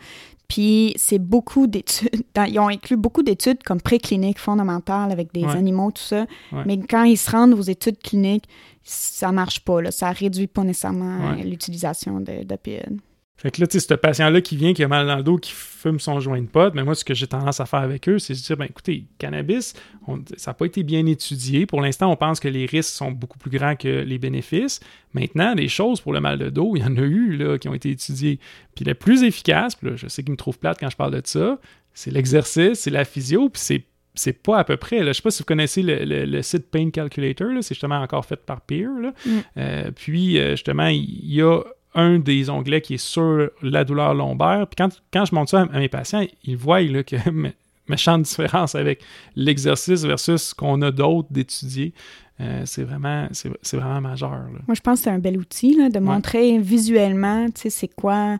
Puis 0.47 0.93
c'est 0.97 1.19
beaucoup 1.19 1.67
d'études. 1.67 2.23
Ils 2.47 2.59
ont 2.59 2.67
inclus 2.69 2.95
beaucoup 2.97 3.23
d'études 3.23 3.63
comme 3.63 3.81
précliniques 3.81 4.39
fondamentales 4.39 5.11
avec 5.11 5.33
des 5.33 5.43
Ouais. 5.43 5.51
animaux, 5.51 5.91
tout 5.91 6.03
ça. 6.03 6.25
Ouais. 6.51 6.63
Mais 6.65 6.79
quand 6.79 7.03
ils 7.03 7.17
se 7.17 7.31
rendent 7.31 7.53
aux 7.55 7.61
études 7.63 7.97
cliniques, 7.97 8.45
ça 8.83 9.31
marche 9.31 9.61
pas. 9.61 9.81
Là. 9.81 9.91
Ça 9.91 10.11
réduit 10.11 10.47
pas 10.47 10.63
nécessairement 10.63 11.31
Ouais. 11.31 11.43
l'utilisation 11.43 12.19
de- 12.19 12.43
d'opioïdes. 12.43 13.01
Fait 13.37 13.51
que 13.51 13.59
là, 13.59 13.67
tu 13.67 13.79
sais, 13.79 13.85
ce 13.85 13.93
patient-là 13.93 14.39
qui 14.39 14.55
vient, 14.55 14.73
qui 14.73 14.81
a 14.81 14.87
mal 14.87 15.05
dans 15.05 15.17
le 15.17 15.23
dos, 15.23 15.37
qui 15.37 15.51
fume 15.51 15.99
son 15.99 16.21
joint 16.21 16.41
de 16.41 16.47
pote, 16.47 16.73
mais 16.73 16.83
moi, 16.83 16.95
ce 16.95 17.03
que 17.03 17.13
j'ai 17.13 17.27
tendance 17.27 17.59
à 17.59 17.65
faire 17.65 17.81
avec 17.81 18.07
eux, 18.07 18.17
c'est 18.17 18.33
de 18.33 18.39
dire, 18.39 18.55
ben 18.55 18.65
écoutez, 18.65 19.05
cannabis, 19.17 19.73
on- 20.07 20.23
ça 20.37 20.51
n'a 20.51 20.55
pas 20.55 20.65
été 20.65 20.83
bien 20.83 21.05
étudié. 21.05 21.65
Pour 21.65 21.81
l'instant, 21.81 22.09
on 22.09 22.15
pense 22.15 22.39
que 22.39 22.47
les 22.47 22.65
risques 22.65 22.93
sont 22.93 23.11
beaucoup 23.11 23.37
plus 23.37 23.51
grands 23.51 23.75
que 23.75 23.89
les 23.89 24.17
bénéfices. 24.17 24.79
Maintenant, 25.13 25.53
des 25.53 25.67
choses 25.67 25.99
pour 25.99 26.13
le 26.13 26.21
mal 26.21 26.39
de 26.39 26.49
dos, 26.49 26.75
il 26.77 26.81
y 26.81 26.85
en 26.85 26.95
a 26.95 27.01
eu 27.01 27.35
là, 27.35 27.57
qui 27.57 27.67
ont 27.67 27.73
été 27.73 27.89
étudiées. 27.89 28.39
Puis 28.73 28.85
le 28.85 28.93
plus 28.95 29.23
efficace, 29.23 29.75
puis 29.75 29.89
là, 29.89 29.95
je 29.97 30.07
sais 30.07 30.23
qu'ils 30.23 30.31
me 30.31 30.37
trouvent 30.37 30.57
plate 30.57 30.77
quand 30.79 30.89
je 30.89 30.95
parle 30.97 31.11
de 31.13 31.21
ça, 31.25 31.59
c'est 31.93 32.11
l'exercice, 32.11 32.79
c'est 32.79 32.89
la 32.89 33.03
physio, 33.05 33.49
puis 33.49 33.61
c'est 33.61 33.83
c'est 34.17 34.31
pas 34.41 34.59
à 34.59 34.63
peu 34.63 34.77
près. 34.77 34.99
Là. 35.03 35.07
Je 35.11 35.17
sais 35.17 35.21
pas 35.21 35.29
si 35.29 35.39
vous 35.39 35.45
connaissez 35.45 35.81
le, 35.81 36.05
le- 36.05 36.23
le 36.23 36.41
site 36.41 36.71
Pain 36.71 36.89
Calculator, 36.89 37.49
là. 37.49 37.61
c'est 37.61 37.75
justement 37.75 37.99
encore 37.99 38.25
fait 38.25 38.37
par 38.37 38.61
Peer. 38.61 38.87
là. 39.01 39.13
Mm. 39.25 39.29
Euh, 39.57 39.91
puis, 39.93 40.39
euh, 40.39 40.51
justement, 40.51 40.87
il 40.87 41.33
y 41.33 41.41
a 41.41 41.59
un 41.95 42.19
des 42.19 42.49
onglets 42.49 42.81
qui 42.81 42.95
est 42.95 43.03
sur 43.03 43.49
la 43.61 43.83
douleur 43.83 44.13
lombaire. 44.13 44.67
Puis 44.67 44.75
quand, 44.77 44.89
quand 45.11 45.25
je 45.25 45.33
montre 45.33 45.51
ça 45.51 45.61
à, 45.61 45.79
mes 45.79 45.89
patients, 45.89 46.25
ils 46.43 46.57
voient 46.57 46.81
là, 46.81 47.03
que 47.03 47.15
mé- 47.31 47.53
méchante 47.87 48.23
différence 48.23 48.75
avec 48.75 49.01
l'exercice 49.35 50.03
versus 50.03 50.41
ce 50.41 50.55
qu'on 50.55 50.81
a 50.81 50.91
d'autres 50.91 51.29
d'étudier. 51.31 51.93
Euh, 52.41 52.63
c'est 52.65 52.83
vraiment, 52.83 53.27
vraiment 53.73 54.01
majeur. 54.01 54.29
là. 54.31 54.59
Moi, 54.67 54.75
je 54.75 54.81
pense 54.81 54.99
que 54.99 55.03
c'est 55.05 55.09
un 55.09 55.19
bel 55.19 55.37
outil 55.37 55.75
là, 55.75 55.89
de 55.89 55.99
montrer 55.99 56.59
visuellement, 56.59 57.45
tu 57.47 57.61
sais, 57.61 57.69
c'est 57.69 57.87
quoi, 57.87 58.37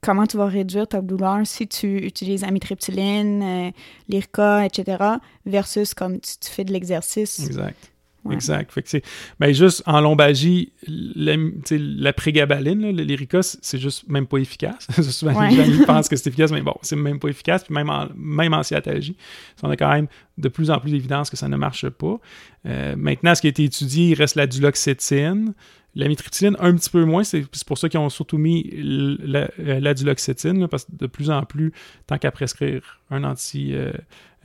comment 0.00 0.26
tu 0.26 0.38
vas 0.38 0.46
réduire 0.46 0.88
ta 0.88 1.02
douleur 1.02 1.40
si 1.46 1.68
tu 1.68 1.98
utilises 1.98 2.44
amitriptyline, 2.44 3.42
euh, 3.42 3.70
l'IRCA, 4.08 4.64
etc., 4.64 5.04
versus 5.44 5.92
comme 5.92 6.18
tu, 6.20 6.30
tu 6.40 6.50
fais 6.50 6.64
de 6.64 6.72
l'exercice. 6.72 7.44
Exact. 7.44 7.92
Ouais. 8.28 8.34
Exact. 8.34 8.72
Fait 8.72 8.82
que 8.82 8.88
c'est 8.88 9.02
ben 9.40 9.52
juste 9.52 9.82
en 9.86 10.00
lombalgie, 10.00 10.72
la, 10.86 11.36
la 11.70 12.12
prégabaline, 12.12 12.90
Lyrica, 12.90 13.40
c'est 13.42 13.78
juste 13.78 14.08
même 14.08 14.26
pas 14.26 14.38
efficace. 14.38 14.86
Souvent, 15.10 15.38
Ouais. 15.38 15.50
les 15.50 15.72
gens 15.74 15.84
pensent 15.84 16.08
que 16.10 16.16
c'est 16.16 16.28
efficace, 16.28 16.50
mais 16.52 16.62
bon, 16.62 16.74
c'est 16.82 16.96
même 16.96 17.18
pas 17.18 17.28
efficace. 17.28 17.64
Puis 17.64 17.74
même 17.74 17.90
en, 17.90 18.08
même 18.16 18.54
en 18.54 18.62
sciatalgie, 18.62 19.16
on 19.62 19.70
a 19.70 19.76
quand 19.76 19.92
même 19.92 20.06
de 20.38 20.48
plus 20.48 20.70
en 20.70 20.78
plus 20.78 20.90
d'évidence 20.90 21.30
que 21.30 21.36
ça 21.36 21.48
ne 21.48 21.56
marche 21.56 21.88
pas. 21.88 22.18
Euh, 22.66 22.94
maintenant, 22.96 23.34
ce 23.34 23.40
qui 23.40 23.46
a 23.46 23.50
été 23.50 23.64
étudié, 23.64 24.08
il 24.10 24.14
reste 24.14 24.34
la 24.36 24.46
duloxétine. 24.46 25.54
La 25.98 26.08
mitriptyline, 26.08 26.56
un 26.60 26.74
petit 26.74 26.90
peu 26.90 27.04
moins, 27.06 27.24
c'est 27.24 27.46
c'est 27.52 27.66
pour 27.66 27.78
ça 27.78 27.88
qu'ils 27.88 27.98
ont 28.00 28.10
surtout 28.10 28.36
mis 28.36 28.68
la, 28.76 29.48
euh, 29.60 29.80
la 29.80 29.94
duloxétine, 29.94 30.60
là, 30.60 30.68
parce 30.68 30.84
que 30.84 30.90
de 30.92 31.06
plus 31.06 31.30
en 31.30 31.42
plus, 31.44 31.72
tant 32.06 32.18
qu'à 32.18 32.30
prescrire 32.30 33.00
un 33.10 33.24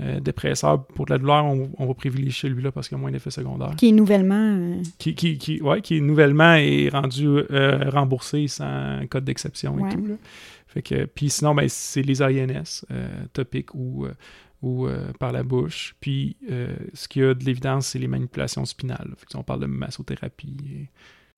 antidépresseur 0.01 0.85
pour 0.85 1.05
de 1.05 1.11
la 1.11 1.17
douleur, 1.17 1.45
on, 1.45 1.69
on 1.77 1.85
va 1.85 1.93
privilégier 1.93 2.31
celui-là 2.49 2.71
parce 2.71 2.87
qu'il 2.87 2.97
y 2.97 2.99
a 2.99 3.01
moins 3.01 3.11
d'effets 3.11 3.31
secondaires. 3.31 3.75
Qui 3.75 3.89
est 3.89 3.93
nouvellement. 3.93 4.35
euh, 4.57 4.81
Qui, 4.97 5.15
qui, 5.15 5.37
qui, 5.37 5.61
ouais, 5.61 5.81
qui 5.81 6.01
nouvellement 6.01 6.53
est 6.55 6.89
rendu 6.89 7.27
euh, 7.27 7.89
remboursé 7.89 8.47
sans 8.47 8.99
code 9.09 9.25
d'exception 9.25 9.77
et 9.79 9.81
Ouais. 9.83 9.93
tout. 9.93 10.05
Là. 10.05 10.15
Fait 10.67 10.81
que, 10.81 11.05
puis 11.05 11.29
sinon, 11.29 11.53
ben, 11.53 11.67
c'est 11.67 12.01
les 12.01 12.21
INS 12.21 12.85
euh, 12.91 13.07
topiques 13.33 13.73
ou, 13.75 14.05
euh, 14.05 14.13
ou 14.61 14.87
euh, 14.87 15.11
par 15.19 15.31
la 15.33 15.43
bouche. 15.43 15.95
Puis 15.99 16.37
euh, 16.49 16.73
ce 16.93 17.07
qui 17.07 17.21
a 17.21 17.33
de 17.33 17.43
l'évidence, 17.43 17.87
c'est 17.87 17.99
les 17.99 18.07
manipulations 18.07 18.63
spinales. 18.65 19.09
Fait 19.17 19.25
que, 19.31 19.37
on 19.37 19.43
parle 19.43 19.59
de 19.61 19.65
massothérapie. 19.65 20.55
et- 20.71 20.87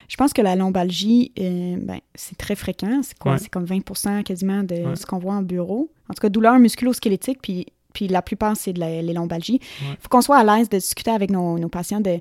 Je 0.06 0.16
pense 0.16 0.32
que 0.32 0.42
la 0.42 0.54
lombalgie, 0.54 1.32
euh, 1.40 1.76
ben, 1.80 1.98
c'est 2.14 2.36
très 2.38 2.54
fréquent. 2.54 3.00
C'est 3.02 3.18
quoi? 3.18 3.32
Ouais. 3.32 3.38
C'est 3.38 3.48
comme 3.48 3.64
20% 3.64 4.22
quasiment 4.22 4.62
de 4.62 4.74
Ouais. 4.76 4.96
ce 4.96 5.04
qu'on 5.06 5.18
voit 5.18 5.34
en 5.34 5.42
bureau. 5.42 5.90
En 6.08 6.14
tout 6.14 6.20
cas, 6.20 6.28
douleur 6.28 6.58
musculo-squelettique, 6.60 7.38
puis, 7.42 7.66
puis 7.94 8.08
la 8.08 8.20
plupart, 8.20 8.54
c'est 8.58 8.74
de 8.74 9.12
lombalgies. 9.14 9.60
Il 9.80 9.88
Ouais. 9.88 9.96
faut 10.00 10.08
qu'on 10.10 10.20
soit 10.20 10.36
à 10.36 10.44
l'aise 10.44 10.68
de 10.68 10.76
discuter 10.76 11.10
avec 11.12 11.30
nos, 11.30 11.58
nos 11.58 11.68
patients 11.70 12.00
de... 12.00 12.16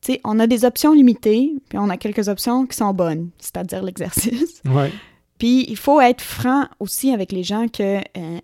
Tu 0.00 0.12
sais, 0.12 0.20
on 0.24 0.38
a 0.38 0.46
des 0.46 0.64
options 0.64 0.92
limitées, 0.92 1.52
puis 1.70 1.78
on 1.78 1.88
a 1.88 1.96
quelques 1.96 2.28
options 2.28 2.66
qui 2.66 2.76
sont 2.76 2.92
bonnes, 2.92 3.30
c'est-à-dire 3.38 3.82
l'exercice. 3.82 4.62
Ouais. 4.66 4.92
Puis 5.38 5.64
il 5.68 5.76
faut 5.76 6.00
être 6.00 6.20
franc 6.20 6.66
aussi 6.80 7.12
avec 7.12 7.32
les 7.32 7.42
gens 7.44 7.66
que 7.68 7.98
euh, 7.98 8.38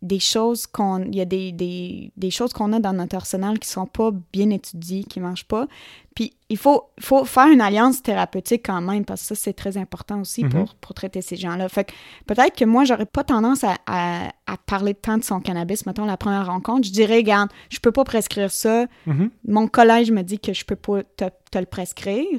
des 0.00 0.20
choses 0.20 0.66
qu'on 0.68 1.02
il 1.02 1.16
y 1.16 1.20
a 1.20 1.24
des, 1.24 1.50
des, 1.50 2.12
des 2.16 2.30
choses 2.30 2.52
qu'on 2.52 2.72
a 2.72 2.78
dans 2.78 2.92
notre 2.92 3.16
arsenal 3.16 3.58
qui 3.58 3.68
sont 3.68 3.86
pas 3.86 4.10
bien 4.32 4.50
étudiées, 4.50 5.02
qui 5.02 5.18
marchent 5.18 5.46
pas. 5.48 5.66
Puis 6.14 6.32
il 6.48 6.56
faut, 6.56 6.84
faut 7.00 7.24
faire 7.24 7.48
une 7.48 7.60
alliance 7.60 8.02
thérapeutique 8.02 8.62
quand 8.66 8.80
même, 8.80 9.04
parce 9.04 9.22
que 9.22 9.28
ça, 9.28 9.34
c'est 9.34 9.52
très 9.54 9.76
important 9.76 10.20
aussi 10.20 10.44
Mhm. 10.44 10.50
pour, 10.50 10.74
pour 10.76 10.94
traiter 10.94 11.20
ces 11.20 11.36
gens-là. 11.36 11.68
Fait 11.68 11.84
que 11.84 11.92
peut-être 12.26 12.56
que 12.56 12.64
moi, 12.64 12.84
j'aurais 12.84 13.06
pas 13.06 13.24
tendance 13.24 13.64
à, 13.64 13.76
à, 13.86 14.28
à 14.46 14.56
parler 14.66 14.94
tant 14.94 15.18
de 15.18 15.24
son 15.24 15.40
cannabis, 15.40 15.84
mettons, 15.86 16.04
la 16.04 16.16
première 16.16 16.46
rencontre. 16.46 16.86
Je 16.86 16.92
dirais, 16.92 17.16
regarde, 17.16 17.50
je 17.68 17.78
peux 17.80 17.92
pas 17.92 18.04
prescrire 18.04 18.50
ça. 18.52 18.86
Mhm. 19.06 19.30
Mon 19.48 19.66
collège 19.68 20.10
me 20.12 20.22
dit 20.22 20.38
que 20.38 20.52
je 20.52 20.64
peux 20.64 20.76
pas 20.76 21.02
te, 21.16 21.24
te 21.50 21.58
le 21.58 21.66
prescrire. 21.66 22.38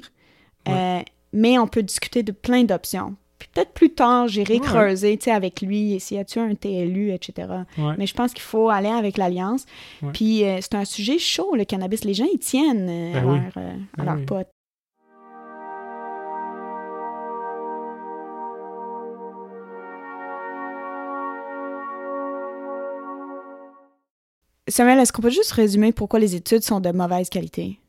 Euh, 0.68 1.02
mais 1.34 1.58
on 1.60 1.68
peut 1.68 1.84
discuter 1.84 2.24
de 2.24 2.32
plein 2.32 2.64
d'options. 2.64 3.16
Puis 3.40 3.48
peut-être 3.54 3.72
plus 3.72 3.90
tard, 3.92 4.28
j'irai 4.28 4.56
Ouais. 4.56 4.60
creuser, 4.60 5.18
tu 5.18 5.24
sais, 5.26 5.32
avec 5.32 5.62
lui, 5.62 5.98
s'il 6.02 6.18
y 6.18 6.20
a-tu 6.20 6.40
un 6.40 6.54
TLU, 6.56 7.12
etc. 7.14 7.48
Ouais. 7.78 7.94
Mais 7.98 8.06
je 8.06 8.14
pense 8.14 8.34
qu'il 8.34 8.42
faut 8.44 8.70
aller 8.70 8.90
avec 8.90 9.18
l'Alliance. 9.18 9.66
Ouais. 10.02 10.10
Puis 10.14 10.44
euh, 10.44 10.58
c'est 10.62 10.76
un 10.76 10.84
sujet 10.86 11.18
chaud, 11.18 11.56
le 11.56 11.64
cannabis. 11.64 12.04
Les 12.04 12.14
gens, 12.14 12.28
ils 12.32 12.38
tiennent 12.40 12.88
euh, 12.90 13.18
à 13.18 13.22
Ben 13.22 13.32
oui. 13.32 13.40
leur, 13.40 13.64
euh, 13.64 13.72
à 13.72 13.98
Ben 13.98 14.04
leur 14.06 14.16
oui. 14.18 14.26
pote. 14.26 14.48
Samuel, 24.68 25.00
est-ce 25.00 25.12
qu'on 25.12 25.22
peut 25.22 25.30
juste 25.32 25.52
résumer 25.52 25.92
pourquoi 25.92 26.20
les 26.20 26.36
études 26.36 26.64
sont 26.64 26.80
de 26.80 26.92
mauvaise 26.92 27.30
qualité? 27.30 27.80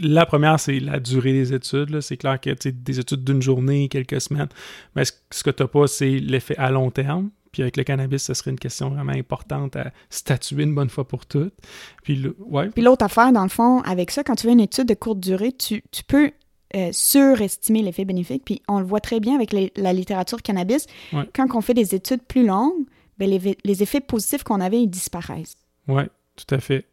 La 0.00 0.26
première, 0.26 0.58
c'est 0.60 0.80
la 0.80 0.98
durée 1.00 1.32
des 1.32 1.52
études. 1.52 2.00
C'est 2.00 2.16
clair 2.16 2.40
que 2.40 2.50
des 2.68 3.00
études 3.00 3.24
d'une 3.24 3.42
journée, 3.42 3.88
quelques 3.88 4.20
semaines. 4.20 4.48
Mais 4.96 5.04
ce, 5.04 5.12
ce 5.30 5.42
que 5.42 5.50
tu 5.50 5.62
n'as 5.62 5.68
pas, 5.68 5.86
c'est 5.86 6.18
l'effet 6.18 6.56
à 6.58 6.70
long 6.70 6.90
terme. 6.90 7.30
Puis 7.52 7.62
avec 7.62 7.76
le 7.76 7.84
cannabis, 7.84 8.22
ce 8.24 8.34
serait 8.34 8.50
une 8.50 8.58
question 8.58 8.90
vraiment 8.90 9.12
importante 9.12 9.76
à 9.76 9.92
statuer 10.10 10.64
une 10.64 10.74
bonne 10.74 10.88
fois 10.90 11.06
pour 11.06 11.24
toutes. 11.24 11.54
Puis, 12.02 12.16
le- 12.16 12.36
ouais, 12.40 12.68
Puis 12.70 12.82
l'autre 12.82 13.04
affaire, 13.04 13.30
dans 13.32 13.44
le 13.44 13.48
fond, 13.48 13.80
avec 13.82 14.10
ça, 14.10 14.24
quand 14.24 14.34
tu 14.34 14.46
fais 14.48 14.52
une 14.52 14.60
étude 14.60 14.86
de 14.88 14.94
courte 14.94 15.20
durée, 15.20 15.52
tu, 15.52 15.84
tu 15.92 16.02
peux 16.02 16.32
euh, 16.74 16.88
surestimer 16.92 17.82
l'effet 17.82 18.04
bénéfique. 18.04 18.42
Puis 18.44 18.60
on 18.66 18.80
le 18.80 18.84
voit 18.84 18.98
très 19.00 19.20
bien 19.20 19.36
avec 19.36 19.52
les- 19.52 19.72
la 19.76 19.92
littérature 19.92 20.42
cannabis. 20.42 20.86
Ouais. 21.12 21.28
Quand 21.32 21.46
on 21.54 21.60
fait 21.60 21.74
des 21.74 21.94
études 21.94 22.22
plus 22.22 22.44
longues, 22.44 22.86
ben, 23.18 23.30
les, 23.30 23.56
les 23.64 23.82
effets 23.84 24.00
positifs 24.00 24.42
qu'on 24.42 24.60
avait, 24.60 24.82
ils 24.82 24.88
disparaissent. 24.88 25.54
ouais, 25.86 26.08
tout 26.36 26.52
à 26.52 26.58
fait. 26.58 26.84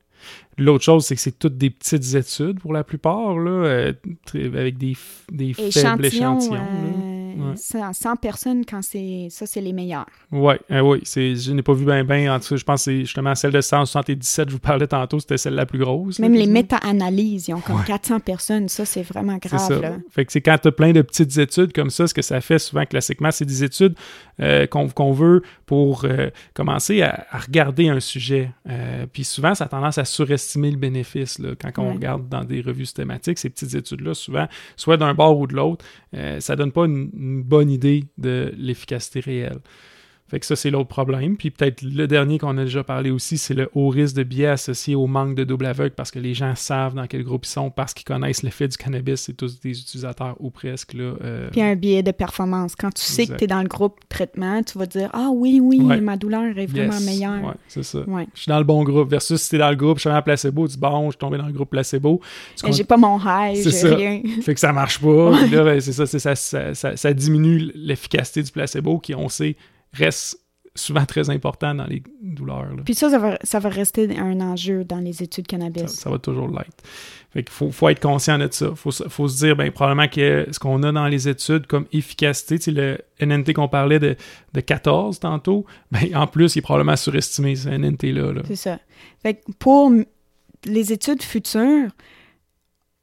L'autre 0.58 0.84
chose, 0.84 1.06
c'est 1.06 1.16
que 1.16 1.22
c'est 1.22 1.38
toutes 1.38 1.58
des 1.58 1.70
petites 1.70 2.14
études 2.14 2.60
pour 2.60 2.74
la 2.74 2.84
plupart, 2.84 3.38
là, 3.38 3.52
euh, 3.52 3.94
avec 4.36 4.78
des, 4.78 4.94
faibles 4.94 6.06
Échantillons, 6.06 6.56
euh, 6.56 7.11
Ouais. 7.38 7.56
100, 7.56 7.94
100 7.94 8.16
personnes, 8.18 8.66
quand 8.66 8.82
c'est 8.82 9.28
ça, 9.30 9.46
c'est 9.46 9.62
les 9.62 9.74
meilleurs. 9.74 10.06
Ouais, 10.32 10.60
euh, 10.72 10.82
oui, 10.82 11.02
je 11.06 11.52
n'ai 11.52 11.62
pas 11.62 11.74
vu 11.74 11.86
bien, 11.86 12.04
bien. 12.04 12.34
En 12.36 12.40
tout 12.40 12.50
cas, 12.50 12.56
je 12.56 12.64
pense 12.64 12.82
que 12.82 12.92
c'est 12.92 13.00
justement 13.02 13.36
celle 13.36 13.52
de 13.52 13.62
177, 13.62 14.50
je 14.50 14.54
vous 14.54 14.60
parlais 14.60 14.88
tantôt, 14.88 15.20
c'était 15.20 15.38
celle 15.38 15.56
la 15.56 15.66
plus 15.66 15.80
grosse. 15.80 16.20
là, 16.20 16.28
Même 16.28 16.38
les 16.38 16.48
méta-analyses, 16.48 17.48
ils 17.48 17.54
ont 17.54 17.60
comme 17.62 17.78
Ouais. 17.78 17.86
400 17.86 18.20
personnes. 18.20 18.70
Ça, 18.70 18.86
c'est 18.86 19.04
vraiment 19.04 19.38
grave. 19.38 19.60
ça. 19.60 19.80
Là. 19.80 19.98
Fait 20.10 20.26
que 20.26 20.32
c'est 20.32 20.42
quand 20.42 20.58
tu 20.62 20.68
as 20.68 20.72
plein 20.72 20.92
de 20.92 21.02
petites 21.02 21.38
études 21.38 21.74
comme 21.74 21.90
ça, 21.90 22.08
ce 22.08 22.14
que 22.14 22.22
ça 22.22 22.42
fait 22.42 22.60
souvent 22.60 22.86
classiquement, 22.86 23.32
c'est 23.32 23.46
des 23.46 23.64
études 23.64 23.96
euh, 24.40 24.66
qu'on 24.68 25.12
veut 25.12 25.44
pour 25.66 26.06
euh, 26.06 26.30
commencer 26.54 27.02
à, 27.02 27.26
à 27.32 27.38
regarder 27.40 27.90
un 27.90 28.00
sujet. 28.00 28.52
Euh, 28.70 29.06
puis 29.12 29.24
souvent, 29.24 29.54
ça 29.56 29.66
a 29.66 29.68
tendance 29.68 29.98
à 29.98 30.06
surestimer 30.06 30.72
le 30.72 30.78
bénéfice. 30.78 31.40
Là, 31.40 31.50
quand 31.60 31.72
on 31.82 31.88
Ouais. 31.88 31.94
regarde 31.94 32.28
dans 32.30 32.44
des 32.44 32.62
revues 32.62 32.86
systématiques, 32.86 33.38
ces 33.40 33.50
petites 33.50 33.74
études-là, 33.76 34.14
souvent, 34.14 34.48
soit 34.76 34.98
d'un 34.98 35.14
bord 35.14 35.38
ou 35.40 35.48
de 35.48 35.54
l'autre, 35.56 35.86
euh, 36.16 36.40
ça 36.40 36.56
donne 36.56 36.72
pas 36.72 36.86
une, 36.86 37.10
une 37.22 37.44
bonne 37.44 37.70
idée 37.70 38.06
de 38.18 38.52
l'efficacité 38.58 39.20
réelle. 39.22 39.60
Fait 40.32 40.40
que 40.40 40.46
ça, 40.46 40.56
c'est 40.56 40.70
l'autre 40.70 40.88
problème. 40.88 41.36
Puis 41.36 41.52
peut-être 41.52 41.82
le 41.82 42.08
dernier 42.08 42.40
qu'on 42.40 42.58
a 42.58 42.64
déjà 42.64 42.86
parlé 42.86 43.12
aussi, 43.12 43.38
c'est 43.38 43.54
le 43.54 43.70
haut 43.76 43.90
risque 43.90 44.16
de 44.16 44.24
biais 44.24 44.48
associé 44.48 44.96
au 44.96 45.06
manque 45.06 45.36
de 45.36 45.44
double 45.44 45.66
aveugle 45.66 45.94
parce 45.94 46.10
que 46.10 46.20
les 46.20 46.34
gens 46.34 46.56
savent 46.56 46.94
dans 46.94 47.06
quel 47.06 47.24
groupe 47.24 47.46
ils 47.46 47.50
sont, 47.50 47.70
parce 47.70 47.94
qu'ils 47.94 48.06
connaissent 48.06 48.42
l'effet 48.42 48.70
du 48.70 48.78
cannabis. 48.78 49.20
C'est 49.20 49.34
tous 49.34 49.60
des 49.60 49.78
utilisateurs 49.78 50.38
ou 50.40 50.50
presque. 50.50 50.94
Là, 50.94 51.16
euh, 51.22 51.50
Puis 51.52 51.62
un 51.62 51.76
biais 51.76 52.02
de 52.02 52.12
performance. 52.12 52.76
Quand 52.78 52.92
tu 52.94 53.02
sais 53.04 53.28
que 53.28 53.34
tu 53.34 53.44
es 53.44 53.48
dans 53.48 53.62
le 53.62 53.68
groupe 53.68 54.00
traitement, 54.08 54.64
tu 54.64 54.78
vas 54.78 54.86
dire 54.86 55.10
Ah 55.12 55.28
oui, 55.34 55.60
oui, 55.62 55.82
Ouais. 55.82 56.00
ma 56.00 56.16
douleur 56.16 56.58
est 56.58 56.66
vraiment 56.66 56.94
yes. 56.94 57.06
meilleure. 57.06 57.44
Ouais, 57.44 57.54
c'est 57.68 57.84
ça. 57.84 58.00
Ouais. 58.08 58.26
Je 58.34 58.44
suis 58.44 58.50
dans 58.50 58.60
le 58.60 58.64
bon 58.64 58.84
groupe. 58.86 59.10
Versus 59.10 59.42
si 59.42 59.50
t'es 59.50 59.58
dans 59.58 59.70
le 59.70 59.76
groupe, 59.76 59.98
je 59.98 60.04
suis 60.04 60.10
dans 60.10 60.16
le 60.16 60.22
placebo, 60.22 60.66
tu 60.66 60.76
dis 60.76 60.80
bon, 60.80 61.08
je 61.08 61.12
suis 61.12 61.18
tombé 61.20 61.38
dans 61.40 61.48
le 61.48 61.52
groupe 61.54 61.72
placebo. 61.72 62.22
Tu 62.56 62.72
J'ai 62.72 62.86
pas 62.86 62.96
mon 62.96 63.20
high, 63.20 63.58
C'est 63.58 63.72
j'ai 63.90 63.94
rien. 63.96 64.22
fait 64.44 64.54
que 64.54 64.60
ça 64.62 64.72
marche 64.72 65.00
pas. 65.00 65.32
Là, 65.52 65.64
ben, 65.66 65.82
c'est 65.82 65.92
ça, 65.92 66.06
c'est 66.06 66.20
ça, 66.20 66.36
ça, 66.36 66.74
ça- 66.74 66.96
ça 66.96 67.14
diminue 67.14 67.70
l'efficacité 67.76 68.42
du 68.44 68.52
placebo 68.52 68.98
qui, 69.00 69.14
on 69.14 69.28
sait, 69.28 69.58
reste 69.94 70.38
souvent 70.74 71.06
très 71.06 71.30
important 71.30 71.76
dans 71.76 71.86
les 71.86 72.02
douleurs. 72.22 72.74
là. 72.74 72.82
Puis 72.86 72.96
ça, 72.96 73.10
ça 73.10 73.20
va, 73.20 73.38
ça 73.44 73.60
va 73.60 73.68
rester 73.68 74.18
un 74.18 74.40
enjeu 74.40 74.86
dans 74.86 75.00
les 75.00 75.22
études 75.22 75.46
cannabis. 75.46 75.88
ça 75.88 76.10
va 76.10 76.18
toujours 76.18 76.48
l'être. 76.48 76.82
Fait 77.32 77.44
qu'il 77.44 77.52
faut, 77.52 77.72
faut 77.72 77.90
être 77.90 78.00
conscient 78.02 78.38
de 78.38 78.48
ça. 78.50 78.74
Faut, 78.76 78.92
se- 78.92 79.08
faut 79.10 79.28
se 79.28 79.38
dire, 79.46 79.56
ben, 79.58 79.70
probablement 79.72 80.08
que 80.08 80.48
ce 80.50 80.60
qu'on 80.60 80.82
a 80.84 80.92
dans 80.94 81.08
les 81.08 81.28
études 81.28 81.68
comme 81.68 81.88
efficacité, 81.92 82.58
tu 82.58 82.64
sais, 82.66 82.72
le 82.72 83.00
NNT 83.20 83.54
qu'on 83.54 83.68
parlait 83.68 84.00
de, 84.00 84.16
de 84.54 84.62
14 84.62 85.20
tantôt, 85.20 85.66
ben, 85.92 86.16
en 86.16 86.26
plus, 86.28 86.56
il 86.56 86.60
est 86.60 86.62
probablement 86.62 86.96
surestimé, 86.96 87.56
ce 87.58 87.68
NNT-là. 87.68 88.32
là. 88.32 88.42
C'est 88.48 88.56
ça. 88.56 88.80
Fait 89.22 89.34
que 89.36 89.52
pour 89.60 89.92
les 90.64 90.94
études 90.94 91.22
futures, 91.24 91.90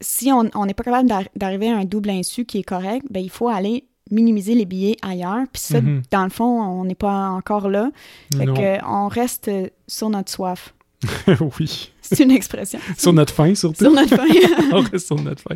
si 0.01 0.31
on 0.31 0.65
n'est 0.65 0.73
pas 0.73 0.83
capable 0.83 1.09
d'ar- 1.09 1.29
d'arriver 1.35 1.69
à 1.69 1.77
un 1.77 1.85
double 1.85 2.09
insu 2.09 2.45
qui 2.45 2.59
est 2.59 2.63
correct, 2.63 3.05
ben 3.09 3.19
il 3.19 3.29
faut 3.29 3.49
aller 3.49 3.85
minimiser 4.11 4.55
les 4.55 4.65
billets 4.65 4.97
ailleurs. 5.01 5.43
Puis 5.51 5.61
ça, 5.61 5.81
Mhm. 5.81 6.01
dans 6.11 6.23
le 6.23 6.29
fond, 6.29 6.61
on 6.61 6.83
n'est 6.85 6.95
pas 6.95 7.29
encore 7.29 7.69
là. 7.69 7.91
Fait 8.35 8.45
que 8.45 8.85
on 8.85 9.07
reste 9.07 9.47
euh, 9.47 9.67
sur 9.87 10.09
notre 10.09 10.31
soif. 10.31 10.73
oui. 11.59 11.91
C'est 12.01 12.23
une 12.23 12.31
expression. 12.31 12.79
Sur 12.97 13.13
notre 13.13 13.33
faim, 13.33 13.53
surtout. 13.55 13.85
sur 13.85 13.91
notre 13.93 14.15
faim. 14.15 14.27
on 14.73 14.81
reste 14.81 15.07
sur 15.07 15.21
notre 15.21 15.41
faim. 15.41 15.55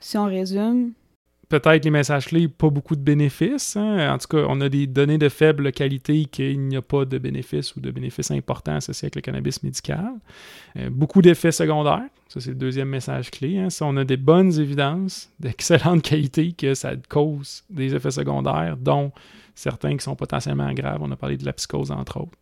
si 0.00 0.16
on 0.18 0.26
résume, 0.26 0.92
Peut-être 1.48 1.84
les 1.84 1.90
messages 1.90 2.26
clés, 2.26 2.48
pas 2.48 2.70
beaucoup 2.70 2.96
de 2.96 3.00
bénéfices. 3.00 3.76
hein. 3.76 4.12
En 4.12 4.18
tout 4.18 4.26
cas, 4.26 4.44
on 4.48 4.60
a 4.60 4.68
des 4.68 4.88
données 4.88 5.18
de 5.18 5.28
faible 5.28 5.70
qualité 5.70 6.24
qu'il 6.24 6.58
n'y 6.60 6.76
a 6.76 6.82
pas 6.82 7.04
de 7.04 7.18
bénéfices 7.18 7.76
ou 7.76 7.80
de 7.80 7.92
bénéfices 7.92 8.32
importants 8.32 8.74
associés 8.74 9.06
avec 9.06 9.14
le 9.14 9.20
cannabis 9.20 9.62
médical. 9.62 10.10
Euh, 10.76 10.90
beaucoup 10.90 11.22
d'effets 11.22 11.52
secondaires. 11.52 12.02
Ça, 12.28 12.40
c'est 12.40 12.50
le 12.50 12.56
deuxième 12.56 12.88
message 12.88 13.30
clé. 13.30 13.58
hein. 13.58 13.70
Ça, 13.70 13.84
on 13.86 13.96
a 13.96 14.04
des 14.04 14.16
bonnes 14.16 14.58
évidences 14.58 15.30
d'excellente 15.38 16.02
qualité 16.10 16.52
que 16.52 16.74
ça 16.74 16.92
cause 17.08 17.62
des 17.70 17.94
effets 17.94 18.10
secondaires, 18.10 18.76
dont 18.76 19.12
certains 19.54 19.96
qui 19.96 20.02
sont 20.02 20.16
potentiellement 20.16 20.72
graves. 20.72 20.98
On 21.00 21.10
a 21.12 21.16
parlé 21.16 21.36
de 21.36 21.44
la 21.44 21.52
psychose, 21.52 21.92
entre 21.92 22.22
autres. 22.22 22.36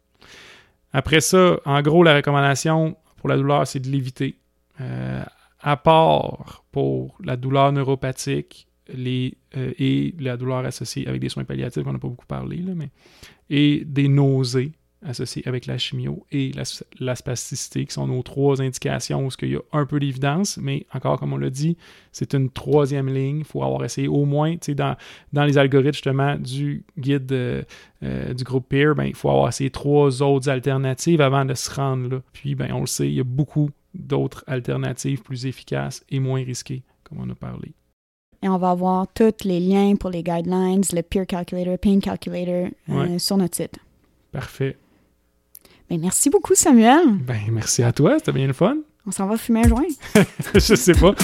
Après 0.94 1.20
ça, 1.20 1.58
en 1.66 1.82
gros, 1.82 2.02
la 2.02 2.14
recommandation 2.16 2.96
pour 3.18 3.28
la 3.28 3.36
douleur, 3.36 3.66
c'est 3.66 3.80
de 3.80 3.88
l'éviter. 3.88 4.38
Euh, 4.80 5.22
à 5.60 5.76
part 5.76 6.64
pour 6.72 7.16
la 7.22 7.36
douleur 7.36 7.72
neuropathique 7.72 8.66
les, 8.92 9.36
euh, 9.56 9.72
et 9.78 10.14
la 10.18 10.36
douleur 10.36 10.64
associée 10.64 11.06
avec 11.06 11.20
des 11.20 11.28
soins 11.28 11.44
palliatifs, 11.44 11.86
on 11.86 11.92
n'a 11.92 11.98
pas 11.98 12.08
beaucoup 12.08 12.26
parlé, 12.26 12.58
là, 12.58 12.74
mais, 12.74 12.90
et 13.50 13.84
des 13.84 14.08
nausées 14.08 14.72
associées 15.04 15.42
avec 15.46 15.66
la 15.66 15.78
chimio 15.78 16.26
et 16.32 16.52
la, 16.98 17.14
spasticité, 17.14 17.84
qui 17.84 17.92
sont 17.92 18.06
nos 18.06 18.22
trois 18.22 18.60
indications 18.62 19.26
où 19.26 19.30
il 19.42 19.50
y 19.50 19.56
a 19.56 19.60
un 19.72 19.86
peu 19.86 20.00
d'évidence, 20.00 20.56
mais 20.56 20.86
encore, 20.92 21.18
comme 21.18 21.32
on 21.32 21.36
l'a 21.36 21.50
dit, 21.50 21.76
c'est 22.12 22.34
une 22.34 22.50
troisième 22.50 23.12
ligne. 23.12 23.40
Il 23.40 23.44
faut 23.44 23.62
avoir 23.62 23.84
essayé 23.84 24.08
au 24.08 24.24
moins, 24.24 24.56
dans, 24.68 24.96
dans 25.32 25.44
les 25.44 25.58
algorithmes 25.58 25.92
justement 25.92 26.36
du 26.36 26.84
guide 26.98 27.30
euh, 27.32 27.62
euh, 28.02 28.34
du 28.34 28.44
groupe 28.44 28.68
PEER, 28.68 28.94
ben, 28.96 29.04
il 29.04 29.14
faut 29.14 29.30
avoir 29.30 29.48
essayé 29.48 29.70
trois 29.70 30.22
autres 30.22 30.48
alternatives 30.48 31.20
avant 31.20 31.44
de 31.44 31.54
se 31.54 31.70
rendre 31.70 32.08
là. 32.08 32.22
Puis, 32.32 32.54
ben, 32.54 32.72
on 32.72 32.80
le 32.80 32.86
sait, 32.86 33.08
il 33.08 33.14
y 33.14 33.20
a 33.20 33.24
beaucoup 33.24 33.70
d'autres 33.94 34.42
alternatives 34.46 35.22
plus 35.22 35.46
efficaces 35.46 36.04
et 36.10 36.18
moins 36.18 36.42
risquées, 36.42 36.82
comme 37.04 37.18
on 37.20 37.30
a 37.30 37.34
parlé. 37.34 37.72
Et 38.44 38.48
on 38.48 38.58
va 38.58 38.70
avoir 38.70 39.06
tous 39.08 39.44
les 39.44 39.58
liens 39.58 39.96
pour 39.96 40.10
les 40.10 40.22
guidelines, 40.22 40.82
le 40.92 41.00
peer 41.00 41.26
calculator, 41.26 41.78
pain 41.78 41.98
calculator 41.98 42.68
euh, 42.90 43.18
sur 43.18 43.38
notre 43.38 43.56
site. 43.56 43.76
Parfait. 44.30 44.76
Ben, 45.88 45.98
merci 45.98 46.28
beaucoup, 46.28 46.54
Samuel. 46.54 47.16
Ben, 47.26 47.40
merci 47.50 47.82
à 47.82 47.90
toi, 47.90 48.18
c'était 48.18 48.32
bien 48.32 48.46
le 48.46 48.52
fun. 48.52 48.76
On 49.06 49.10
s'en 49.10 49.26
va 49.26 49.38
fumer 49.38 49.60
un 49.64 49.68
joint. 49.68 49.82
Je 50.54 50.74
sais 50.74 50.92
pas. 50.92 51.14